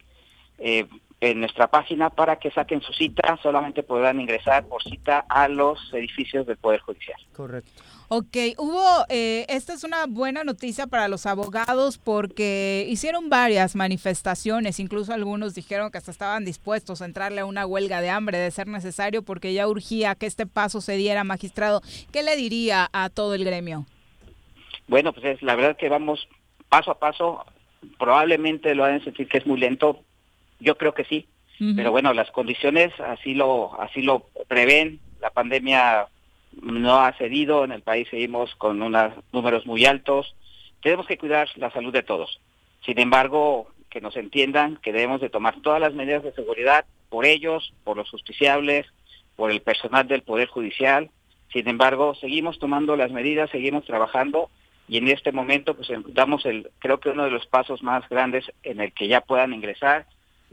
[0.57, 0.85] eh,
[1.31, 5.93] en nuestra página para que saquen su cita, solamente podrán ingresar por cita a los
[5.93, 7.17] edificios del Poder Judicial.
[7.33, 7.81] Correcto.
[8.07, 14.79] Ok, hubo, eh, esta es una buena noticia para los abogados porque hicieron varias manifestaciones,
[14.79, 18.51] incluso algunos dijeron que hasta estaban dispuestos a entrarle a una huelga de hambre de
[18.51, 21.81] ser necesario porque ya urgía que este paso se diera, magistrado.
[22.11, 23.87] ¿Qué le diría a todo el gremio?
[24.87, 26.27] Bueno, pues es la verdad que vamos
[26.69, 27.43] paso a paso.
[27.97, 30.01] Probablemente lo van a sentir que es muy lento.
[30.59, 31.27] Yo creo que sí.
[31.57, 34.99] Pero bueno, las condiciones así lo así lo prevén.
[35.21, 36.07] La pandemia
[36.61, 37.63] no ha cedido.
[37.63, 40.35] En el país seguimos con unos números muy altos.
[40.81, 42.41] Tenemos que cuidar la salud de todos.
[42.85, 47.25] Sin embargo, que nos entiendan que debemos de tomar todas las medidas de seguridad por
[47.25, 48.85] ellos, por los justiciables,
[49.37, 51.09] por el personal del Poder Judicial.
[51.53, 54.49] Sin embargo, seguimos tomando las medidas, seguimos trabajando
[54.87, 58.45] y en este momento pues damos el creo que uno de los pasos más grandes
[58.63, 60.05] en el que ya puedan ingresar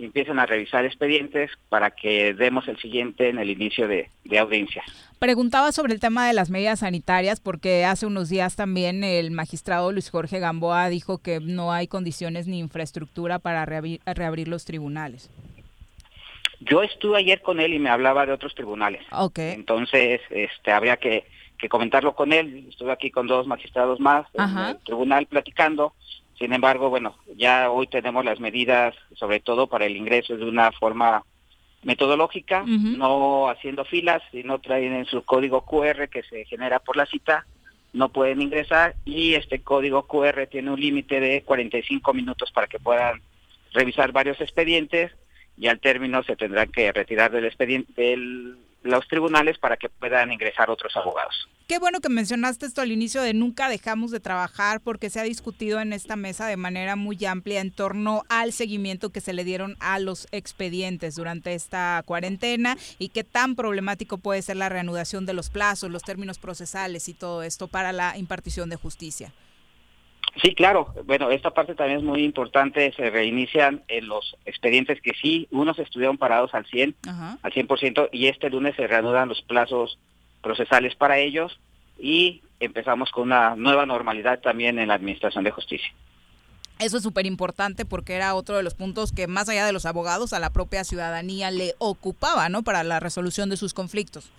[0.05, 4.83] empiecen a revisar expedientes para que demos el siguiente en el inicio de, de audiencia.
[5.19, 9.93] Preguntaba sobre el tema de las medidas sanitarias porque hace unos días también el magistrado
[9.93, 15.31] Luis Jorge Gamboa dijo que no hay condiciones ni infraestructura para reabrir, reabrir los tribunales.
[16.61, 19.03] Yo estuve ayer con él y me hablaba de otros tribunales.
[19.11, 19.39] Ok.
[19.39, 21.25] Entonces, este, habría que,
[21.59, 22.67] que comentarlo con él.
[22.69, 24.71] Estuve aquí con dos magistrados más Ajá.
[24.71, 25.93] en el tribunal platicando.
[26.43, 30.73] Sin embargo, bueno, ya hoy tenemos las medidas, sobre todo para el ingreso de una
[30.73, 31.23] forma
[31.85, 36.97] metodológica, no haciendo filas, si no traen en su código QR que se genera por
[36.97, 37.47] la cita,
[37.93, 42.81] no pueden ingresar y este código QR tiene un límite de 45 minutos para que
[42.81, 43.23] puedan
[43.73, 45.13] revisar varios expedientes
[45.57, 48.17] y al término se tendrán que retirar del expediente de
[48.83, 51.49] los tribunales para que puedan ingresar otros abogados.
[51.69, 55.23] Qué bueno que mencionaste esto al inicio de nunca dejamos de trabajar porque se ha
[55.23, 59.45] discutido en esta mesa de manera muy amplia en torno al seguimiento que se le
[59.45, 65.25] dieron a los expedientes durante esta cuarentena y qué tan problemático puede ser la reanudación
[65.25, 69.33] de los plazos, los términos procesales y todo esto para la impartición de justicia.
[70.41, 70.95] Sí, claro.
[71.05, 72.93] Bueno, esta parte también es muy importante.
[72.97, 77.39] Se reinician en los expedientes que sí, unos estuvieron parados al 100, Ajá.
[77.43, 79.99] al 100%, y este lunes se reanudan los plazos
[80.41, 81.59] procesales para ellos
[81.99, 85.93] y empezamos con una nueva normalidad también en la Administración de Justicia.
[86.79, 89.87] Eso es súper importante porque era otro de los puntos que más allá de los
[89.87, 92.63] abogados a la propia ciudadanía le ocupaba, ¿no?
[92.65, 94.31] Para la resolución de sus conflictos.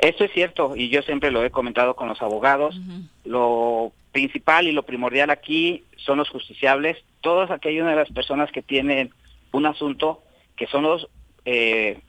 [0.00, 2.80] Esto es cierto y yo siempre lo he comentado con los abogados.
[3.24, 8.62] Lo principal y lo primordial aquí son los justiciables, todas aquellas de las personas que
[8.62, 9.10] tienen
[9.52, 10.22] un asunto
[10.56, 11.08] que son los
[11.44, 12.00] eh,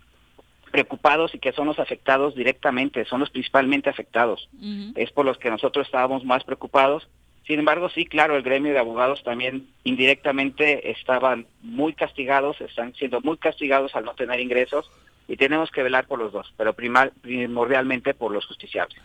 [0.71, 4.49] preocupados y que son los afectados directamente, son los principalmente afectados.
[4.95, 7.09] Es por los que nosotros estábamos más preocupados.
[7.45, 13.19] Sin embargo, sí, claro, el gremio de abogados también indirectamente estaban muy castigados, están siendo
[13.19, 14.89] muy castigados al no tener ingresos
[15.27, 18.97] y tenemos que velar por los dos, pero prima- primordialmente por los justiciables.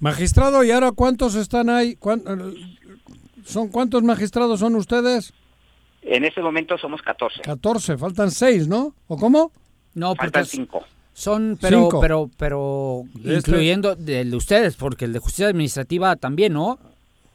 [0.00, 1.94] Magistrado, ¿y ahora cuántos están ahí?
[1.96, 2.76] ¿Cuán- eh,
[3.44, 5.32] ¿Son cuántos magistrados son ustedes?
[6.02, 7.42] En este momento somos 14.
[7.42, 8.94] 14, faltan 6, ¿no?
[9.08, 9.52] ¿O cómo?
[9.94, 10.84] No, Faltan porque cinco.
[11.12, 12.00] son, pero, Cinco.
[12.00, 16.78] pero, pero, este- incluyendo el de ustedes, porque el de justicia administrativa también, ¿no?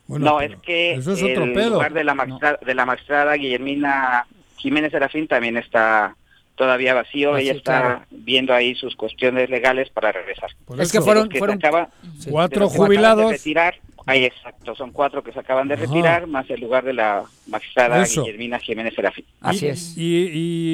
[0.08, 1.72] no, es que eso es otro el pedo.
[1.72, 4.26] lugar de la, magistrada, de la magistrada Guillermina
[4.58, 6.16] Jiménez Serafín también está
[6.56, 7.32] todavía vacío.
[7.32, 8.02] Vacío, Ella está claro.
[8.12, 10.50] viendo ahí sus cuestiones legales para regresar.
[10.66, 11.90] Por Es que fueron- que se fueron- acaba-.
[12.30, 13.26] Cuatro jubilados.
[13.32, 13.76] de retirar,
[14.06, 15.84] ahí exacto, son cuatro que se acaban de Ajá.
[15.86, 18.22] retirar, más el lugar de la magistrada Eso.
[18.24, 19.26] Guillermina Jiménez Serafín.
[19.42, 19.98] Así y, es.
[19.98, 20.30] Y,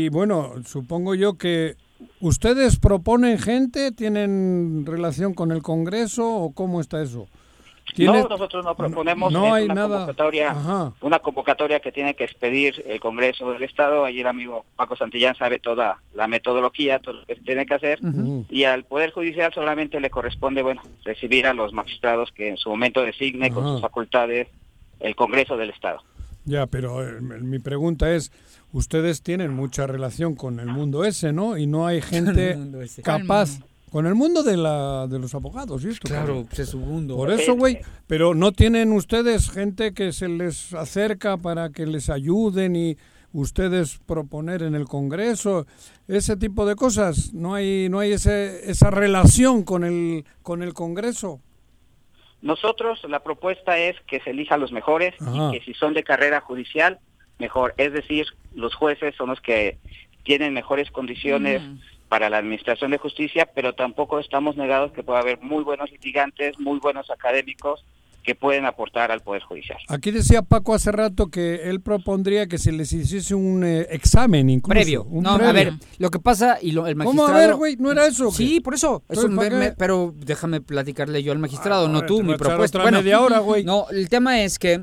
[0.06, 1.76] y, bueno, supongo yo que
[2.20, 7.28] ustedes proponen gente, tienen relación con el Congreso o cómo está eso.
[7.94, 9.98] ¿Tiene- No, nosotros no proponemos no hay una nada.
[10.00, 10.94] convocatoria, Ajá.
[11.02, 14.06] una convocatoria que tiene que expedir el Congreso del Estado.
[14.06, 18.00] Ayer amigo Paco Santillán sabe toda la metodología, todo lo que se tiene que hacer.
[18.50, 22.70] Y al Poder Judicial solamente le corresponde, bueno, recibir a los magistrados que en su
[22.70, 24.48] momento designe con sus facultades
[25.00, 26.02] el Congreso del Estado.
[26.46, 28.32] Ya, pero eh, mi pregunta es,
[28.74, 31.56] ustedes tienen mucha relación con el mundo ese, ¿no?
[31.58, 32.58] Y no hay gente
[33.04, 33.60] capaz
[33.92, 36.08] con el mundo de la de los abogados, ¿y esto?
[36.08, 37.18] Claro, pues es su mundo.
[37.18, 42.10] Por eso, güey, pero no tienen ustedes gente que se les acerca para que les
[42.10, 42.98] ayuden y
[43.34, 45.68] ustedes proponer en el Congreso
[46.08, 47.34] ese tipo de cosas.
[47.34, 51.42] No hay no hay ese, esa relación con el con el Congreso.
[52.42, 55.50] Nosotros, la propuesta es que se elija los mejores Ajá.
[55.50, 57.00] y que si son de carrera judicial,
[57.40, 57.74] mejor.
[57.78, 59.78] Es decir, los jueces son los que
[60.24, 61.62] tienen mejores condiciones
[62.12, 66.60] para la administración de justicia, pero tampoco estamos negados que pueda haber muy buenos litigantes,
[66.60, 67.86] muy buenos académicos
[68.22, 69.78] que pueden aportar al Poder Judicial.
[69.88, 74.50] Aquí decía Paco hace rato que él propondría que se les hiciese un eh, examen
[74.50, 74.74] incluso.
[74.74, 75.04] previo.
[75.06, 77.14] un No, a ver, lo que pasa y lo, el ¿Cómo?
[77.14, 77.34] magistrado...
[77.34, 78.30] A ver, güey, ¿no era eso?
[78.30, 79.02] Sí, por eso.
[79.78, 82.80] pero déjame platicarle yo al magistrado, Ah, no ahora tú, mi propuesta.
[82.80, 83.64] otra media hora, güey.
[83.64, 84.82] No, el tema es que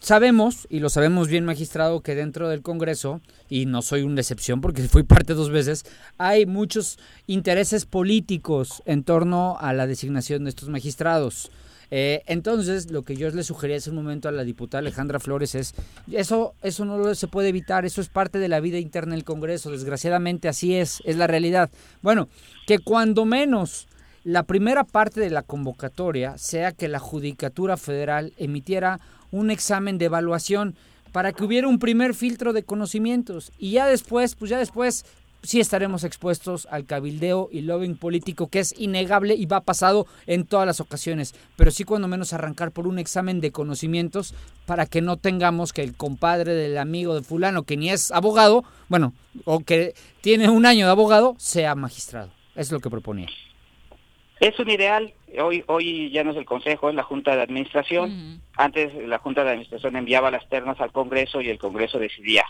[0.00, 4.60] sabemos, y lo sabemos bien, magistrado, que dentro del Congreso, y no soy una excepción
[4.60, 5.84] porque fui parte dos veces,
[6.18, 11.50] hay muchos intereses políticos en torno a la designación de estos magistrados.
[11.92, 15.54] Eh, entonces, lo que yo le sugería hace un momento a la diputada Alejandra Flores
[15.54, 15.74] es,
[16.10, 19.70] eso, eso no se puede evitar, eso es parte de la vida interna del Congreso,
[19.70, 21.68] desgraciadamente así es, es la realidad.
[22.00, 22.28] Bueno,
[22.66, 23.88] que cuando menos
[24.22, 29.00] la primera parte de la convocatoria sea que la Judicatura Federal emitiera
[29.30, 30.74] un examen de evaluación
[31.12, 35.04] para que hubiera un primer filtro de conocimientos y ya después, pues ya después
[35.42, 40.44] sí estaremos expuestos al cabildeo y lobbying político que es innegable y va pasado en
[40.44, 44.34] todas las ocasiones, pero sí cuando menos arrancar por un examen de conocimientos
[44.66, 48.64] para que no tengamos que el compadre del amigo de fulano que ni es abogado,
[48.88, 49.12] bueno,
[49.44, 52.30] o que tiene un año de abogado, sea magistrado.
[52.54, 53.28] Es lo que proponía.
[54.40, 58.40] Es un ideal, hoy hoy ya no es el Consejo, es la Junta de Administración.
[58.56, 62.44] Antes la Junta de Administración enviaba las ternas al Congreso y el Congreso decidía.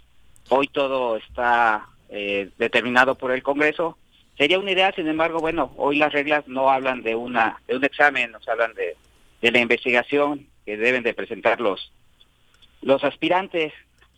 [0.48, 3.96] Hoy todo está eh, determinado por el Congreso.
[4.36, 7.84] Sería un ideal, sin embargo, bueno, hoy las reglas no hablan de una de un
[7.84, 8.96] examen, nos hablan de,
[9.42, 11.92] de la investigación que deben de presentar los,
[12.82, 13.72] los aspirantes.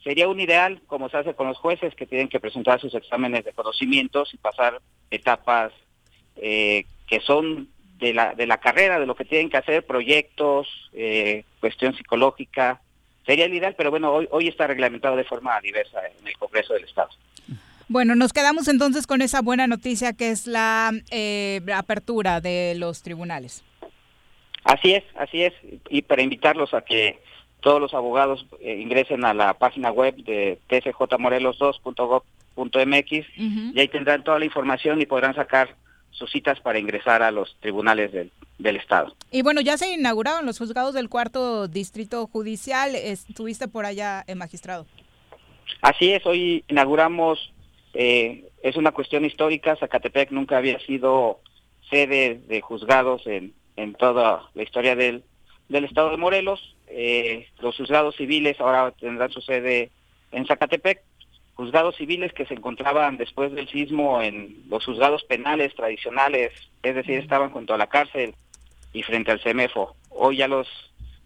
[0.05, 3.45] Sería un ideal, como se hace con los jueces, que tienen que presentar sus exámenes
[3.45, 4.81] de conocimientos y pasar
[5.11, 5.73] etapas
[6.37, 7.69] eh, que son
[8.03, 12.81] de la, de la carrera, de lo que tienen que hacer, proyectos, eh, cuestión psicológica.
[13.25, 16.75] Sería el ideal, pero bueno, hoy, hoy está reglamentado de forma diversa en el Congreso
[16.75, 17.11] del Estado.
[17.87, 23.03] Bueno, nos quedamos entonces con esa buena noticia que es la eh, apertura de los
[23.03, 23.63] tribunales.
[24.65, 25.53] Así es, así es.
[25.89, 27.21] Y para invitarlos a que
[27.61, 34.41] todos los abogados eh, ingresen a la página web de tsjmorelos2.gov.mx y ahí tendrán toda
[34.41, 35.77] la información y podrán sacar
[36.13, 39.15] sus citas para ingresar a los tribunales del, del Estado.
[39.31, 42.95] Y bueno, ya se inauguraron los juzgados del cuarto distrito judicial.
[42.95, 44.87] Estuviste por allá, eh, magistrado.
[45.81, 47.53] Así es, hoy inauguramos,
[47.95, 51.41] eh, es una cuestión histórica, Zacatepec nunca había sido
[51.91, 55.25] sede de juzgados en, en toda la historia del,
[55.69, 56.77] del estado de Morelos.
[56.87, 59.91] Eh, los juzgados civiles ahora tendrán su sede
[60.31, 61.03] en Zacatepec,
[61.55, 66.53] juzgados civiles que se encontraban después del sismo en los juzgados penales tradicionales,
[66.83, 68.35] es decir, estaban junto a la cárcel
[68.93, 69.95] y frente al CEMEFO.
[70.11, 70.69] Hoy ya los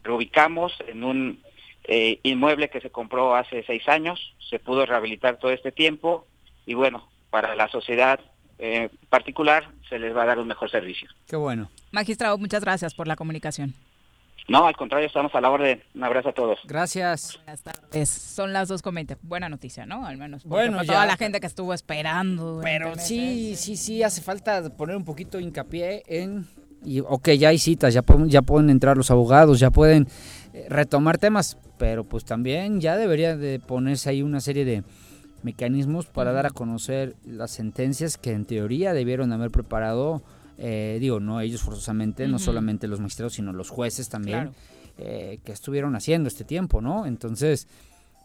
[0.02, 1.42] reubicamos en un
[1.84, 6.26] eh, inmueble que se compró hace seis años, se pudo rehabilitar todo este tiempo
[6.64, 8.20] y bueno, para la sociedad
[8.58, 11.08] eh, particular se les va a dar un mejor servicio.
[11.28, 11.70] Qué bueno.
[11.92, 13.74] Magistrado, muchas gracias por la comunicación.
[14.48, 15.82] No, al contrario, estamos a la orden.
[15.94, 16.58] Un abrazo a todos.
[16.66, 17.38] Gracias.
[17.44, 18.08] Buenas tardes.
[18.08, 19.16] Son las 2.20.
[19.22, 20.06] Buena noticia, ¿no?
[20.06, 20.44] Al menos.
[20.44, 20.92] Bueno, ya.
[20.92, 22.60] toda la gente que estuvo esperando.
[22.62, 23.18] Pero sí,
[23.50, 23.60] meses.
[23.60, 26.46] sí, sí, hace falta poner un poquito hincapié en...
[26.84, 30.06] Y, ok, ya hay citas, ya, pueden- ya pueden entrar los abogados, ya pueden
[30.52, 34.84] eh, retomar temas, pero pues también ya debería de ponerse ahí una serie de
[35.42, 40.22] mecanismos para dar a conocer las sentencias que en teoría debieron haber preparado,
[40.58, 44.54] eh, digo, no ellos forzosamente, no solamente los magistrados, sino los jueces también, Claro.
[44.98, 47.06] eh, que estuvieron haciendo este tiempo, ¿no?
[47.06, 47.68] Entonces,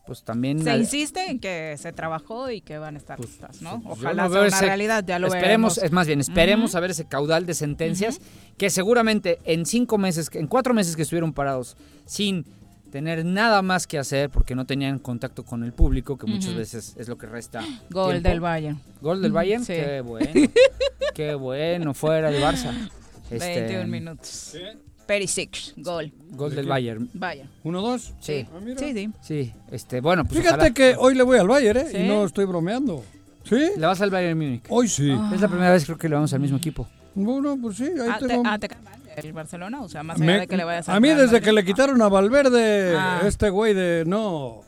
[0.06, 0.60] pues también...
[0.64, 3.82] Se insiste en que se trabajó y que van a estar listas, ¿no?
[3.86, 5.78] Ojalá no sea una realidad, ya lo esperemos, veremos.
[5.78, 8.20] es más bien, esperemos a ver ese caudal de sentencias
[8.58, 12.46] que seguramente en cinco meses, en cuatro meses que estuvieron parados sin
[12.92, 16.94] tener nada más que hacer porque no tenían contacto con el público, que muchas veces
[16.98, 17.62] es lo que resta.
[17.90, 18.30] Gol tiempo.
[18.30, 18.80] del Bayern.
[19.02, 19.74] Gol del Bayern, sí.
[19.74, 20.30] qué bueno.
[21.16, 22.72] qué bueno, fuera el Barça.
[23.32, 24.58] Este, 21 minutos.
[25.08, 26.12] Perisic, gol.
[26.32, 27.10] Gol del Bayern.
[27.14, 27.50] Bayern.
[27.64, 28.14] ¿Uno, dos?
[28.20, 28.46] Sí.
[28.78, 29.10] Sí, sí.
[29.22, 30.74] Sí, este, bueno, pues Fíjate ojalá.
[30.74, 31.86] que hoy le voy al Bayern, ¿eh?
[31.92, 31.98] ¿Sí?
[32.00, 33.06] Y no estoy bromeando.
[33.46, 33.70] ¿Sí?
[33.78, 34.66] Le vas al Bayern Múnich.
[34.68, 35.10] Hoy sí.
[35.34, 36.90] Es la primera vez creo que le vamos al mismo equipo.
[37.16, 38.44] Bueno, pues sí, ahí Ah, te, tengo...
[39.18, 41.42] el Barcelona, o sea, más allá Me- de que le vayas a a mí desde
[41.42, 43.22] que le quitaron a Valverde, Ah.
[43.26, 44.62] este güey de no,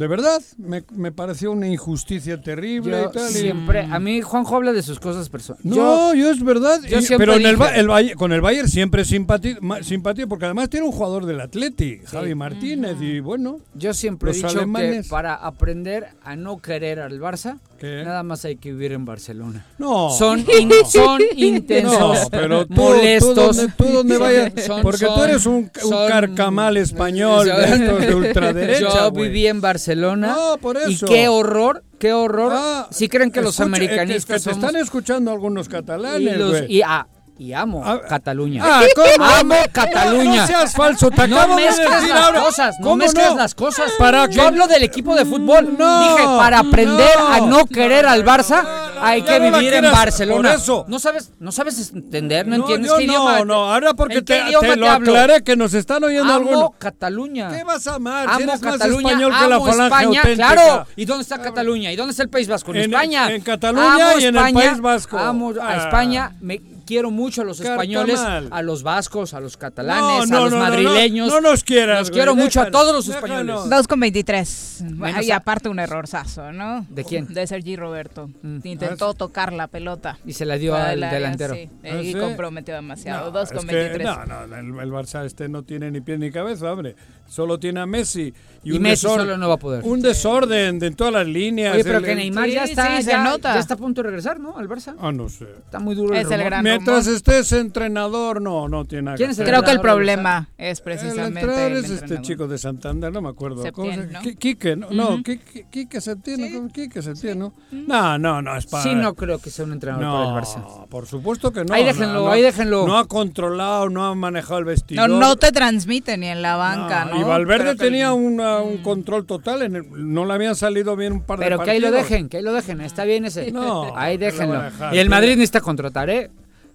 [0.00, 3.30] de verdad, me, me pareció una injusticia terrible Yo y tal.
[3.30, 5.66] y- siempre, a mí Juanjo habla de sus cosas personales.
[5.66, 6.80] No, yo, es verdad.
[6.88, 10.70] yo y- siempre pero en el, el con el Bayern siempre simpatía, simpatía, porque además
[10.70, 13.58] tiene un jugador del Atleti, Javi Martínez, y bueno.
[13.74, 18.44] Yo siempre he dicho alemanes- que para aprender a no querer al Barça, nada más
[18.46, 19.66] hay que vivir en Barcelona.
[19.76, 20.08] No.
[20.10, 20.52] Son, No.
[20.58, 23.34] in- son intensos, No, pero tú, molestos.
[23.34, 27.56] Tú donde, tú donde vayas, son- porque tú son- eres un, un carcamal español Yo-
[27.58, 29.89] de estos de ultraderecha, Yo viví en Barcelona.
[30.28, 31.06] No, por Y eso.
[31.06, 32.52] qué horror, qué horror.
[32.54, 35.70] Ah, si creen que los Escucha, que- americanistas es que somos- están escuchando algunos y,
[35.70, 36.72] catalanes, los- güey.
[36.76, 37.06] y, ah,
[37.40, 38.62] y amo Cataluña.
[38.66, 39.24] Ah, ¿cómo?
[39.24, 40.42] Amo Cataluña.
[40.42, 42.40] No seas falso, te no de decir las ahora.
[42.42, 43.36] cosas, no ¿Cómo mezcles no?
[43.36, 43.92] las cosas.
[43.98, 45.74] ¿Para Yo hablo del equipo de fútbol.
[45.78, 47.28] No, Dije, para aprender no.
[47.28, 48.62] a no querer al Barça,
[49.00, 50.50] hay que no vivir en Barcelona.
[50.50, 50.84] por eso.
[50.86, 53.44] No sabes, no sabes entender, no, No, entiendes qué no, idioma.
[53.46, 56.70] no, ahora porque ¿en qué te, te lo aclaré que nos están oyendo Amo algunos.
[56.78, 57.56] Cataluña.
[57.56, 58.28] ¿Qué vas a amar?
[58.36, 60.52] Si Amo más Cataluña, español que la amo falange España, auténtica.
[60.52, 60.86] claro.
[60.94, 61.90] ¿Y dónde está Cataluña?
[61.90, 62.72] ¿Y dónde está el País Vasco?
[62.72, 63.30] En, En- España.
[63.32, 65.18] en Cataluña Amo y en el País Vasco.
[65.18, 65.76] Amo a Ah.
[65.78, 66.32] España.
[66.42, 66.60] Me
[66.90, 68.48] quiero mucho a los españoles, Carcamal.
[68.50, 71.28] a los vascos, a los catalanes, No, no, a los no, no, madrileños.
[71.28, 73.54] no nos quieras, Los quiero mucho a todos los españoles.
[73.70, 74.84] 2 con 23.
[74.96, 76.84] Menos y a- aparte un errorzazo, ¿no?
[76.88, 77.26] ¿De quién?
[77.30, 77.34] Mm.
[77.34, 78.28] De Sergi Roberto.
[78.64, 80.18] Intentó tocar la pelota.
[80.26, 81.54] Y se la dio al área, delantero.
[81.54, 81.70] sí.
[81.84, 82.18] ¿Ah, y sí?
[82.18, 83.26] comprometió demasiado.
[83.26, 84.06] No, 2 es con que- 23.
[84.26, 86.96] no, no, el, el Barça este no tiene ni pie ni cabeza, hombre.
[87.28, 88.34] Solo tiene a Messi.
[88.64, 89.84] Y, Y un Messi solo no va a poder.
[89.84, 91.74] Un desorden de en todas las líneas.
[91.74, 93.54] Oye, pero el- que el- Neymar ya está, sí, se ya, nota.
[93.54, 94.58] ya está a punto de regresar, ¿no?
[94.58, 94.96] Al Barça.
[94.98, 95.44] Ah, no sé.
[95.44, 96.44] Está muy duro Es el rumor.
[96.46, 99.46] gran Mientras estés entrenador, no, no tiene nada ¿Quién que hacer.
[99.46, 102.26] Creo que el entrenador problema es El precisamente entrenador el es este entrenador.
[102.26, 103.62] chico de Santander, no me acuerdo.
[103.72, 104.38] ¿Cómo Septién, se- ¿no?
[104.38, 105.22] Quique, no, no.
[105.22, 106.68] Quique, ¿no?
[106.68, 107.52] Quique Septién, ¿no?
[107.70, 108.82] No, no, no, es para...
[108.82, 110.86] Sí, no creo que sea un entrenador No, para el Barça.
[110.88, 111.74] por supuesto que no.
[111.74, 112.30] Ahí déjenlo, no, no.
[112.30, 112.86] ahí déjenlo.
[112.86, 115.08] No ha controlado, no ha manejado el vestidor.
[115.08, 117.20] No, no te transmite ni en la banca, ¿no?
[117.20, 121.22] Y Valverde tenía una- un control total, en el- no le habían salido bien un
[121.22, 121.90] par de Pero que ahí partidos.
[121.90, 123.50] lo dejen, que ahí lo dejen, está bien ese.
[123.52, 124.62] No, ahí déjenlo.
[124.92, 126.30] Y el Madrid necesita contratar, ¿eh?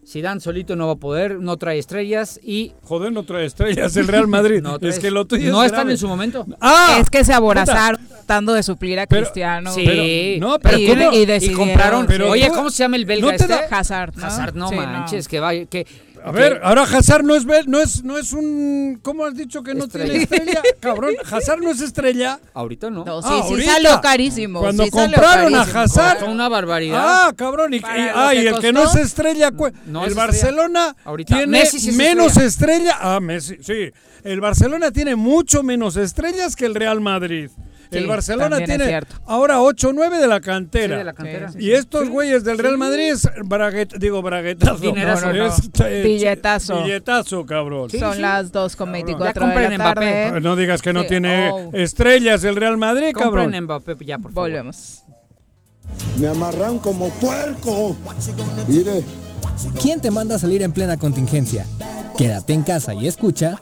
[0.08, 2.74] Zidane solito no va a poder, no trae estrellas y...
[2.84, 4.62] Joder, no trae estrellas el Real Madrid.
[4.64, 5.92] No es que lo tuyo No es están grave.
[5.94, 6.46] en su momento.
[6.62, 6.98] ¡Ah!
[7.00, 9.74] Es que se aborazaron tratando de suplir a Cristiano.
[9.74, 11.12] Sí, pero- no, pero y, ¿cómo?
[11.12, 12.06] y Y decidieron- compraron...
[12.06, 13.48] Pero Oye, ¿cómo se llama el belga no te este?
[13.48, 14.26] da- Hazard, ¿no?
[14.28, 15.66] Hazard, no Sí, manches, que vaya...
[15.66, 15.88] Que,
[16.26, 19.00] A ver, ahora Hazard no es, no es, no es un...
[19.04, 20.08] ¿Cómo has dicho que no Estrella.
[20.10, 20.62] tiene estrella?
[20.80, 22.40] Cabrón, Hazard no es estrella.
[22.54, 23.06] Ahorita no.
[23.06, 23.72] No, sí, Ah, sí ahorita.
[23.74, 24.60] salió carísimo.
[24.60, 25.80] Cuando sí compraron a carísimo.
[25.82, 26.20] Hazard...
[26.20, 27.00] Fue una barbaridad.
[27.28, 27.74] Ah, cabrón.
[27.76, 29.52] Y, y- ah, y el que no es estrella,
[29.86, 31.36] No el es Barcelona Ahorita.
[31.36, 32.98] tiene Messi sí es menos estrella.
[33.00, 33.92] Ah, Messi, sí.
[34.24, 37.52] El Barcelona tiene mucho menos estrellas que el Real Madrid.
[37.92, 40.96] El Barcelona tiene ahora 8 o 9 de la cantera.
[40.96, 41.52] Sí, de la cantera.
[41.52, 44.78] Sí, Y estos güeyes del Real Madrid es braguet, digo braguetazo.
[44.78, 45.28] Dinerazo.
[45.28, 45.46] No, no, no.
[45.48, 46.84] Es, eh, Billetazo.
[46.84, 47.90] Billetazo, cabrón.
[47.90, 50.26] Son las 2 con 24 Ya compren de la Mbappé.
[50.26, 50.42] tarde.
[50.42, 51.70] No digas que no Sí, tiene oh.
[51.74, 53.46] estrellas el Real Madrid, cabrón.
[53.46, 54.50] Compren Mbappé ya, por favor.
[54.50, 55.04] Volvemos.
[56.20, 57.96] Me amarran como puerco.
[58.68, 59.04] Mire.
[59.82, 61.66] ¿Quién te manda a salir en plena contingencia?
[62.18, 63.62] Quédate en casa y escucha.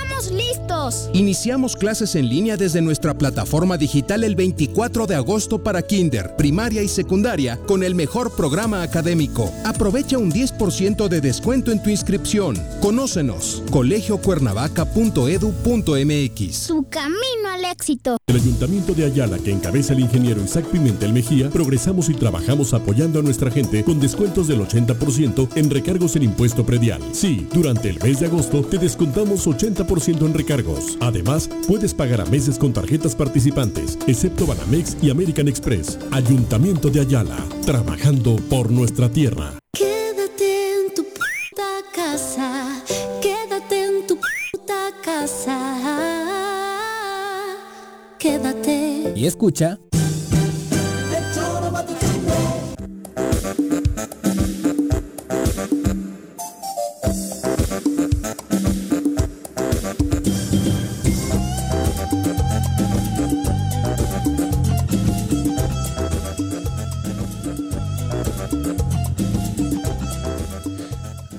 [0.21, 1.09] estamos listos.
[1.13, 6.83] Iniciamos clases en línea desde nuestra plataforma digital el 24 de agosto para kinder, primaria
[6.83, 9.51] y secundaria con el mejor programa académico.
[9.65, 12.61] Aprovecha un 10% de descuento en tu inscripción.
[12.81, 13.63] Conócenos.
[13.71, 16.55] colegiocuernavaca.edu.mx.
[16.55, 18.17] Su camino al éxito.
[18.27, 23.19] El Ayuntamiento de Ayala, que encabeza el ingeniero Isaac Pimentel Mejía, progresamos y trabajamos apoyando
[23.19, 27.01] a nuestra gente con descuentos del 80% en recargos en impuesto predial.
[27.11, 30.97] Sí, durante el mes de agosto te descontamos 80% en recargos.
[30.99, 35.97] Además, puedes pagar a meses con tarjetas participantes, excepto Banamex y American Express.
[36.11, 39.53] Ayuntamiento de Ayala, trabajando por nuestra tierra.
[39.73, 42.83] Quédate en tu puta casa,
[43.21, 44.17] quédate en tu
[44.51, 45.57] puta casa.
[48.19, 49.13] Quédate.
[49.15, 49.79] Y escucha.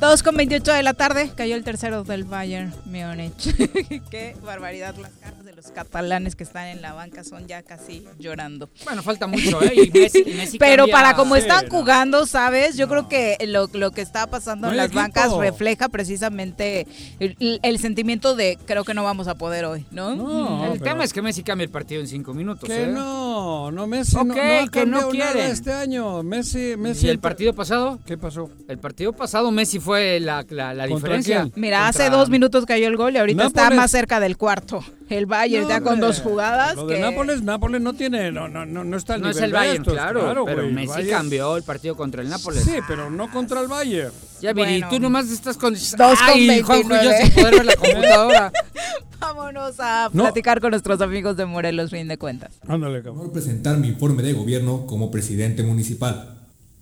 [0.02, 3.54] Dos con 28 de la tarde, cayó el tercero del Bayern Múnich.
[4.10, 5.12] Qué barbaridad, las
[5.52, 8.70] de los catalanes que están en la banca son ya casi llorando.
[8.86, 9.72] Bueno, falta mucho, ¿eh?
[9.74, 11.70] Y Messi- y Messi Pero cambia- para como Sí, están no.
[11.70, 12.76] jugando, ¿sabes?
[12.78, 15.00] Yo creo que lo, lo que está pasando No en las equipo.
[15.02, 16.86] bancas refleja precisamente
[17.20, 20.16] el, el sentimiento de creo que no vamos a poder hoy, ¿no?
[20.16, 22.66] No, el pero- tema es que Messi cambia el partido en cinco minutos.
[22.68, 22.86] Que ¿eh?
[22.86, 25.50] no, no Messi no- Ok, no, ha que no quieren.
[25.50, 26.22] este año.
[26.22, 27.98] Messi, Messi ¿Y el partido pasado?
[28.06, 28.48] ¿Qué pasó?
[28.68, 31.40] El partido pasado Messi fue la, la, la ¿Contra diferencia.
[31.42, 31.52] quién?
[31.56, 34.82] Mira, Contra- hace dos minutos cayó el gol y ahorita está más cerca del cuarto.
[35.12, 36.76] El Bayern No, ya con dos jugadas.
[36.76, 39.36] Lo de que- Nápoles, Nápoles no tiene, no, no, no, no está al No es
[39.36, 42.22] nivel el de Bayern, estos, claro, pero güey, el Messi Bayern- cambió el partido contra
[42.22, 42.64] el Nápoles.
[42.64, 44.12] Sí, pero no contra el Bayern.
[44.40, 44.88] Ya, Viri, Bueno.
[44.90, 45.74] tú nomás estás con...
[45.74, 47.22] Dos con Ay, Juanjo yo 29.
[47.22, 48.52] sin poder ver la computadora.
[49.20, 50.24] Vámonos a No.
[50.24, 52.54] platicar con nuestros amigos de Morelos, fin de cuentas.
[52.66, 56.38] Ándale, Por presentar mi informe de gobierno como presidente municipal.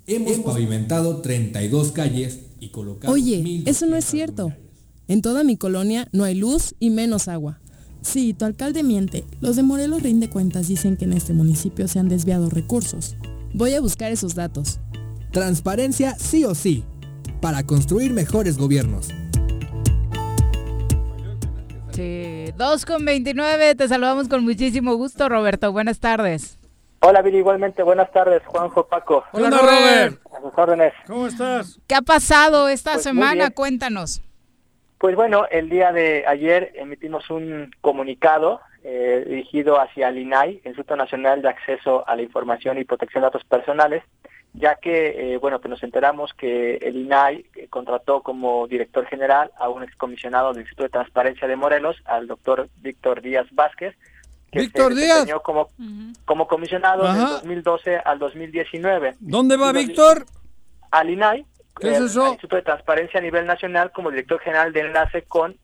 [0.06, 4.52] Hemos pavimentado 32 calles y colocado Oye, eso no es cierto.
[5.06, 7.58] En toda mi colonia no hay luz y menos agua.
[8.02, 9.24] Sí, tu alcalde miente.
[9.40, 13.16] Los de Morelos Rinde Cuentas dicen que en este municipio se han desviado recursos.
[13.52, 14.80] Voy a buscar esos datos.
[15.32, 16.84] Transparencia sí o sí,
[17.40, 19.08] para construir mejores gobiernos.
[21.92, 25.70] Sí, 2 con 29, te saludamos con muchísimo gusto, Roberto.
[25.72, 26.58] Buenas tardes.
[27.02, 27.82] Hola, Viri, igualmente.
[27.82, 29.24] Buenas tardes, Juanjo, Paco.
[29.34, 30.20] ¿Qué onda, Robert?
[30.36, 30.92] A sus órdenes.
[31.06, 31.80] ¿Cómo estás?
[31.86, 33.50] ¿Qué ha pasado esta Pues semana?
[33.50, 34.22] Cuéntanos.
[35.00, 40.94] Pues bueno, el día de ayer emitimos un comunicado eh, dirigido hacia el INAI, Instituto
[40.94, 44.02] Nacional de Acceso a la Información y Protección de Datos Personales,
[44.52, 49.50] ya que, eh, bueno, pues nos enteramos que el INAI eh, contrató como director general
[49.56, 53.96] a un excomisionado del Instituto de Transparencia de Morelos, al doctor Víctor Díaz Vázquez,
[54.52, 55.26] que Víctor se Díaz.
[55.42, 55.68] como,
[56.26, 57.30] como comisionado del Ajá.
[57.36, 59.14] 2012 al 2019.
[59.18, 60.26] ¿Dónde va Víctor?
[60.90, 61.46] al INAI,
[61.80, 62.26] ¿Qué es el eso?
[62.28, 65.56] Instituto de Transparencia a nivel nacional, como director general de enlace con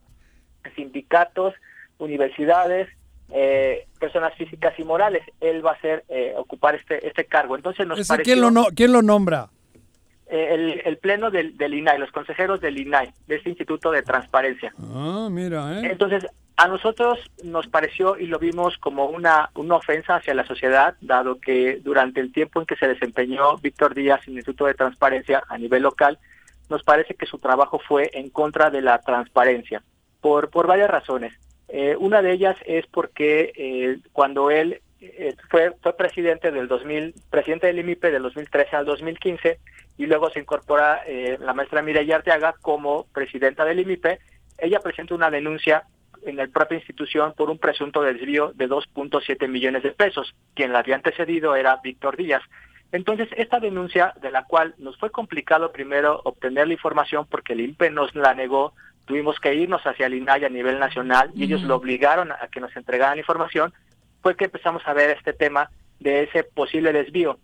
[0.75, 1.55] sindicatos,
[1.99, 2.89] universidades,
[3.31, 5.23] eh, personas físicas y morales.
[5.41, 7.57] Él va a ser eh, ocupar este este cargo.
[7.57, 9.49] Entonces nos ¿Ese pareció quién lo, no- quién lo nombra?
[10.29, 14.03] Eh, el, el pleno del, del INAI, los consejeros del INAI, de este Instituto de
[14.03, 14.73] Transparencia.
[14.79, 15.89] Ah, mira, ¿eh?
[15.91, 16.27] Entonces,
[16.57, 21.39] a nosotros nos pareció y lo vimos como una, una ofensa hacia la sociedad, dado
[21.39, 25.43] que durante el tiempo en que se desempeñó Víctor Díaz en el Instituto de Transparencia
[25.49, 26.19] a nivel local,
[26.71, 29.83] nos parece que su trabajo fue en contra de la transparencia,
[30.21, 31.35] por, por varias razones.
[31.69, 37.15] Eh, una de ellas es porque eh, cuando él eh, fue, fue presidente del 2000,
[37.31, 39.59] presidente del IMIPE del 2013 al 2015
[39.99, 44.21] y luego se incorpora eh, la maestra Mireya Arteaga como presidenta del IMIPE,
[44.59, 45.85] ella presenta una denuncia
[46.23, 50.35] en la propia institución por un presunto desvío de 2.7 millones de pesos.
[50.55, 52.43] Quien la había antecedido era Víctor Díaz.
[52.93, 57.61] Entonces, esta denuncia, de la cual nos fue complicado primero obtener la información porque el
[57.61, 58.75] INPE nos la negó,
[59.05, 62.61] tuvimos que irnos hacia el INAI a nivel nacional y ellos lo obligaron a que
[62.61, 63.73] nos entregaran la información,
[64.23, 65.71] fue que empezamos a ver este tema
[66.01, 67.39] de ese posible desvío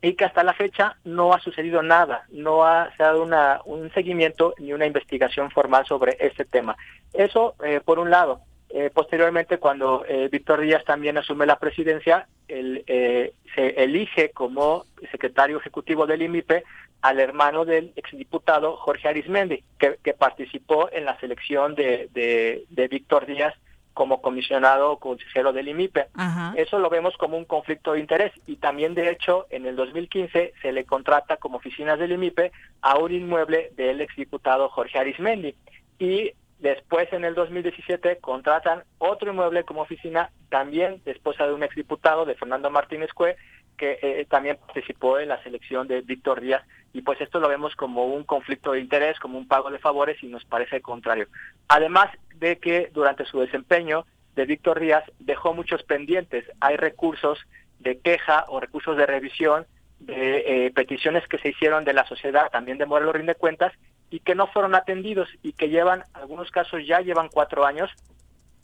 [0.00, 3.90] y que hasta la fecha no ha sucedido nada, no ha se dado una, un
[3.92, 6.76] seguimiento ni una investigación formal sobre este tema.
[7.12, 8.40] Eso, eh, por un lado.
[8.70, 14.84] Eh, posteriormente, cuando eh, Víctor Díaz también asume la presidencia, él, eh, se elige como
[15.10, 16.64] secretario ejecutivo del IMIPE
[17.00, 22.88] al hermano del exdiputado Jorge Arismendi, que, que participó en la selección de, de, de
[22.88, 23.54] Víctor Díaz
[23.98, 26.06] como comisionado o consejero del IMIPE.
[26.14, 26.54] Ajá.
[26.56, 30.54] Eso lo vemos como un conflicto de interés y también de hecho en el 2015
[30.62, 35.56] se le contrata como oficinas del IMIPE a un inmueble del exdiputado Jorge Arismendi
[35.98, 36.30] y
[36.60, 42.24] después en el 2017 contratan otro inmueble como oficina también de esposa de un exdiputado
[42.24, 43.36] de Fernando Martínez Cue
[43.78, 47.74] que eh, también participó en la selección de Víctor Díaz y pues esto lo vemos
[47.76, 51.28] como un conflicto de interés, como un pago de favores y nos parece contrario.
[51.68, 56.44] Además de que durante su desempeño de Víctor Díaz dejó muchos pendientes.
[56.60, 57.38] Hay recursos
[57.80, 59.66] de queja o recursos de revisión
[60.00, 63.72] de eh, peticiones que se hicieron de la sociedad, también de Morelos Rinde Cuentas,
[64.10, 67.90] y que no fueron atendidos y que llevan, algunos casos ya llevan cuatro años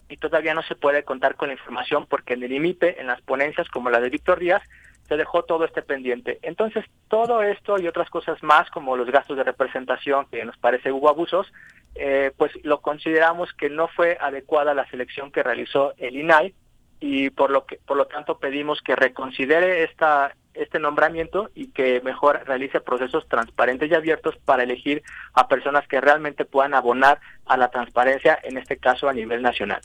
[0.08, 3.20] y todavía no se puede contar con la información porque en el IMIPE, en las
[3.22, 4.62] ponencias como la de Víctor Díaz,
[5.08, 6.38] se dejó todo este pendiente.
[6.42, 10.92] Entonces, todo esto y otras cosas más, como los gastos de representación, que nos parece
[10.92, 11.52] hubo abusos,
[11.94, 16.54] eh, pues lo consideramos que no fue adecuada la selección que realizó el INAI
[17.00, 22.00] y por lo que por lo tanto pedimos que reconsidere esta este nombramiento y que
[22.00, 25.02] mejor realice procesos transparentes y abiertos para elegir
[25.34, 29.82] a personas que realmente puedan abonar a la transparencia, en este caso a nivel nacional.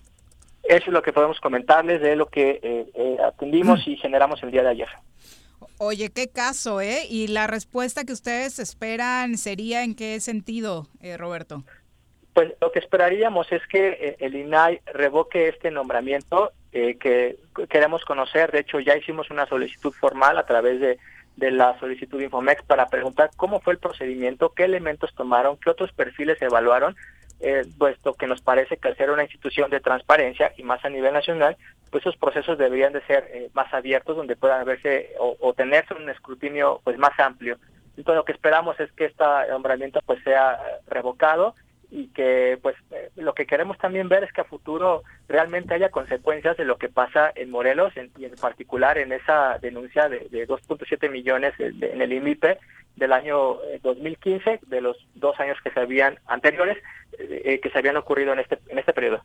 [0.69, 4.51] Eso es lo que podemos comentarles de lo que eh, eh, atendimos y generamos el
[4.51, 4.87] día de ayer.
[5.79, 7.07] Oye, qué caso, ¿eh?
[7.09, 11.63] Y la respuesta que ustedes esperan sería en qué sentido, eh, Roberto.
[12.33, 18.05] Pues lo que esperaríamos es que eh, el INAI revoque este nombramiento eh, que queremos
[18.05, 18.51] conocer.
[18.51, 20.99] De hecho, ya hicimos una solicitud formal a través de,
[21.35, 25.91] de la solicitud Infomex para preguntar cómo fue el procedimiento, qué elementos tomaron, qué otros
[25.93, 26.95] perfiles evaluaron,
[27.39, 30.89] eh, puesto que nos parece que al ser una institución de transparencia y más a
[30.89, 31.57] nivel nacional,
[31.89, 35.93] pues esos procesos deberían de ser eh, más abiertos, donde puedan verse o, o tenerse
[35.93, 37.57] un escrutinio pues más amplio.
[37.97, 41.55] Entonces lo que esperamos es que este nombramiento pues sea revocado
[41.91, 45.89] y que pues eh, lo que queremos también ver es que a futuro realmente haya
[45.89, 50.47] consecuencias de lo que pasa en Morelos y en particular en esa denuncia de, de
[50.47, 52.59] 2.7 millones en el IMIPE
[52.99, 56.77] del año eh, 2015 de los dos años que se habían anteriores
[57.17, 59.23] eh, eh, que se habían ocurrido en este en este periodo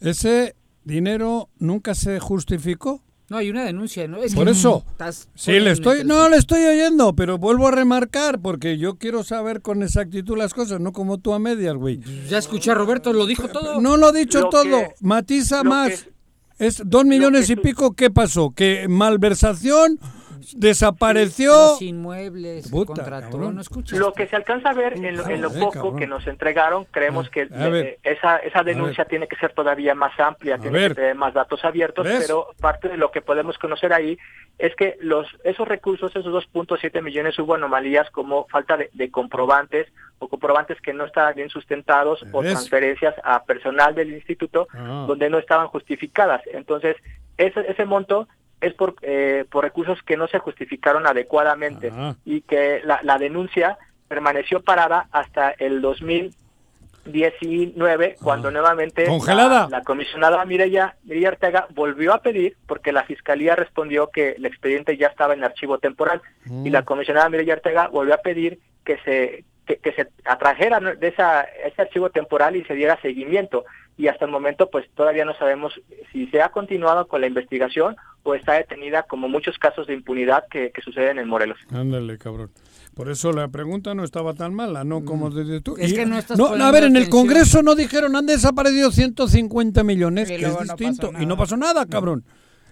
[0.00, 0.54] ¿Ese
[0.84, 3.02] dinero nunca se justificó?
[3.30, 4.22] No, hay una denuncia, ¿no?
[4.22, 4.84] Es Por que eso.
[4.90, 9.24] estás Sí, le estoy, no le estoy oyendo, pero vuelvo a remarcar porque yo quiero
[9.24, 12.00] saber con exactitud las cosas, no como tú a medias, güey.
[12.28, 13.80] Ya escuché a Roberto, lo dijo todo.
[13.80, 16.06] No lo ha dicho Lo todo, que- matiza más.
[16.58, 18.50] Es dos millones y pico, ¿qué pasó?
[18.54, 19.98] ¿Que malversación?
[20.56, 21.52] ¿Desapareció?
[21.52, 23.54] Los inmuebles, Puta, contrató, cabrón.
[23.54, 23.98] no escuchas.
[23.98, 25.96] Lo que se alcanza a ver en lo, en lo poco cabrón.
[25.96, 27.86] que nos entregaron, creemos que a ver.
[27.86, 30.88] eh, esa, esa denuncia tiene que ser todavía más amplia, tiene ver.
[30.90, 32.24] que tener más datos abiertos, ¿Ves?
[32.26, 34.18] pero parte de lo que podemos conocer ahí
[34.58, 39.88] es que los esos recursos, esos 2.7 millones, hubo anomalías como falta de, de comprobantes
[40.18, 45.04] o comprobantes que no estaban bien sustentados o transferencias a personal del instituto Ah.
[45.06, 46.40] donde no estaban justificadas.
[46.52, 46.96] Entonces,
[47.36, 48.28] ese, ese monto
[48.64, 52.14] es por, eh, por recursos que no se justificaron adecuadamente Ah.
[52.24, 53.78] y que la, la denuncia
[54.08, 55.80] permaneció parada hasta el
[57.06, 59.08] 2019 cuando nuevamente Ah.
[59.08, 59.68] Congelada.
[59.70, 64.46] La, la comisionada Mireya, Mireya Ortega volvió a pedir porque la fiscalía respondió que el
[64.46, 66.22] expediente ya estaba en archivo temporal
[66.64, 71.08] y la comisionada Mireya Ortega volvió a pedir que se que, que se atrajera de
[71.08, 73.64] esa ese archivo temporal y se diera seguimiento
[73.96, 75.72] y hasta el momento pues todavía no sabemos
[76.12, 80.44] si se ha continuado con la investigación o está detenida como muchos casos de impunidad
[80.50, 81.58] que, que suceden en Morelos.
[81.70, 82.50] Ándale, cabrón.
[82.94, 85.76] Por eso la pregunta no estaba tan mala, no como desde tú.
[85.76, 85.80] Mm.
[85.80, 87.08] Es Y- que no estás no, a ver, en el.
[87.08, 91.10] Congreso no dijeron han desaparecido 150 millones, Y que es no distinto.
[91.18, 92.24] y no pasó nada, cabrón.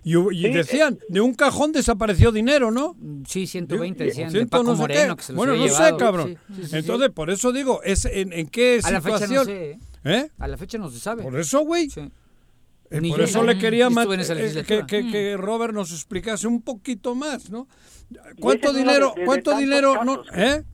[0.05, 2.97] Y, y Sí, decían, de un cajón desapareció dinero, ¿no?
[3.27, 5.73] Sí, 120 decían, de Ciento Paco no sé Moreno, que se los Bueno, había no
[5.79, 6.29] sé, cabrón.
[6.29, 6.77] Sí, sí, sí, sí.
[6.77, 9.39] Entonces, por eso digo, es en, en qué A la fecha situación.
[9.39, 9.79] no sé, ¿eh?
[10.05, 10.31] ¿Eh?
[10.39, 11.23] A la fecha no se sabe.
[11.23, 11.89] Por eso, güey.
[11.97, 12.11] Eh,
[13.09, 13.45] por yo, eso ¿no?
[13.53, 14.87] le quería eh, que, legislatura.
[14.87, 15.13] que- Mm.
[15.13, 17.69] que Robert nos explicase un poquito más, ¿no?
[18.41, 20.37] ¿Cuánto dinero, de- de- de cuánto dinero, no, casos.
[20.39, 20.65] eh?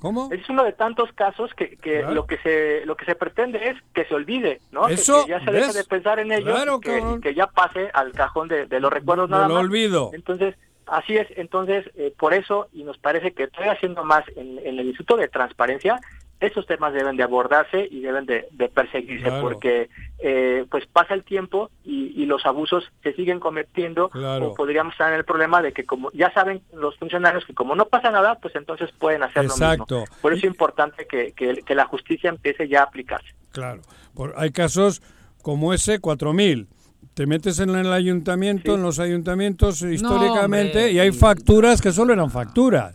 [0.00, 0.28] ¿Cómo?
[0.32, 2.14] Es uno de tantos casos que, que Claro.
[2.14, 4.88] lo que se lo que se pretende es que se olvide, ¿no?
[4.88, 7.90] Eso, que, ya se deje de pensar en ello Claro, que, y que ya pase
[7.94, 9.64] al cajón de, de los recuerdos nada Del más.
[9.64, 10.10] olvido.
[10.12, 10.54] Entonces,
[10.86, 11.26] así es.
[11.36, 15.16] Entonces, eh, por eso, y nos parece que estoy haciendo más en, en el Instituto
[15.16, 15.98] de Transparencia,
[16.40, 19.42] esos temas deben de abordarse y deben de, de perseguirse, Claro.
[19.42, 19.88] porque
[20.18, 24.48] eh, pues pasa el tiempo y, y los abusos se siguen cometiendo, Claro.
[24.48, 27.74] o podríamos estar en el problema de que como ya saben los funcionarios que como
[27.74, 30.00] no pasa nada, pues entonces pueden hacer lo Exacto.
[30.00, 30.16] mismo.
[30.20, 33.28] Por eso es importante que, que, que la justicia empiece ya a aplicarse.
[33.52, 33.80] Claro.
[34.14, 35.02] Por- hay casos
[35.42, 36.68] como ese, 4000.
[37.14, 42.30] Te metes en el ayuntamiento, en los ayuntamientos históricamente, y hay facturas que solo eran
[42.30, 42.94] facturas.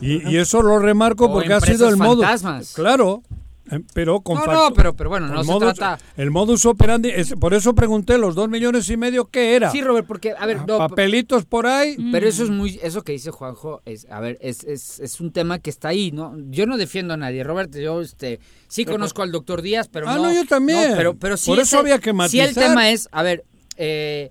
[0.00, 2.22] Y, y eso lo remarco porque ha sido el modo.
[2.22, 2.72] fantasmas.
[2.74, 3.22] Claro.
[3.70, 7.08] eh, Pero con No, no, pero- pero bueno, no se modus- trata- El modus operandi,
[7.08, 9.70] es- por eso pregunté los dos millones y medio, ¿qué era?
[9.70, 11.96] Sí, Robert, porque, a ver, no, Papelitos por ahí.
[12.12, 15.32] Pero eso es muy, eso que dice Juanjo, es, a ver, es, es, es un
[15.32, 16.34] tema que está ahí, ¿no?
[16.50, 18.38] Yo no defiendo a nadie, Robert, yo este,
[18.68, 20.24] sí conozco al doctor Díaz, pero Ah, no.
[20.24, 20.92] no, yo también.
[20.94, 22.52] pero, pero sí Por es eso había que Sí el matizar.
[22.68, 23.44] tema es, a ver,
[23.78, 24.30] eh,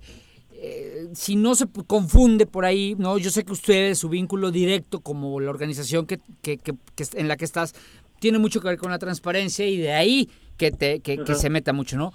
[0.66, 3.18] eh, si no se confunde por ahí, ¿no?
[3.18, 7.28] Yo sé que ustedes, su vínculo directo como la organización que, que, que- que en
[7.28, 7.74] la que estás,
[8.20, 11.50] tiene mucho que ver con la transparencia y de ahí que, te, que, que se
[11.50, 12.12] meta mucho, ¿no?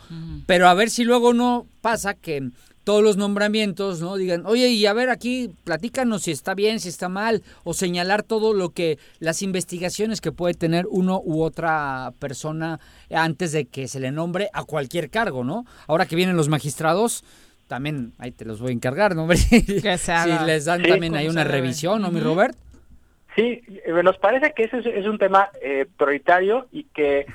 [0.48, 2.50] Pero a ver si luego no pasa que
[2.86, 4.16] todos los nombramientos, ¿no?
[4.16, 8.24] Digan, oye, y a ver aquí, platícanos si está bien, si está mal, o señalar
[8.24, 12.80] todo lo que, las investigaciones que puede tener uno u otra persona
[13.12, 15.66] antes de que se le nombre a cualquier cargo, ¿no?
[15.86, 17.24] Ahora que vienen los magistrados,
[17.70, 19.30] también ahí te los voy a encargar, ¿no?
[19.36, 20.44] si haga.
[20.44, 22.20] les dan Sí, también se una revisión, ¿no, mi.
[22.20, 22.58] Robert?
[23.36, 27.28] Sí, eh, nos parece que ese es, un tema eh, prioritario y que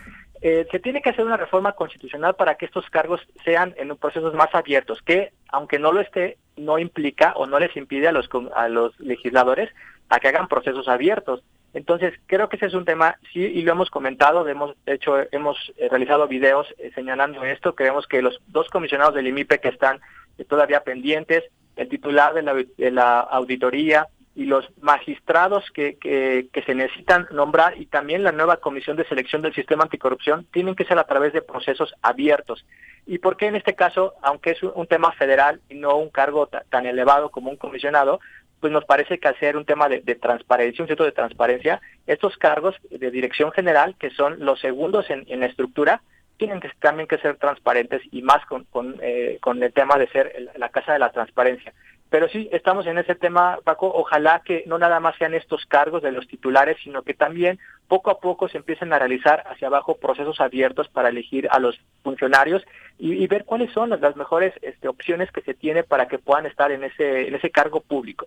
[0.42, 4.34] eh, se tiene que hacer una reforma constitucional para que estos cargos sean en procesos
[4.34, 8.28] más abiertos, que aunque no lo esté, no implica o no les impide a los
[8.28, 9.70] con- a los legisladores
[10.10, 11.42] a que hagan procesos abiertos.
[11.72, 15.56] Entonces, creo que ese es un tema, sí, y lo hemos comentado, hemos hecho, hemos
[15.76, 20.00] eh, realizado videos eh, señalando esto, creemos que los dos comisionados del IMIPE que están
[20.48, 21.44] todavía pendientes,
[21.76, 27.28] el titular de la, de la auditoría y los magistrados que, que, que se necesitan
[27.30, 31.04] nombrar y también la nueva comisión de selección del sistema anticorrupción tienen que ser a
[31.04, 32.64] través de procesos abiertos.
[33.06, 36.46] ¿Y por qué en este caso, aunque es un, tema federal y no un cargo
[36.48, 38.18] ta- tan elevado como un comisionado,
[38.60, 42.36] pues nos parece que hacer un tema de, de transparencia, un centro de transparencia, estos
[42.38, 46.02] cargos de dirección general, que son los segundos en, en la estructura,
[46.36, 50.08] tienen que también que ser transparentes y más con, con, eh, con el tema de
[50.08, 51.72] ser el- la casa de la transparencia.
[52.10, 53.90] Pero sí, estamos en ese tema, Paco.
[53.92, 57.58] Ojalá que no nada más sean estos cargos de los titulares, sino que también
[57.88, 61.80] poco a poco se empiecen a realizar hacia abajo procesos abiertos para elegir a los
[62.04, 62.64] funcionarios
[62.98, 66.46] y, y ver cuáles son las, mejores este, opciones que se tiene para que puedan
[66.46, 68.26] estar en ese, en ese cargo público.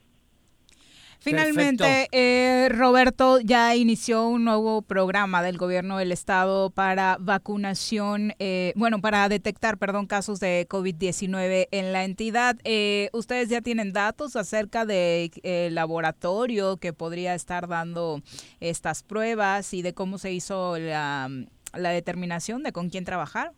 [1.19, 8.73] Finalmente, eh, Roberto ya inició un nuevo programa del gobierno del estado para vacunación, eh,
[8.75, 12.57] bueno, para detectar, perdón, casos de COVID-19 en la entidad.
[12.63, 15.31] Eh, ¿Ustedes ya tienen datos acerca del
[15.73, 18.21] laboratorio que podría estar dando
[18.59, 21.29] estas pruebas y de cómo se hizo la,
[21.73, 23.53] la determinación de con quién trabajar?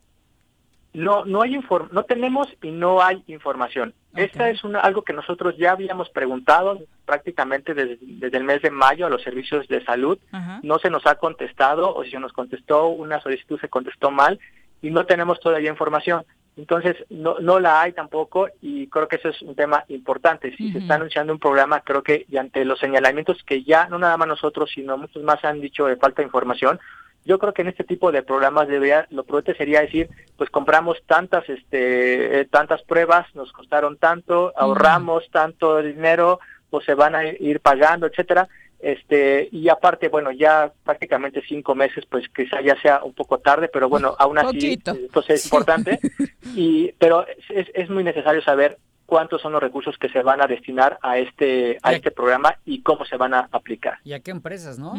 [0.93, 3.93] No, no hay inform no tenemos y no hay información.
[4.15, 8.71] Esta es una, algo que nosotros ya habíamos preguntado prácticamente desde, desde el mes de
[8.71, 10.17] mayo a los servicios de salud.
[10.63, 14.39] No se nos ha contestado o si se nos contestó una solicitud se contestó mal
[14.81, 16.25] y no tenemos todavía información.
[16.57, 20.53] Entonces no, no la hay tampoco y creo que eso es un tema importante.
[20.57, 23.97] Si se está anunciando un programa, creo que y ante los señalamientos que ya no
[23.97, 26.79] nada más nosotros, sino muchos más han dicho de falta de información,
[27.25, 30.97] yo creo que en este tipo de programas debería, lo prudente sería decir, pues compramos
[31.05, 36.39] tantas, este, eh, tantas pruebas, nos costaron tanto, ahorramos tanto dinero,
[36.69, 38.47] pues se van a ir pagando, etcétera.
[38.79, 43.69] Este, y aparte, bueno, ya prácticamente cinco meses, pues quizá ya sea un poco tarde,
[43.71, 45.99] pero bueno, aún así, eh, pues es importante.
[46.55, 48.79] Y, pero es, es muy necesario saber
[49.09, 52.81] cuántos son los recursos que se van a destinar a este, a este programa y
[52.81, 53.97] cómo se van a aplicar.
[54.03, 54.93] ¿Y a qué empresas, no?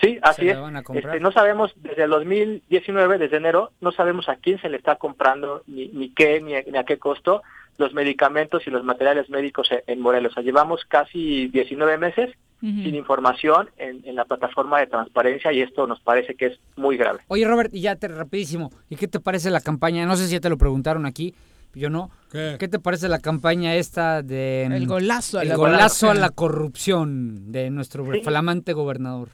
[0.00, 0.54] Sí, así Se es.
[0.56, 1.06] la van a comprar.
[1.14, 4.96] Este, no sabemos, desde el 2019, desde enero, no sabemos a quién se le está
[4.96, 7.42] comprando, ni, ni qué, ni a, ni a qué costo,
[7.78, 10.32] los medicamentos y los materiales médicos en, en Morelos.
[10.32, 15.62] O sea, llevamos casi 19 meses sin información en, en la plataforma de transparencia y
[15.62, 17.20] esto nos parece que es muy grave.
[17.28, 20.04] Oye, Robert, y ya te rapidísimo, ¿y qué te parece la campaña?
[20.04, 21.34] No sé si ya te lo preguntaron aquí,
[21.72, 22.10] yo no.
[22.30, 22.58] ¿Qué?
[22.68, 24.64] te parece la campaña esta de...
[24.66, 26.20] El golazo a el la golazo a corrupción.
[26.20, 28.20] la corrupción de nuestro Sí.
[28.22, 29.30] flamante gobernador?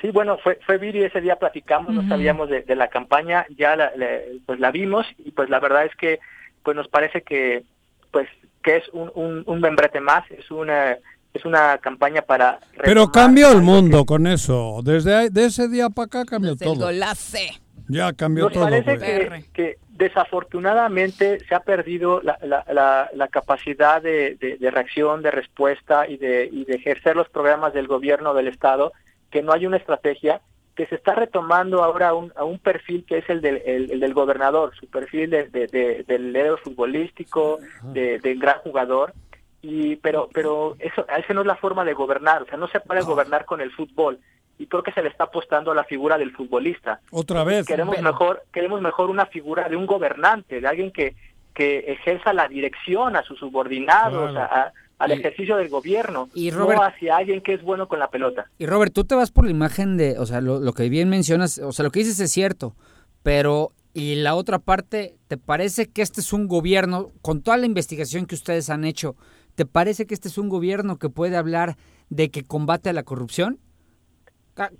[0.00, 3.74] Sí, bueno, fue, fue Viri, ese día platicamos, no sabíamos de, de la campaña, ya
[3.76, 6.20] la, la- pues la vimos y pues la verdad es que
[6.62, 7.64] pues nos parece que
[8.10, 8.28] pues
[8.62, 10.96] que es un, un, un membrete más, es una
[11.34, 12.58] es una campaña para...
[12.82, 14.80] Pero cambió el mundo con eso.
[14.82, 16.86] Desde de ese día para acá cambió Desde el todo.
[16.86, 17.50] golace.
[17.88, 18.64] Ya cambió Nos todo.
[18.64, 24.70] parece que, que desafortunadamente se ha perdido la, la- la- la capacidad de, de- de
[24.70, 28.92] reacción, de respuesta y de, y de ejercer los programas del gobierno del Estado,
[29.30, 30.40] que no hay una estrategia,
[30.74, 33.90] que se está retomando ahora a un, a un perfil que es el del, el-
[33.90, 39.12] el del gobernador, su perfil de, de- de- del héroe futbolístico, de, del gran jugador,
[39.60, 42.78] y pero pero eso esa no es la forma de gobernar, o sea, no se
[42.80, 44.18] puede gobernar con el fútbol.
[44.60, 47.00] Y creo que se le está apostando a la figura del futbolista.
[47.12, 47.64] Otra vez.
[47.66, 51.14] Queremos mejor queremos mejor una figura de un gobernante, de alguien que
[51.54, 56.84] que ejerza la dirección a sus subordinados, a- al ejercicio del gobierno, y Robert- no
[56.84, 58.50] hacia alguien que es bueno con la pelota.
[58.58, 61.08] Y Robert, tú te vas por la imagen de, o sea, lo, lo que bien
[61.08, 62.74] mencionas, o sea, lo que dices es cierto,
[63.22, 67.66] pero y la otra parte, ¿te parece que este es un gobierno, con toda la
[67.66, 69.16] investigación que ustedes han hecho,
[69.54, 71.76] ¿te parece que este es un gobierno que puede hablar
[72.10, 73.58] de que combate a la corrupción?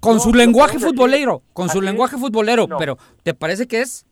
[0.00, 1.84] Con No, su lenguaje futbolero, con su es.
[1.84, 2.78] lenguaje futbolero, No.
[2.78, 4.04] pero ¿te parece que es?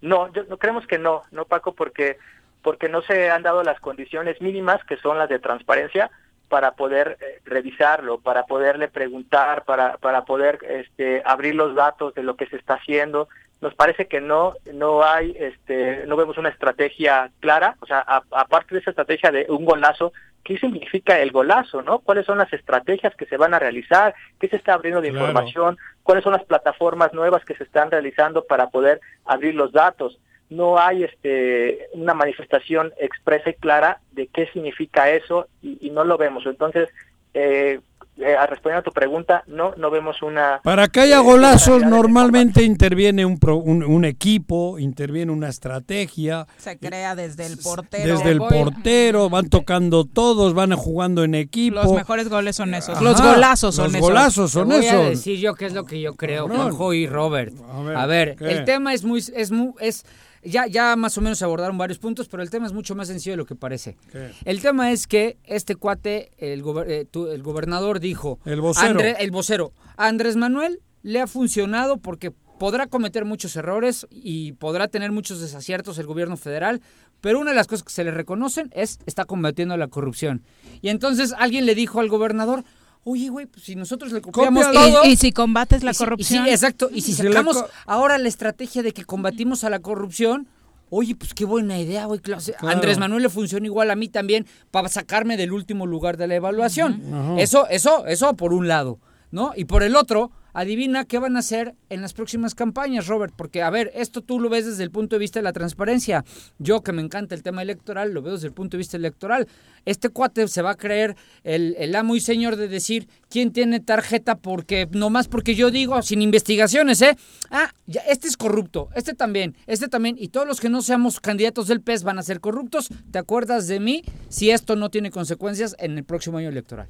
[0.00, 2.16] No, yo, no creemos que no, no Paco, porque
[2.62, 6.10] porque no se han dado las condiciones mínimas que son las de transparencia
[6.48, 12.22] para poder eh, revisarlo, para poderle preguntar, para para poder este abrir los datos de
[12.22, 13.28] lo que se está haciendo.
[13.60, 18.00] Nos parece que no no hay este no vemos una estrategia clara, o sea,
[18.32, 20.12] aparte de esa estrategia de un golazo,
[20.42, 22.00] ¿qué significa el golazo, no?
[22.00, 24.14] ¿Cuáles son las estrategias que se van a realizar?
[24.40, 25.26] ¿Qué se está abriendo de Claro.
[25.26, 25.78] información?
[26.02, 30.18] ¿Cuáles son las plataformas nuevas que se están realizando para poder abrir los datos?
[30.50, 36.04] No hay este una manifestación expresa y clara de qué significa eso y, y no
[36.04, 36.44] lo vemos.
[36.44, 36.88] Entonces,
[37.34, 37.78] eh,
[38.18, 41.82] eh, a responder a tu pregunta, no no vemos una Para que haya eh, golazos
[41.84, 46.46] normalmente interviene un, pro- un, un equipo, interviene una estrategia.
[46.58, 48.16] Se crea desde el portero.
[48.16, 51.76] Desde el portero, van tocando todos, van jugando en equipo.
[51.76, 52.96] Los mejores goles son esos.
[52.96, 54.08] Ajá, los golazos son los esos.
[54.08, 55.10] golazos son Te voy a esos.
[55.10, 56.48] decir yo qué es lo que yo creo.
[56.48, 57.54] Juanjo y Robert.
[57.86, 60.04] ver, A ver, el tema es muy, es muy, es,
[60.42, 63.08] ya, ya más o menos se abordaron varios puntos, pero el tema es mucho más
[63.08, 63.96] sencillo de lo que parece.
[64.12, 64.30] ¿Qué?
[64.44, 68.98] El tema es que este cuate, el, gober- eh, tu- el gobernador dijo, El vocero.
[69.00, 74.52] André- el vocero, a Andrés Manuel le ha funcionado porque podrá cometer muchos errores y
[74.52, 76.82] podrá tener muchos desaciertos el gobierno federal,
[77.22, 80.42] pero una de las cosas que se le reconocen es está combatiendo la corrupción.
[80.82, 82.64] Y entonces alguien le dijo al gobernador,
[83.04, 85.04] oye, güey, pues si nosotros le copiamos todo...
[85.04, 86.44] Y- y si combates la y si- y corrupción.
[86.44, 86.90] sí, exacto.
[86.92, 90.48] Y si Y sacamos ahora la estrategia de que combatimos a la corrupción,
[90.90, 92.20] oye, pues qué buena idea, güey.
[92.20, 92.42] claro.
[92.60, 96.34] Andrés Manuel le funciona igual a mí también para sacarme del último lugar de la
[96.34, 97.36] evaluación.
[97.38, 98.98] Eso, eso, eso por un lado,
[99.30, 99.52] ¿no?
[99.56, 103.62] Y por el otro, adivina qué van a hacer en las próximas campañas, Robert, porque
[103.62, 106.24] a ver, esto tú lo ves desde el punto de vista de la transparencia.
[106.58, 109.48] Yo que me encanta el tema electoral, lo veo desde el punto de vista electoral.
[109.84, 113.80] Este cuate se va a creer el, el amo y señor de decir quién tiene
[113.80, 117.16] tarjeta porque nomás porque yo digo sin investigaciones, ¿eh?
[117.50, 121.20] Ah, ya, este es corrupto, este también, este también y todos los que no seamos
[121.20, 122.88] candidatos del PES van a ser corruptos.
[123.10, 126.88] ¿Te acuerdas de mí si esto no tiene consecuencias en el próximo año electoral?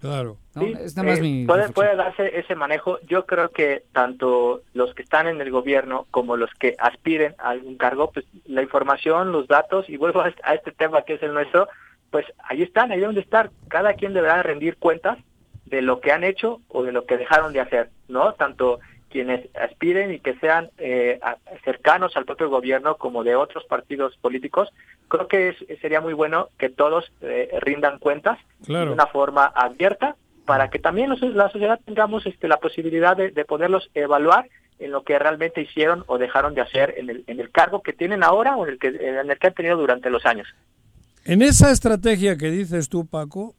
[0.00, 0.36] Claro.
[0.54, 0.62] ¿no?
[0.62, 2.98] Sí, es nada más eh, mi puede, puede darse ese manejo.
[3.06, 7.50] Yo creo que tanto los que están en el gobierno como los que aspiren a
[7.50, 11.14] algún cargo, pues la información, los datos, y vuelvo a este, a este tema que
[11.14, 11.68] es el nuestro,
[12.10, 13.50] pues ahí están, ahí deben de estar.
[13.68, 15.18] Cada quien deberá rendir cuentas
[15.66, 18.34] de lo que han hecho o de lo que dejaron de hacer, ¿no?
[18.34, 18.78] Tanto
[19.10, 21.20] quienes aspiren y que sean eh,
[21.64, 24.68] cercanos al propio gobierno como de otros partidos políticos,
[25.08, 28.86] creo que es- sería muy bueno que todos eh, rindan cuentas Claro.
[28.86, 33.30] de una forma abierta para que también los- la sociedad tengamos este, la posibilidad de,
[33.30, 37.40] de poderlos evaluar en lo que realmente hicieron o dejaron de hacer en el, en
[37.40, 40.10] el cargo que tienen ahora o en el que, en el que han tenido durante
[40.10, 40.46] los años.
[41.24, 43.54] En esa estrategia que dices tú, Paco,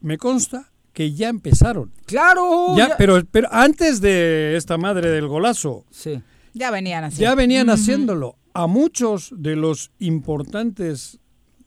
[0.00, 0.68] me consta
[0.98, 1.92] que ya empezaron.
[2.06, 2.76] Claro.
[2.76, 6.20] Ya, pero, pero antes de esta madre del golazo, Sí.
[6.54, 7.22] Ya venían así.
[7.22, 8.36] ya venían haciéndolo.
[8.52, 11.20] A muchos de los importantes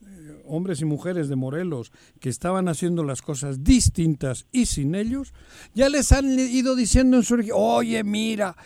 [0.06, 5.34] eh, hombres y mujeres de Morelos que estaban haciendo las cosas distintas y sin ellos,
[5.74, 8.58] ya les han ido diciendo en su oye, mira,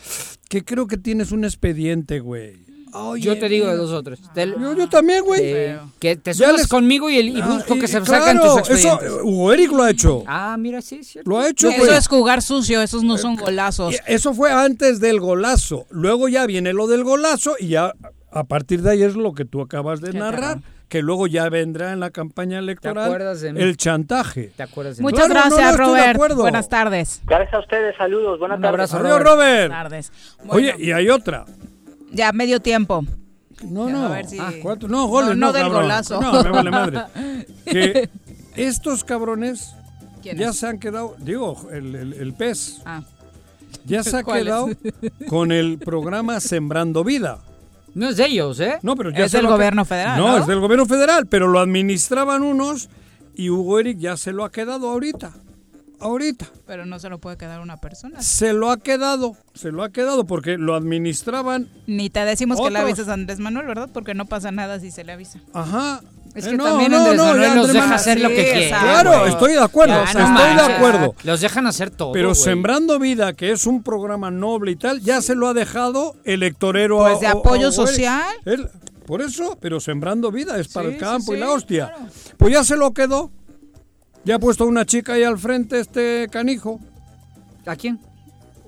[0.49, 2.64] que creo que tienes un expediente, güey.
[2.97, 3.83] Oye, Yo te digo de mira".
[3.83, 4.19] dos o tres.
[4.33, 5.41] Te- Yo, yo también, güey.
[5.43, 8.05] eh, que te subas les- conmigo y, el, y Ah, busco y- que se y
[8.05, 9.07] sacan claro, tus expedientes.
[9.07, 10.23] Eso, eh, Hugo Eric lo ha hecho.
[10.27, 11.29] Ah, mira, sí, es cierto.
[11.29, 11.97] Lo ha hecho, Eso güey.
[11.97, 13.93] es jugar sucio, esos no son golazos.
[13.95, 15.85] Y Eso fue antes del golazo.
[15.89, 17.93] Luego ya viene lo del golazo y ya
[18.31, 20.59] a partir de ahí es lo que tú acabas de Qué narrar,
[20.89, 23.61] que luego ya vendrá en la campaña electoral acuerdas de mí?
[23.61, 24.51] el chantaje.
[24.55, 25.09] ¿Te acuerdas de mí?
[25.09, 26.35] Muchas Claro, no, no, gracias, estoy de Robert.
[26.35, 27.21] Buenas tardes.
[27.25, 28.93] Gracias a ustedes, saludos, buenas Un tardes.
[28.93, 29.25] abrazo, Adiós, Robert.
[29.27, 29.67] Robert.
[29.69, 30.11] Buenas tardes.
[30.49, 31.45] Oye, Bueno, y hay otra.
[32.11, 33.03] Ya medio tiempo.
[33.63, 34.05] No, Ya, no.
[34.05, 34.87] a ver si- Ah, ¿cuánto?
[34.87, 35.81] No, goles, No, no no, del cabrón.
[35.83, 36.21] golazo.
[36.21, 36.99] No, me vale madre.
[37.65, 38.09] Que
[38.55, 39.73] estos cabrones
[40.21, 43.01] ¿Quién ya se han quedado, digo, el, el- el pez, Ah.
[43.85, 44.69] ya se ha quedado
[45.29, 47.39] con el programa Sembrando Vida.
[47.93, 48.77] No es de ellos, ¿eh?
[48.81, 50.37] No, pero ya Es del ha- gobierno federal, No, ¿no?
[50.39, 52.89] es del gobierno federal, pero lo administraban unos
[53.35, 55.31] y Hugo Eric ya se lo ha quedado ahorita.
[56.05, 56.45] Ahorita.
[56.65, 58.21] Pero no se lo puede quedar una persona.
[58.21, 61.67] Se lo ha quedado, se lo ha quedado porque lo administraban.
[61.87, 63.89] Ni te decimos que le avises a Andrés Manuel, ¿verdad?
[63.93, 65.39] Porque no pasa nada si se le avisa.
[65.53, 66.01] Ajá.
[66.33, 68.19] Es Eh, que no, también no, Andrés no, Manuel ya los Andrés deja Manuel- hacer
[68.19, 68.63] lo que Sí, quiere.
[68.65, 68.85] exacto.
[68.87, 71.15] Claro, estoy de acuerdo, Ya, no estoy de acuerdo.
[71.23, 72.11] Los dejan hacer todo.
[72.11, 72.35] Pero.
[72.35, 76.97] Sembrando Vida, que es un programa noble y tal, ya se lo ha dejado electorero
[76.99, 78.21] Pues de a- apoyo a social.
[78.43, 78.67] Él-
[79.05, 81.93] por eso, pero Sembrando Vida es para Sí, el campo sí, y la hostia.
[82.37, 83.31] Pues ya se lo quedó.
[84.25, 86.79] Ya ha puesto una chica ahí al frente, este canijo.
[87.65, 87.99] ¿A quién?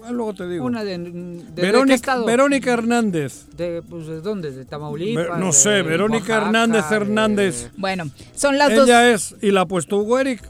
[0.04, 0.66] Ah, luego te digo.
[0.66, 2.26] Una de, de- ¿de qué Verónica, estado?
[2.26, 3.48] Verónica Hernández.
[3.58, 4.52] De, pues, ¿de dónde?
[4.52, 5.40] ¿De Tamaulipas?
[5.40, 7.72] No de sé, Verónica Oaxaca, Hernández de- Hernández.
[7.78, 8.06] Bueno,
[8.36, 8.86] son las dos.
[8.88, 10.42] Ella es, y la ha puesto Hugo Eric.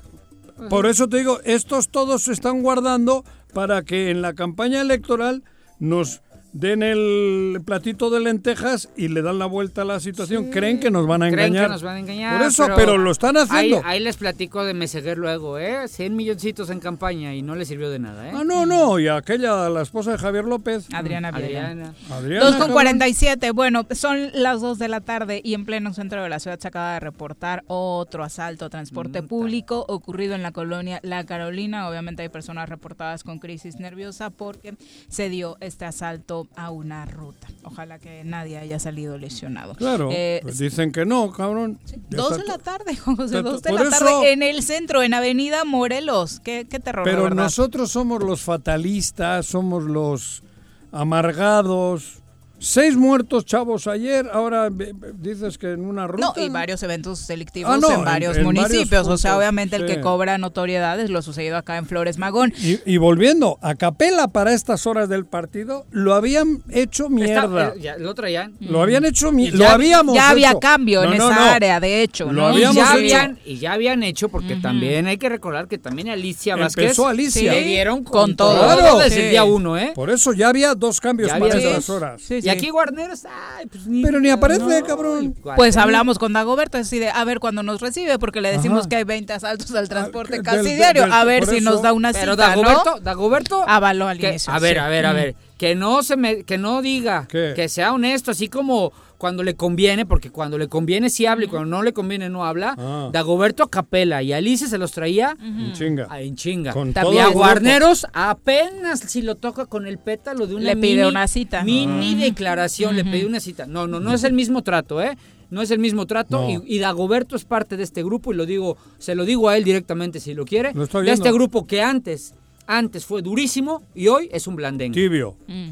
[0.70, 3.24] Por eso te digo, estos todos se están guardando
[3.54, 5.44] para que en la campaña electoral
[5.80, 6.22] nos
[6.54, 10.50] den el platito de lentejas y le dan la vuelta a la situación.
[10.50, 11.68] Creen que nos van a Creen engañar.
[11.68, 12.38] que nos van a engañar.
[12.38, 13.78] Por eso, pero, lo están haciendo.
[13.78, 15.88] Ahí, ahí les platico de Meseguer luego, ¿eh?
[15.88, 18.32] 100 milloncitos en campaña y no les sirvió de nada, ¿eh?
[18.34, 20.88] Ah, no, no, y aquella, la esposa de Javier López.
[20.94, 21.30] Adriana.
[21.30, 21.94] Adriana.
[22.10, 22.74] Adriana, 2 con cabrón.
[22.74, 23.52] 47.
[23.52, 26.68] Bueno, son las 2 de la tarde y en pleno centro de la ciudad se
[26.68, 31.88] acaba de reportar otro asalto a transporte público ocurrido en la colonia La Carolina.
[31.90, 34.76] Obviamente hay personas reportadas con crisis nerviosa porque
[35.08, 37.48] se dio este asalto a una ruta.
[37.64, 39.76] Ojalá que nadie haya salido lesionado.
[39.76, 41.80] Claro, Eh, pues dicen que no, cabrón.
[42.10, 45.14] Dos está de la tarde, José, dos de la eso- tarde en el centro, en
[45.14, 46.40] Avenida Morelos.
[46.40, 50.44] Qué, qué terror, Pero nosotros somos los fatalistas, somos los
[50.92, 52.24] amargados.
[52.60, 54.28] Seis muertos, chavos, ayer.
[54.34, 56.34] Ahora ve- dices que en una ruta.
[56.36, 59.08] No, y varios eventos delictivos Ah, no, en en- varios en varios municipios.
[59.08, 59.94] o sea, puntos, obviamente el sí.
[59.96, 62.52] que cobra notoriedad es lo sucedido acá en Flores Magón.
[62.60, 67.74] Y, y volviendo, a capela para estas horas del partido, lo habían hecho Está- mierda.
[67.76, 68.56] eh, ya, lo traían.
[68.60, 69.58] Lo habían hecho mierda.
[69.60, 70.60] ya- Lo habíamos ya había hecho.
[70.60, 71.52] cambio en No, no, esa no.
[71.52, 72.26] área, de hecho.
[72.26, 72.50] Lo ¿no?
[72.50, 72.92] Y habíamos ya, hecho.
[72.94, 77.08] habían, y ya habían hecho, porque también hay que recordar que también Alicia Vázquez Empezó
[77.08, 77.52] Alicia.
[77.52, 78.56] le dieron con, Con todo.
[78.56, 78.98] todo, Claro.
[78.98, 79.22] desde Sí.
[79.22, 79.92] el día uno, ¿eh?
[79.94, 82.22] Por eso ya había dos cambios Ya para había estas horas.
[82.22, 85.36] Sí, Y aquí Guarneros, ay, pues ni, Pero ni aparece, no, cabrón.
[85.56, 88.90] Pues hablamos con Dagoberto, así de, a ver cuándo nos recibe, porque le decimos Ajá.
[88.90, 91.04] que hay 20 asaltos al transporte del- casi del- diario.
[91.04, 93.00] del- a ver si eso- nos da una Pero cita, Dagoberto, ¿no?
[93.02, 94.52] Dagoberto Avaló al que- inicio.
[94.54, 94.80] a ver, sí.
[94.80, 97.54] a ver, a ver, que no se me, que no diga, ¿Qué?
[97.56, 101.48] que sea honesto, así como cuando le conviene, porque cuando le conviene sí habla y
[101.48, 102.76] cuando no le conviene no habla.
[102.78, 103.10] Ah.
[103.12, 106.08] Dagoberto a capela y Alicia se los traía En chinga.
[106.10, 106.72] a- en chinga.
[106.74, 107.28] Con y todo a.
[107.30, 111.64] Guarneros apenas si lo toca con el pétalo de una Le pide mini- una cita.
[111.64, 112.26] Mini Ah.
[112.26, 113.66] declaración, le pedí una cita.
[113.66, 115.18] No, no, no es el mismo trato, ¿eh?
[115.50, 116.50] No es el mismo trato No.
[116.66, 119.56] y, y Dagoberto es parte de este grupo y lo digo, se lo digo a
[119.58, 120.74] él directamente si lo quiere.
[120.74, 122.34] Lo estoy de este grupo que antes,
[122.68, 124.94] antes fue durísimo y hoy es un blandengue.
[124.94, 125.36] Tibio.
[125.48, 125.72] Mm.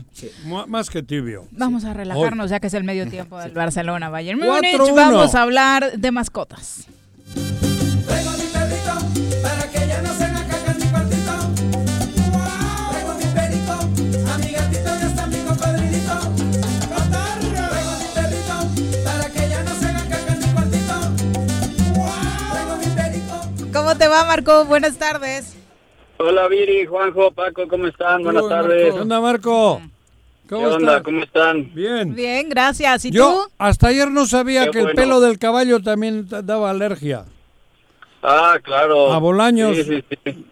[0.67, 1.47] Más que tibio.
[1.51, 4.79] Vamos a relajarnos ya que es el medio tiempo del Barcelona Bayern Múnich.
[4.95, 6.87] Vamos a hablar de mascotas.
[23.73, 24.65] ¿Cómo te va, Marco?
[24.65, 25.54] Buenas tardes.
[26.17, 28.23] Hola Viri, Juanjo, Paco, ¿cómo están?
[28.23, 28.93] Buenas tardes.
[28.93, 29.81] ¿Qué onda, Marco?
[30.47, 30.77] ¿Qué ¿Cómo onda?
[30.91, 31.03] estás?
[31.03, 31.73] ¿Cómo están?
[31.73, 32.15] Bien.
[32.15, 33.05] Bien, gracias.
[33.05, 33.51] ¿Y Yo tú?
[33.57, 37.25] hasta ayer no sabía Qué que el pelo del caballo también daba alergia.
[38.27, 39.13] Ah, claro.
[39.13, 39.75] A Bolaños.
[39.77, 40.45] Sí, sí, sí.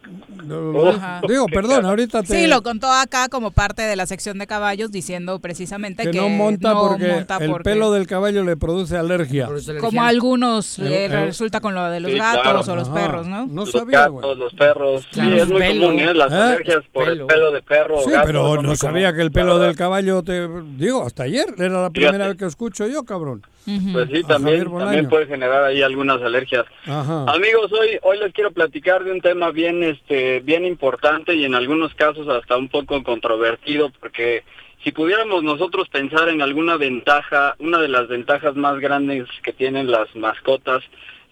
[0.86, 1.22] Ajá.
[1.26, 2.28] Digo, perdón, ahorita te...
[2.28, 6.18] Sí, lo contó acá como parte de la sección de caballos diciendo precisamente que, que,
[6.18, 9.48] no monta no porque monta el porque- pelo del caballo le produce alergia.
[9.80, 12.60] como a algunos le Eh, eh, resulta con lo de los Sí, gatos claro.
[12.60, 12.94] o los Ajá.
[12.94, 13.46] perros, ¿no?
[13.46, 14.20] No los sabía, güey.
[14.22, 15.06] gatos, los perros.
[15.12, 15.86] Claro, sí, es muy pelo.
[15.86, 16.14] común, ¿eh?
[16.14, 16.36] Las ¿Eh?
[16.36, 17.22] alergias por Pelo.
[17.22, 18.02] el pelo de perro.
[18.04, 20.46] Sí, gato, pero no sabía que el pelo del caballo te...
[20.76, 22.28] Digo, hasta ayer era la primera Fíjate.
[22.28, 23.42] vez que escucho yo, cabrón.
[23.64, 26.66] Pues sí, también, también puede generar ahí algunas alergias.
[26.86, 27.24] Ajá.
[27.32, 31.54] Amigos, hoy hoy les quiero platicar de un tema bien este bien importante y en
[31.54, 34.42] algunos casos hasta un poco controvertido porque
[34.82, 39.90] si pudiéramos nosotros pensar en alguna ventaja, una de las ventajas más grandes que tienen
[39.90, 40.82] las mascotas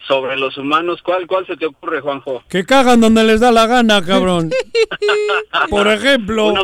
[0.09, 2.43] sobre los humanos, ¿cuál cuál se te ocurre, Juanjo?
[2.49, 4.51] Que cagan donde les da la gana, cabrón.
[5.71, 6.47] Por ejemplo...
[6.47, 6.63] Una,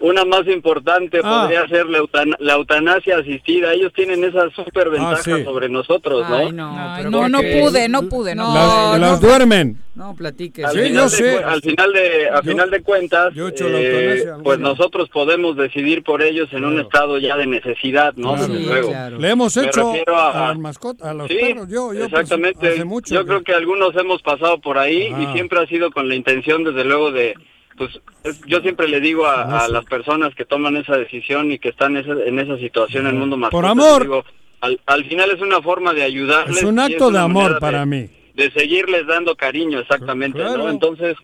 [0.00, 1.42] una más importante Ah.
[1.42, 3.72] podría ser la, eutan- la eutanasia asistida.
[3.72, 5.44] Ellos tienen esa super ventaja Ah, sí.
[5.44, 6.36] sobre nosotros, ¿no?
[6.36, 8.54] Ay, no, Ay, no, pude, no pude, no.
[8.54, 9.78] las, no, las duermen.
[9.94, 10.64] No, platique.
[10.64, 11.38] Al, Sí, final yo de, sé.
[11.44, 16.22] al final de a Yo- final de cuentas, he eh, pues nosotros podemos decidir por
[16.22, 18.34] ellos en un estado ya de necesidad, ¿no?
[18.34, 18.54] Claro.
[18.54, 18.88] Sí, luego.
[18.88, 19.18] claro.
[19.18, 21.66] Le hemos hecho a, a- las mascotas, a los Sí, perros.
[21.68, 22.68] Yo, yo pues, exactamente.
[22.68, 23.14] hace mucho.
[23.14, 26.64] Yo creo que algunos hemos pasado por ahí y siempre ha sido con la intención,
[26.64, 27.34] desde luego, de,
[27.80, 31.58] pues, es- yo siempre le digo a, a las personas que toman esa decisión y
[31.58, 34.02] que están en esa, en esa situación en el mundo más Por amor.
[34.02, 34.24] digo,
[34.60, 36.58] al, al final es una forma de ayudarles.
[36.58, 38.10] Es un acto de amor para de- mí.
[38.34, 40.58] de seguirles dando cariño, exactamente, Claro.
[40.58, 40.68] ¿no?
[40.68, 41.16] Entonces,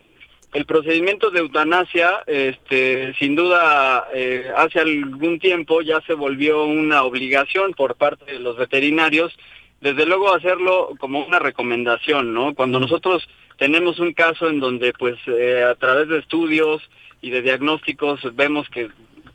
[0.53, 7.03] el procedimiento de eutanasia, este, sin duda, eh, hace algún tiempo ya se volvió una
[7.03, 9.37] obligación por parte de los veterinarios,
[9.81, 12.55] desde luego hacerlo como una recomendación, ¿no?
[12.55, 13.27] Cuando nosotros
[13.57, 16.81] tenemos un caso en donde, pues, eh, a través de estudios
[17.21, 18.89] y de diagnósticos vemos que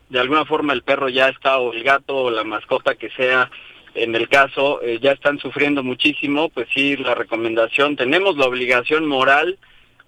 [0.08, 3.50] de alguna forma el perro ya está o el gato o la mascota que sea
[3.94, 9.06] en el caso eh, ya están sufriendo muchísimo, pues sí, la recomendación, tenemos la obligación
[9.06, 9.58] moral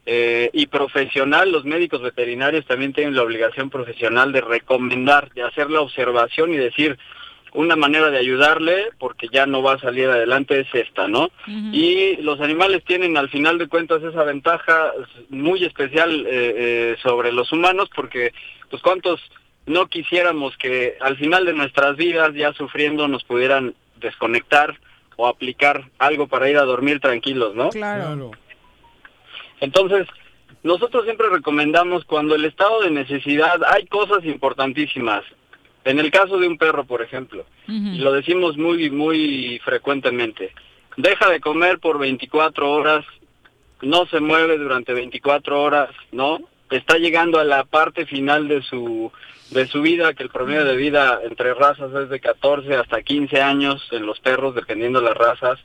[0.07, 5.71] eh, y profesional, los médicos veterinarios también tienen la obligación profesional de recomendar, de hacer
[5.71, 6.99] la observación y decir
[7.55, 11.31] una manera de ayudarle porque ya no va a salir adelante es esta, ¿no?
[11.47, 14.93] Y los animales tienen al final de cuentas esa ventaja
[15.31, 18.33] muy especial eh, eh, sobre los humanos porque
[18.71, 19.21] pues cuántos
[19.67, 24.79] no quisiéramos que al final de nuestras vidas ya sufriendo nos pudieran desconectar
[25.17, 27.71] o aplicar algo para ir a dormir tranquilos, ¿no?
[27.71, 28.33] Claro.
[29.61, 30.09] Entonces,
[30.65, 35.23] nosotros siempre recomendamos cuando el estado de necesidad, hay cosas importantísimas.
[35.85, 40.53] En el caso de un perro, por ejemplo, y lo decimos muy, muy frecuentemente,
[40.97, 43.05] deja de comer por 24 horas,
[43.83, 46.41] no se mueve durante 24 horas, ¿no?
[46.71, 49.13] Está llegando a la parte final de su
[49.51, 53.41] de su vida, que el promedio de vida entre razas es de 14 hasta 15
[53.41, 55.59] años en los perros, dependiendo de las razas.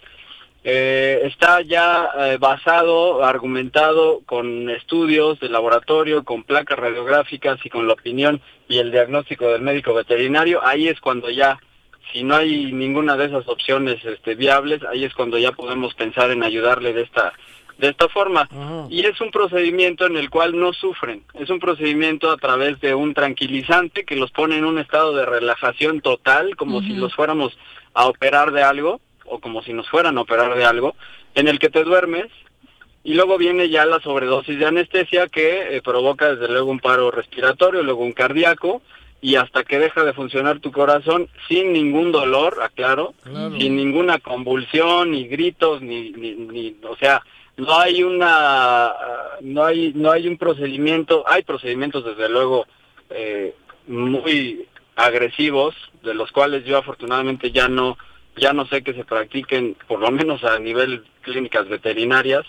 [0.63, 7.87] Eh, está ya eh, basado, argumentado con estudios de laboratorio, con placas radiográficas y con
[7.87, 10.59] la opinión y el diagnóstico del médico veterinario.
[10.65, 11.59] Ahí es cuando ya,
[12.11, 16.29] si no hay ninguna de esas opciones este, viables, ahí es cuando ya podemos pensar
[16.31, 17.33] en ayudarle de esta
[17.77, 18.49] de esta forma.
[18.89, 21.23] Y es un procedimiento en el cual no sufren.
[21.33, 25.25] Es un procedimiento a través de un tranquilizante que los pone en un estado de
[25.25, 27.57] relajación total, como si los fuéramos
[27.93, 28.99] a operar de algo
[29.29, 30.95] o como si nos fueran a operar de algo,
[31.35, 32.27] en el que te duermes
[33.03, 37.11] y luego viene ya la sobredosis de anestesia que eh, provoca desde luego un paro
[37.11, 38.81] respiratorio, luego un cardíaco
[39.21, 43.57] y hasta que deja de funcionar tu corazón sin ningún dolor, aclaro, Claro.
[43.57, 47.21] sin ninguna convulsión ni gritos ni, ni, ni o sea,
[47.57, 52.65] no hay una ah, no hay no hay un procedimiento, hay procedimientos desde luego
[53.09, 53.53] eh,
[53.87, 54.65] muy
[54.95, 57.97] agresivos de los cuales yo afortunadamente ya no
[58.35, 62.45] ya no sé que se practiquen por lo menos a nivel clínicas veterinarias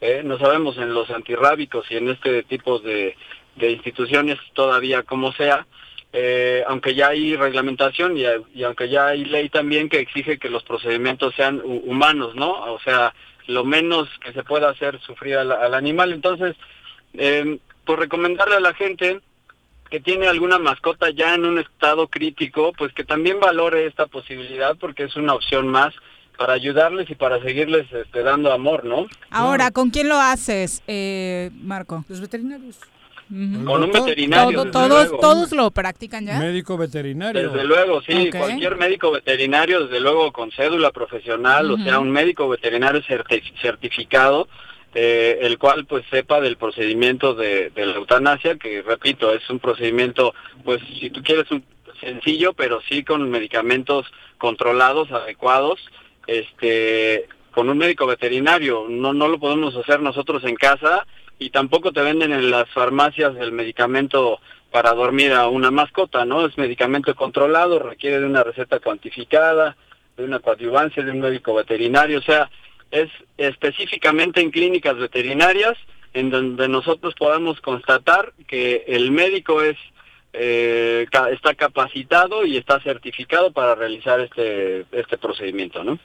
[0.00, 0.22] ¿eh?
[0.24, 3.16] no sabemos en los antirrábicos y en este tipo de,
[3.56, 5.66] de instituciones todavía como sea
[6.14, 10.62] eh, aunque ya hay reglamentación y, aunque ya hay ley también que exige que los
[10.62, 13.14] procedimientos sean hu- humanos no o sea
[13.46, 16.54] lo menos que se pueda hacer sufrir al, al animal entonces
[17.14, 19.20] eh, pues recomendarle a la gente
[19.92, 24.74] que tiene alguna mascota ya en un estado crítico, pues que también valore esta posibilidad
[24.80, 25.92] porque es una opción más
[26.38, 29.06] para ayudarles y para seguirles este, dando amor, ¿no?
[29.30, 32.06] Ahora, ¿con quién lo haces, eh, Marco?
[32.08, 32.78] Los veterinarios.
[33.28, 35.18] Con un veterinario, Todo- desde todos, luego.
[35.20, 36.38] todos lo practican ya.
[36.38, 37.50] Médico veterinario.
[37.50, 42.48] Desde luego, sí, cualquier médico veterinario, desde luego con cédula profesional, o sea, un médico
[42.48, 44.48] veterinario certi- certificado,
[44.94, 49.58] eh, el cual pues sepa del procedimiento de, de la eutanasia, que repito, es un
[49.58, 51.64] procedimiento, pues si tú quieres, un
[52.00, 54.06] sencillo, pero sí con medicamentos
[54.38, 55.80] controlados, adecuados,
[56.26, 61.06] este, con un médico veterinario, no, no lo podemos hacer nosotros en casa
[61.38, 64.40] y tampoco te venden en las farmacias el medicamento
[64.70, 66.46] para dormir a una mascota, ¿no?
[66.46, 69.76] Es medicamento controlado, requiere de una receta cuantificada,
[70.16, 72.50] de una coadyuvancia de un médico veterinario, o sea,
[72.92, 75.76] es específicamente en clínicas veterinarias
[76.12, 79.76] en donde nosotros podamos constatar que el médico es
[80.34, 85.98] eh, está capacitado y está certificado para realizar este este procedimiento, ¿no?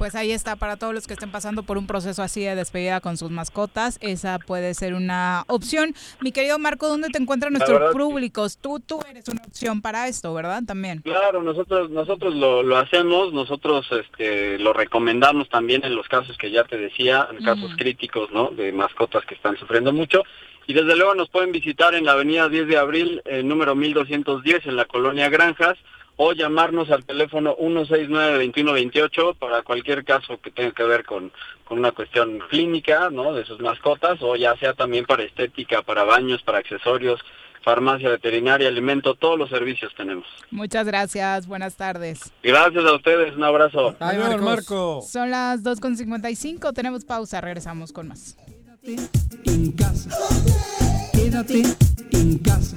[0.00, 3.02] Pues ahí está, para todos los que estén pasando por un proceso así de despedida
[3.02, 5.92] con sus mascotas, esa puede ser una opción.
[6.22, 8.56] Mi querido Marco, ¿dónde te encuentran nuestros públicos?
[8.56, 10.62] Tú, tú eres una opción para esto, ¿verdad?
[10.66, 11.02] También.
[11.02, 16.50] Claro, nosotros nosotros lo, lo hacemos, nosotros este, lo recomendamos también en los casos que
[16.50, 18.48] ya te decía, en casos críticos, ¿no?
[18.48, 20.22] De mascotas que están sufriendo mucho.
[20.66, 24.64] Y desde luego nos pueden visitar en la avenida 10 de abril, eh, número 1210,
[24.64, 25.76] en la colonia Granjas,
[26.22, 31.32] o llamarnos al teléfono 169-2128 para cualquier caso que tenga que ver con,
[31.64, 33.32] con una cuestión clínica, ¿no?
[33.32, 37.18] De sus mascotas, o ya sea también para estética, para baños, para accesorios,
[37.64, 40.26] farmacia veterinaria, alimento, todos los servicios tenemos.
[40.50, 42.30] Muchas gracias, buenas tardes.
[42.42, 43.96] Gracias a ustedes, un abrazo.
[43.98, 45.00] Adiós, Marco.
[45.00, 48.36] Son las 2.55, tenemos pausa, regresamos con más.
[48.82, 50.10] en casa.
[51.14, 51.62] Quédate
[52.12, 52.76] en casa.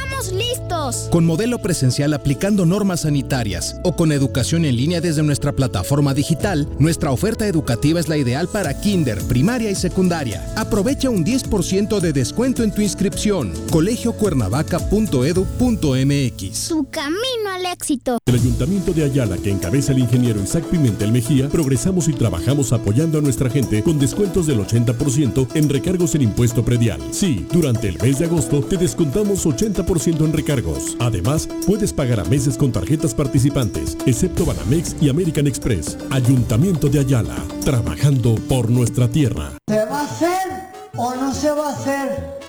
[0.21, 1.07] estamos listos.
[1.11, 6.69] Con modelo presencial aplicando normas sanitarias o con educación en línea desde nuestra plataforma digital,
[6.79, 10.45] nuestra oferta educativa es la ideal para kinder, primaria y secundaria.
[10.55, 13.51] Aprovecha un 10% de descuento en tu inscripción.
[13.71, 16.67] colegiocuernavaca.edu.mx.
[16.67, 18.17] Tu camino al éxito.
[18.25, 23.17] El Ayuntamiento de Ayala, que encabeza el ingeniero Isaac Pimentel Mejía, progresamos y trabajamos apoyando
[23.17, 27.01] a nuestra gente con descuentos del 80% en recargos en impuesto predial.
[27.11, 30.95] Sí, durante el mes de agosto te descontamos 80% en recargos.
[30.99, 35.97] Además, puedes pagar a meses con tarjetas participantes, excepto Banamex y American Express.
[36.09, 39.51] Ayuntamiento de Ayala, trabajando por nuestra tierra.
[39.67, 40.51] ¿Se va a hacer
[40.97, 42.39] o no se va a hacer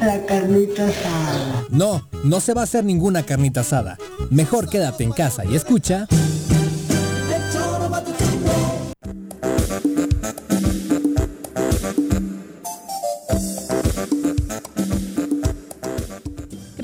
[0.00, 1.64] la carnita asada?
[1.70, 3.98] No, no se va a hacer ninguna carnita asada.
[4.30, 6.06] Mejor quédate en casa y escucha.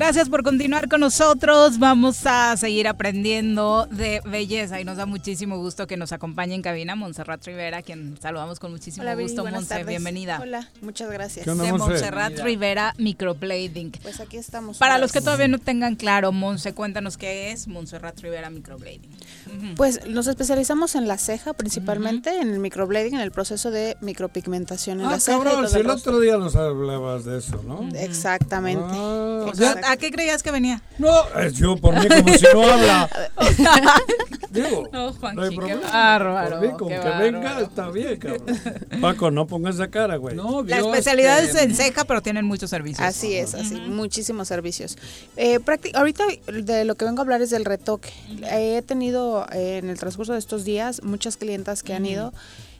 [0.05, 1.79] Gracias por continuar con nosotros.
[1.79, 6.61] Vamos a seguir aprendiendo de belleza y nos da muchísimo gusto que nos acompañe en
[6.61, 9.43] cabina Montserrat Rivera, quien saludamos con muchísimo Hola, gusto.
[9.43, 9.87] Monse, tardes.
[9.87, 10.37] bienvenida.
[10.39, 11.47] Hola, muchas gracias.
[11.47, 13.93] de Montserrat Rivera Microblading.
[14.03, 14.77] Pues aquí estamos.
[14.77, 19.09] Para los que todavía no tengan claro, Monse, cuéntanos qué es Montserrat Rivera Microblading.
[19.75, 24.99] Pues nos especializamos en la ceja principalmente, en el microblading, en el proceso de micropigmentación
[24.99, 25.37] en Ah, la ceja.
[25.39, 27.89] y cabrón, todo si el otro día nos hablabas de eso, ¿no?
[27.97, 28.85] Exactamente.
[28.87, 30.81] Ah, O sea, ¿A qué creías que venía?
[30.97, 33.09] No, es yo por mí como si no habla.
[34.51, 35.81] Digo, No, Juanqui, no hay qué problema.
[35.91, 37.65] bárbaro, Por mí, con qué que venga bárbaro.
[37.65, 38.43] está bien, cabrón.
[39.01, 40.35] Paco, no pongas esa cara, güey.
[40.35, 43.05] La especialidad es en ceja, pero tienen muchos servicios.
[43.05, 44.97] Así es, así, muchísimos servicios.
[45.37, 45.59] Eh,
[45.93, 48.11] ahorita de lo que vengo a hablar es del retoque.
[48.51, 52.33] He tenido eh, en el transcurso de estos días muchas clientas que han ido.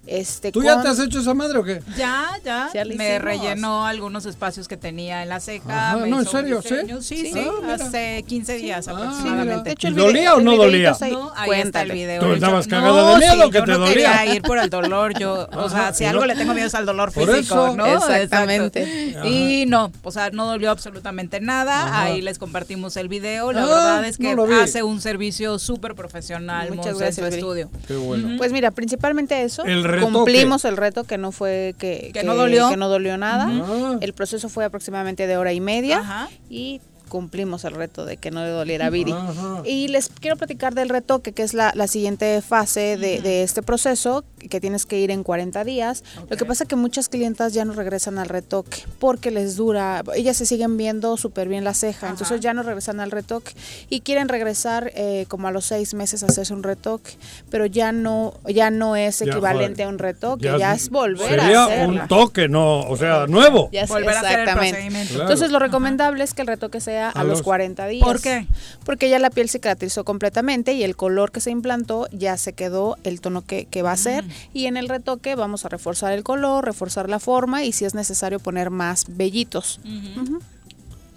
[0.07, 1.81] Este, ¿Tú ya con- te has hecho esa madre o qué?
[1.97, 2.69] Ya, ya.
[2.73, 3.21] Me hicimos.
[3.21, 5.91] rellenó algunos espacios que tenía en la ceja.
[5.93, 6.61] Ajá, no, ¿en serio?
[6.61, 6.75] ¿Sí?
[6.75, 7.01] diseño.
[7.01, 7.47] Sí, sí, Sí.
[7.67, 8.99] Ah, hace 15 días mira.
[8.99, 9.71] aproximadamente.
[9.71, 10.95] Hecho, ¿Y dolía o no dolía?
[11.01, 11.11] ahí.
[11.11, 11.93] No, ahí está el Cuéntale.
[11.93, 12.21] video.
[12.21, 13.93] ¿Tú Yo- estabas no, cagada de miedo sí, que yo te no dolía?
[13.93, 16.75] quería ir por el dolor, yo, o sea, si algo no- le tengo miedo es
[16.75, 17.75] al dolor Por físico, eso.
[17.75, 17.85] ¿no?
[17.87, 19.15] Exactamente.
[19.25, 21.85] Y no, o sea, no dolió absolutamente nada.
[21.85, 22.01] Ajá.
[22.03, 23.51] Ahí les compartimos el video.
[23.51, 27.21] La Ah, verdad es que no hace un servicio súper profesional, Muchas Monse, en su
[27.21, 27.69] gracias, estudio.
[27.87, 28.37] Qué bueno.
[28.37, 29.63] Pues mira, principalmente eso.
[29.63, 32.69] El Cumplimos el reto que no fue que, Que no dolió.
[32.69, 33.47] que no dolió nada.
[33.49, 33.97] Ah.
[34.01, 36.29] El proceso fue aproximadamente de hora y media Ajá.
[36.49, 36.81] y
[37.15, 39.15] cumplimos el reto de que no le doliera a Viri.
[39.63, 43.61] Y les quiero platicar del retoque, que es la, la siguiente fase de, de este
[43.63, 46.03] proceso, que tienes que ir en 40 días.
[46.29, 50.03] Lo que pasa es que muchas clientas ya no regresan al retoque porque les dura,
[50.13, 53.53] ellas se siguen viendo súper bien la ceja, entonces ya no regresan al retoque
[53.89, 57.11] y quieren regresar eh, como a los seis meses a hacerse un retoque,
[57.49, 61.63] pero ya no, ya no es equivalente a un retoque, ya, es volver a Sería
[61.63, 62.01] hacerla.
[62.03, 63.69] un toque, no, o sea, nuevo.
[63.71, 65.13] Ya Volver a hacer el procedimiento.
[65.13, 65.23] Claro.
[65.23, 68.05] Entonces lo recomendable es que el retoque sea a, A los los- 40 días.
[68.07, 68.47] ¿Por qué?
[68.83, 72.97] Porque ya la piel cicatrizó completamente y el color que se implantó ya se quedó
[73.03, 74.23] el tono que, que va a ser.
[74.53, 77.93] Y en el retoque vamos a reforzar el color, reforzar la forma y si es
[77.95, 79.79] necesario poner más vellitos.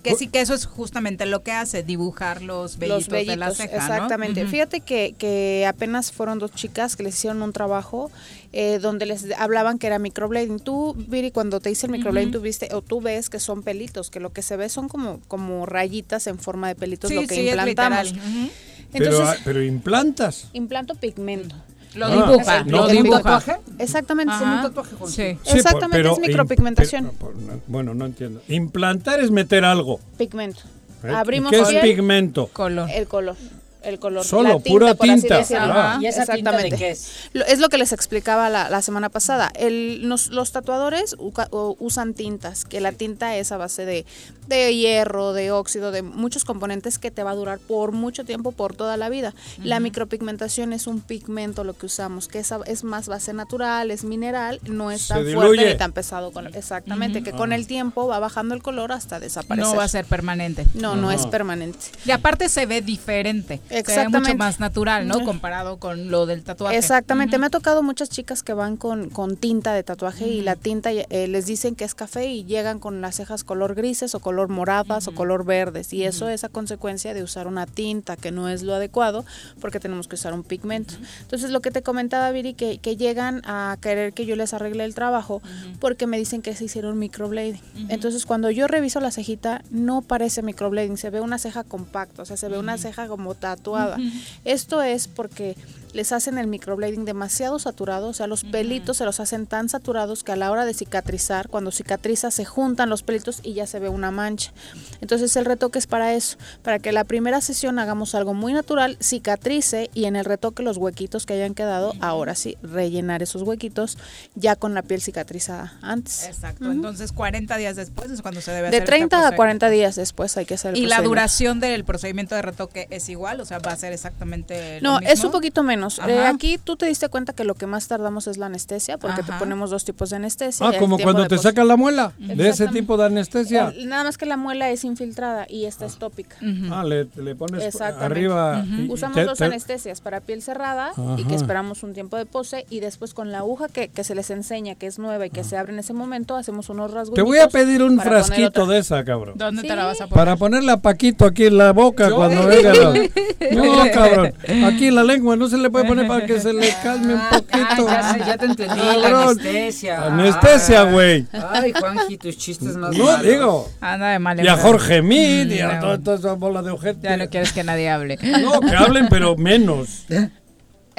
[0.09, 3.37] Que sí que eso es justamente lo que hace, dibujar los vellitos, Los vellitos, de
[3.37, 3.95] la ceja, ¿no?
[3.95, 4.47] exactamente.
[4.47, 8.11] Fíjate que, que apenas fueron dos chicas que les hicieron un trabajo
[8.53, 10.61] eh, donde les hablaban que era microblading.
[10.61, 12.39] Tú, Viri, cuando te hice el microblading, Ujú.
[12.39, 15.21] tú viste o tú ves que son pelitos, que lo que se ve son como,
[15.29, 18.13] como rayitas en forma de pelitos Sí, lo que sí, es implantamos.
[18.13, 18.51] literal.
[18.91, 20.49] Pero, Entonces, ah, pero implantas.
[20.55, 21.55] implanto pigmento.
[21.95, 23.19] Lo Ah, dibuja, no, lo ¿un dibuja.
[23.23, 23.57] tatuaje?
[23.79, 24.97] Exactamente, es un tatuaje.
[24.97, 25.11] Juan.
[25.11, 25.39] Sí.
[25.43, 27.13] Sí, Exactamente, pero es micropigmentación.
[27.19, 28.41] pero- bueno, no entiendo.
[28.49, 29.99] Implantar es meter algo.
[30.19, 30.61] Pigmento.
[31.05, 31.11] ¿eh?
[31.11, 32.49] Abrimos ¿Qué es piel, pigmento?
[32.53, 32.91] Color.
[32.91, 33.37] El color.
[33.83, 34.25] El color.
[34.25, 35.39] Solo, la tinta, pura por así tinta.
[35.39, 35.73] decirlo.
[35.73, 35.99] Ah.
[36.03, 36.77] ¿Y esa tinta de Exactamente.
[36.77, 37.31] qué es?
[37.33, 39.51] Lo- es lo que les explicaba la, la semana pasada.
[39.55, 44.05] El, nos- los tatuadores uca- o- usan tintas, que la tinta es a base de,
[44.49, 48.53] de hierro, de óxido, de muchos componentes que te va a durar por mucho tiempo,
[48.53, 49.35] por toda la vida.
[49.63, 54.61] La micropigmentación es un pigmento lo que usamos, que es, más base natural, es mineral,
[54.69, 56.33] no es tan fuerte ni tan pesado.
[56.33, 59.71] Con, exactamente, que con el tiempo va bajando el color hasta desaparecer.
[59.71, 60.67] No va a ser permanente.
[60.75, 61.79] No, no es permanente.
[62.05, 63.61] Y aparte se ve diferente.
[63.69, 64.31] Se ve Exactamente.
[64.31, 65.25] mucho más natural, ¿no?
[65.25, 66.77] Comparado con lo del tatuaje.
[66.77, 70.57] Exactamente, me ha tocado muchas chicas que van con, con tinta de tatuaje y la
[70.57, 74.21] tinta eh, les dicen que es café y llegan con las cejas color grises o
[74.21, 78.31] color moradas o color verdes y eso es a consecuencia de usar una tinta que
[78.31, 79.25] no es lo adecuado
[79.61, 80.95] porque tenemos que usar un pigmento.
[81.23, 84.85] Entonces lo que te comentaba Viri, que, que llegan a querer que yo les arregle
[84.85, 85.43] el trabajo
[85.81, 87.61] porque me dicen que se hicieron microblading.
[87.89, 92.25] Entonces cuando yo reviso la cejita no parece microblading, se ve una ceja compacta, o
[92.25, 93.97] sea, se ve una ceja como tatuada.
[94.45, 95.57] Esto es porque
[95.99, 100.23] les hacen el microblading demasiado saturado, o sea, los pelitos se los hacen tan saturados
[100.23, 103.81] que a la hora de cicatrizar, cuando cicatriza se juntan los pelitos y ya se
[103.81, 104.53] ve una mancha.
[105.01, 108.97] Entonces el retoque es para eso, para que la primera sesión hagamos algo muy natural,
[109.01, 113.99] cicatrice y en el retoque los huequitos que hayan quedado, ahora sí, rellenar esos huequitos
[114.37, 116.27] ya con la piel cicatrizada antes.
[116.29, 116.71] Exacto.
[116.71, 119.37] Entonces 40 días después es cuando se debe De hacer este 30 a procedimiento.
[119.37, 123.09] 40 días después hay que hacer el ¿Y la duración del procedimiento de retoque es
[123.09, 123.41] igual?
[123.41, 125.13] O sea, va a ser exactamente lo No, mismo?
[125.13, 125.88] es un poquito menos.
[126.07, 129.23] Eh, aquí tú te diste cuenta que lo que más tardamos es la anestesia, porque
[129.23, 130.67] te ponemos dos tipos de anestesia.
[130.69, 132.13] Ah, como cuando te sacan la muela.
[132.19, 133.69] De ese tipo de anestesia.
[133.75, 136.37] El- nada más que la muela es infiltrada y esta es tópica.
[136.71, 138.65] Ah, le, le pones arriba.
[138.67, 142.27] y Usamos te- dos te- anestesias para piel cerrada y que esperamos un tiempo de
[142.27, 145.31] pose y después con la aguja que, que se les enseña que es nueva y
[145.31, 147.15] que se abre en ese momento hacemos unos rasgos.
[147.15, 149.35] Te voy a pedir un frasquito de esa, cabrón.
[149.37, 150.15] ¿Dónde te la vas a poner?
[150.15, 152.17] Para ponerle a Paquito aquí en la boca ¿Yo?
[152.17, 152.93] cuando venga la...
[153.53, 154.33] No, cabrón.
[154.65, 157.21] Aquí en la lengua no se le puede poner para que se le calme un
[157.31, 157.87] poquito.
[157.89, 160.07] Ah, ya, sé, ya te entendí, la anestesia.
[160.07, 161.27] Anestesia, güey.
[161.33, 163.23] Ay, Juanji, tus chistes más No, malos.
[163.23, 163.69] digo.
[163.81, 165.03] Anda de mal Y a Jorge.
[165.03, 166.01] Mid y Mm, a no.
[166.01, 167.09] toda, esa bola de ojete.
[167.09, 168.19] Ya no quieres que nadie hable.
[168.43, 170.05] No, que hablen, pero menos.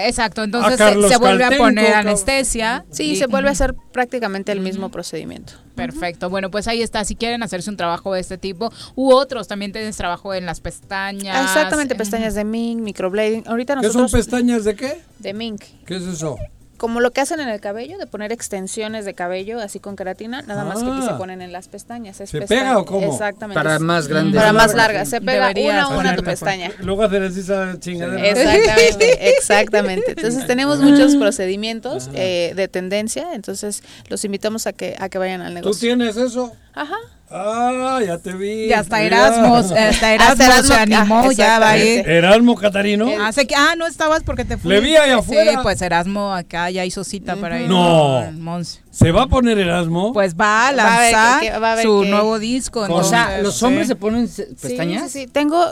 [0.08, 2.86] Exacto, entonces A se, vuelve a poner anestesia.
[2.92, 5.54] Sí, y- se vuelve a hacer prácticamente el mismo procedimiento.
[5.76, 6.30] Perfecto.
[6.30, 7.06] Bueno, pues ahí está.
[7.06, 10.60] Si quieren hacerse un trabajo de este tipo u otros, también tienes trabajo en las
[10.60, 11.46] pestañas.
[11.46, 13.48] Exactamente, pestañas de mink, microblading.
[13.48, 15.02] Ahorita ¿Qué nosotros son pestañas de qué?
[15.20, 15.64] de mink.
[15.86, 16.38] ¿Qué es eso?
[16.80, 20.42] Como lo que hacen en el cabello, de poner extensiones de cabello así con queratina,
[20.42, 21.18] nada más que aquí se Ah.
[21.18, 22.20] ponen en las pestañas.
[22.22, 23.12] Es ¿Se pestaña- pega o cómo?
[23.12, 23.60] Exactamente.
[23.62, 24.36] Para más grandes.
[24.40, 25.10] Para más Largas.
[25.10, 26.72] Se pega Deberías una a una tu pestaña.
[26.80, 28.26] Luego hacer así esa chingadera.
[28.28, 30.12] Exactamente, exactamente.
[30.16, 35.42] Entonces tenemos muchos procedimientos eh, de tendencia, entonces los invitamos a que a que vayan
[35.42, 35.88] al ¿Tú negocio.
[35.96, 36.54] tienes eso?
[36.74, 36.96] Ajá.
[37.32, 38.66] Ah, ya te vi.
[38.66, 39.06] Y hasta Ya.
[39.06, 41.84] Erasmus, hasta Erasmus Erasmo, se animó, ah, ya va a ir.
[41.84, 42.18] exactamente.
[42.18, 43.08] Erasmo Catarino.
[43.24, 44.72] Hace que, ah, no estabas porque te fui.
[44.72, 45.52] Le vi ahí afuera.
[45.52, 47.70] Sí, pues Erasmo acá ya hizo cita para ir.
[47.70, 48.32] No.
[48.34, 48.80] Monse.
[49.00, 50.12] ¿Se va a poner Erasmo?
[50.12, 52.82] Pues va a Va a ver lanzar que- va a ver su que- nuevo disco.
[52.90, 53.64] O sea, ¿los sí.
[53.66, 55.10] hombres se ponen se- Sí, pestañas?
[55.12, 55.64] Sí, sí, tengo,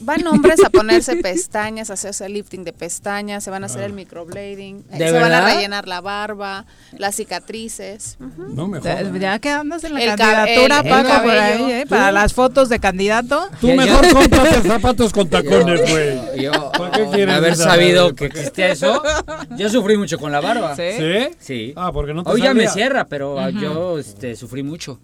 [0.00, 3.92] van hombres a ponerse pestañas, a hacerse lifting de pestañas, se van a hacer el
[3.92, 6.64] microblading, eh, ¿De se van a rellenar la barba,
[6.98, 8.16] las cicatrices.
[8.18, 9.20] No me Ya- jodas.
[9.20, 11.70] Ya que andas en la El candidatura, el- por ahí.
[11.72, 11.86] ¿eh?
[11.88, 13.48] Para las fotos de candidato.
[13.60, 16.42] Tú mejor cómprate zapatos con tacones, güey.
[16.42, 19.00] Yo, ¿Para qué quieres haber sabido que existía eso,
[19.56, 20.74] yo sufrí mucho con la barba.
[20.74, 20.82] Sí.
[20.98, 21.28] ¿Sí?
[21.38, 21.72] Sí.
[21.76, 25.00] Ah, porque no te Hoy ya me sierra, pero ah, yo este, sufrí mucho.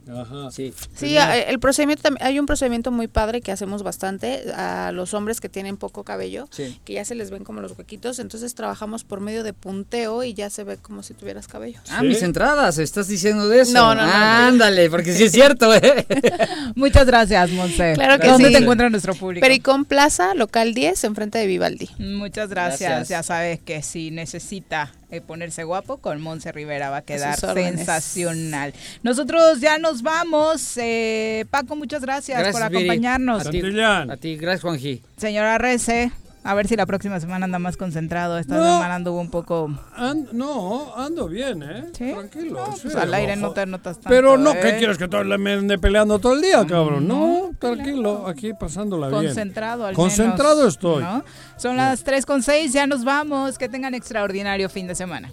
[0.51, 0.73] Sí.
[0.95, 5.41] Sí, a- el procedimiento hay un procedimiento muy padre que hacemos bastante a los hombres
[5.41, 6.81] que tienen poco cabello, Sí.
[6.85, 10.35] que ya se les ven como los huequitos, entonces trabajamos por medio de punteo y
[10.35, 11.81] ya se ve como si tuvieras cabello.
[11.91, 13.73] Ah, mis entradas, ¿estás diciendo de eso?
[13.73, 14.13] No, no, no.
[14.13, 16.07] Ándale, porque sí es cierto, ¿eh?
[16.75, 17.93] Muchas gracias, Monse.
[17.95, 18.55] Claro que ¿Dónde sí.
[18.55, 19.41] te encuentra nuestro público?
[19.45, 21.89] Pericón Plaza, local 10, enfrente de Vivaldi.
[21.99, 22.91] Muchas gracias.
[22.91, 23.09] Gracias.
[23.09, 28.75] Ya sabes que si necesita eh, ponerse guapo, con Monse Rivera va a quedar sensacional.
[29.03, 30.77] Nosotros ya nos vamos.
[30.77, 33.47] Eh, Paco, muchas gracias, por acompañarnos.
[33.47, 35.03] A ti, a ti, gracias, Juanji.
[35.17, 36.13] Señora Rece,
[36.49, 38.39] a ver si la próxima semana anda más concentrado.
[38.39, 38.65] Esta No.
[38.65, 39.71] semana anduvo un poco...
[39.95, 41.85] An- no, ando bien, ¿eh?
[41.93, 42.65] Tranquilo.
[42.65, 43.41] pues sí, al aire ojo.
[43.43, 44.09] no te notas tanto.
[44.09, 44.59] Pero no, ¿eh?
[44.63, 47.07] ¿qué quieres que todo me ande peleando todo el día, cabrón?
[47.07, 49.25] No, tranquilo, aquí pasándola bien.
[49.27, 51.03] Concentrado al Concentrado menos, estoy.
[51.03, 51.23] ¿no?
[51.59, 53.59] Son las 3 con 6, ya nos vamos.
[53.59, 55.31] Que tengan extraordinario fin de semana.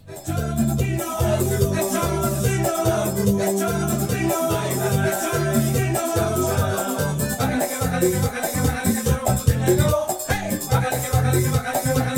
[6.36, 8.45] Bájale que bájale que bájale.
[11.36, 12.16] Hey,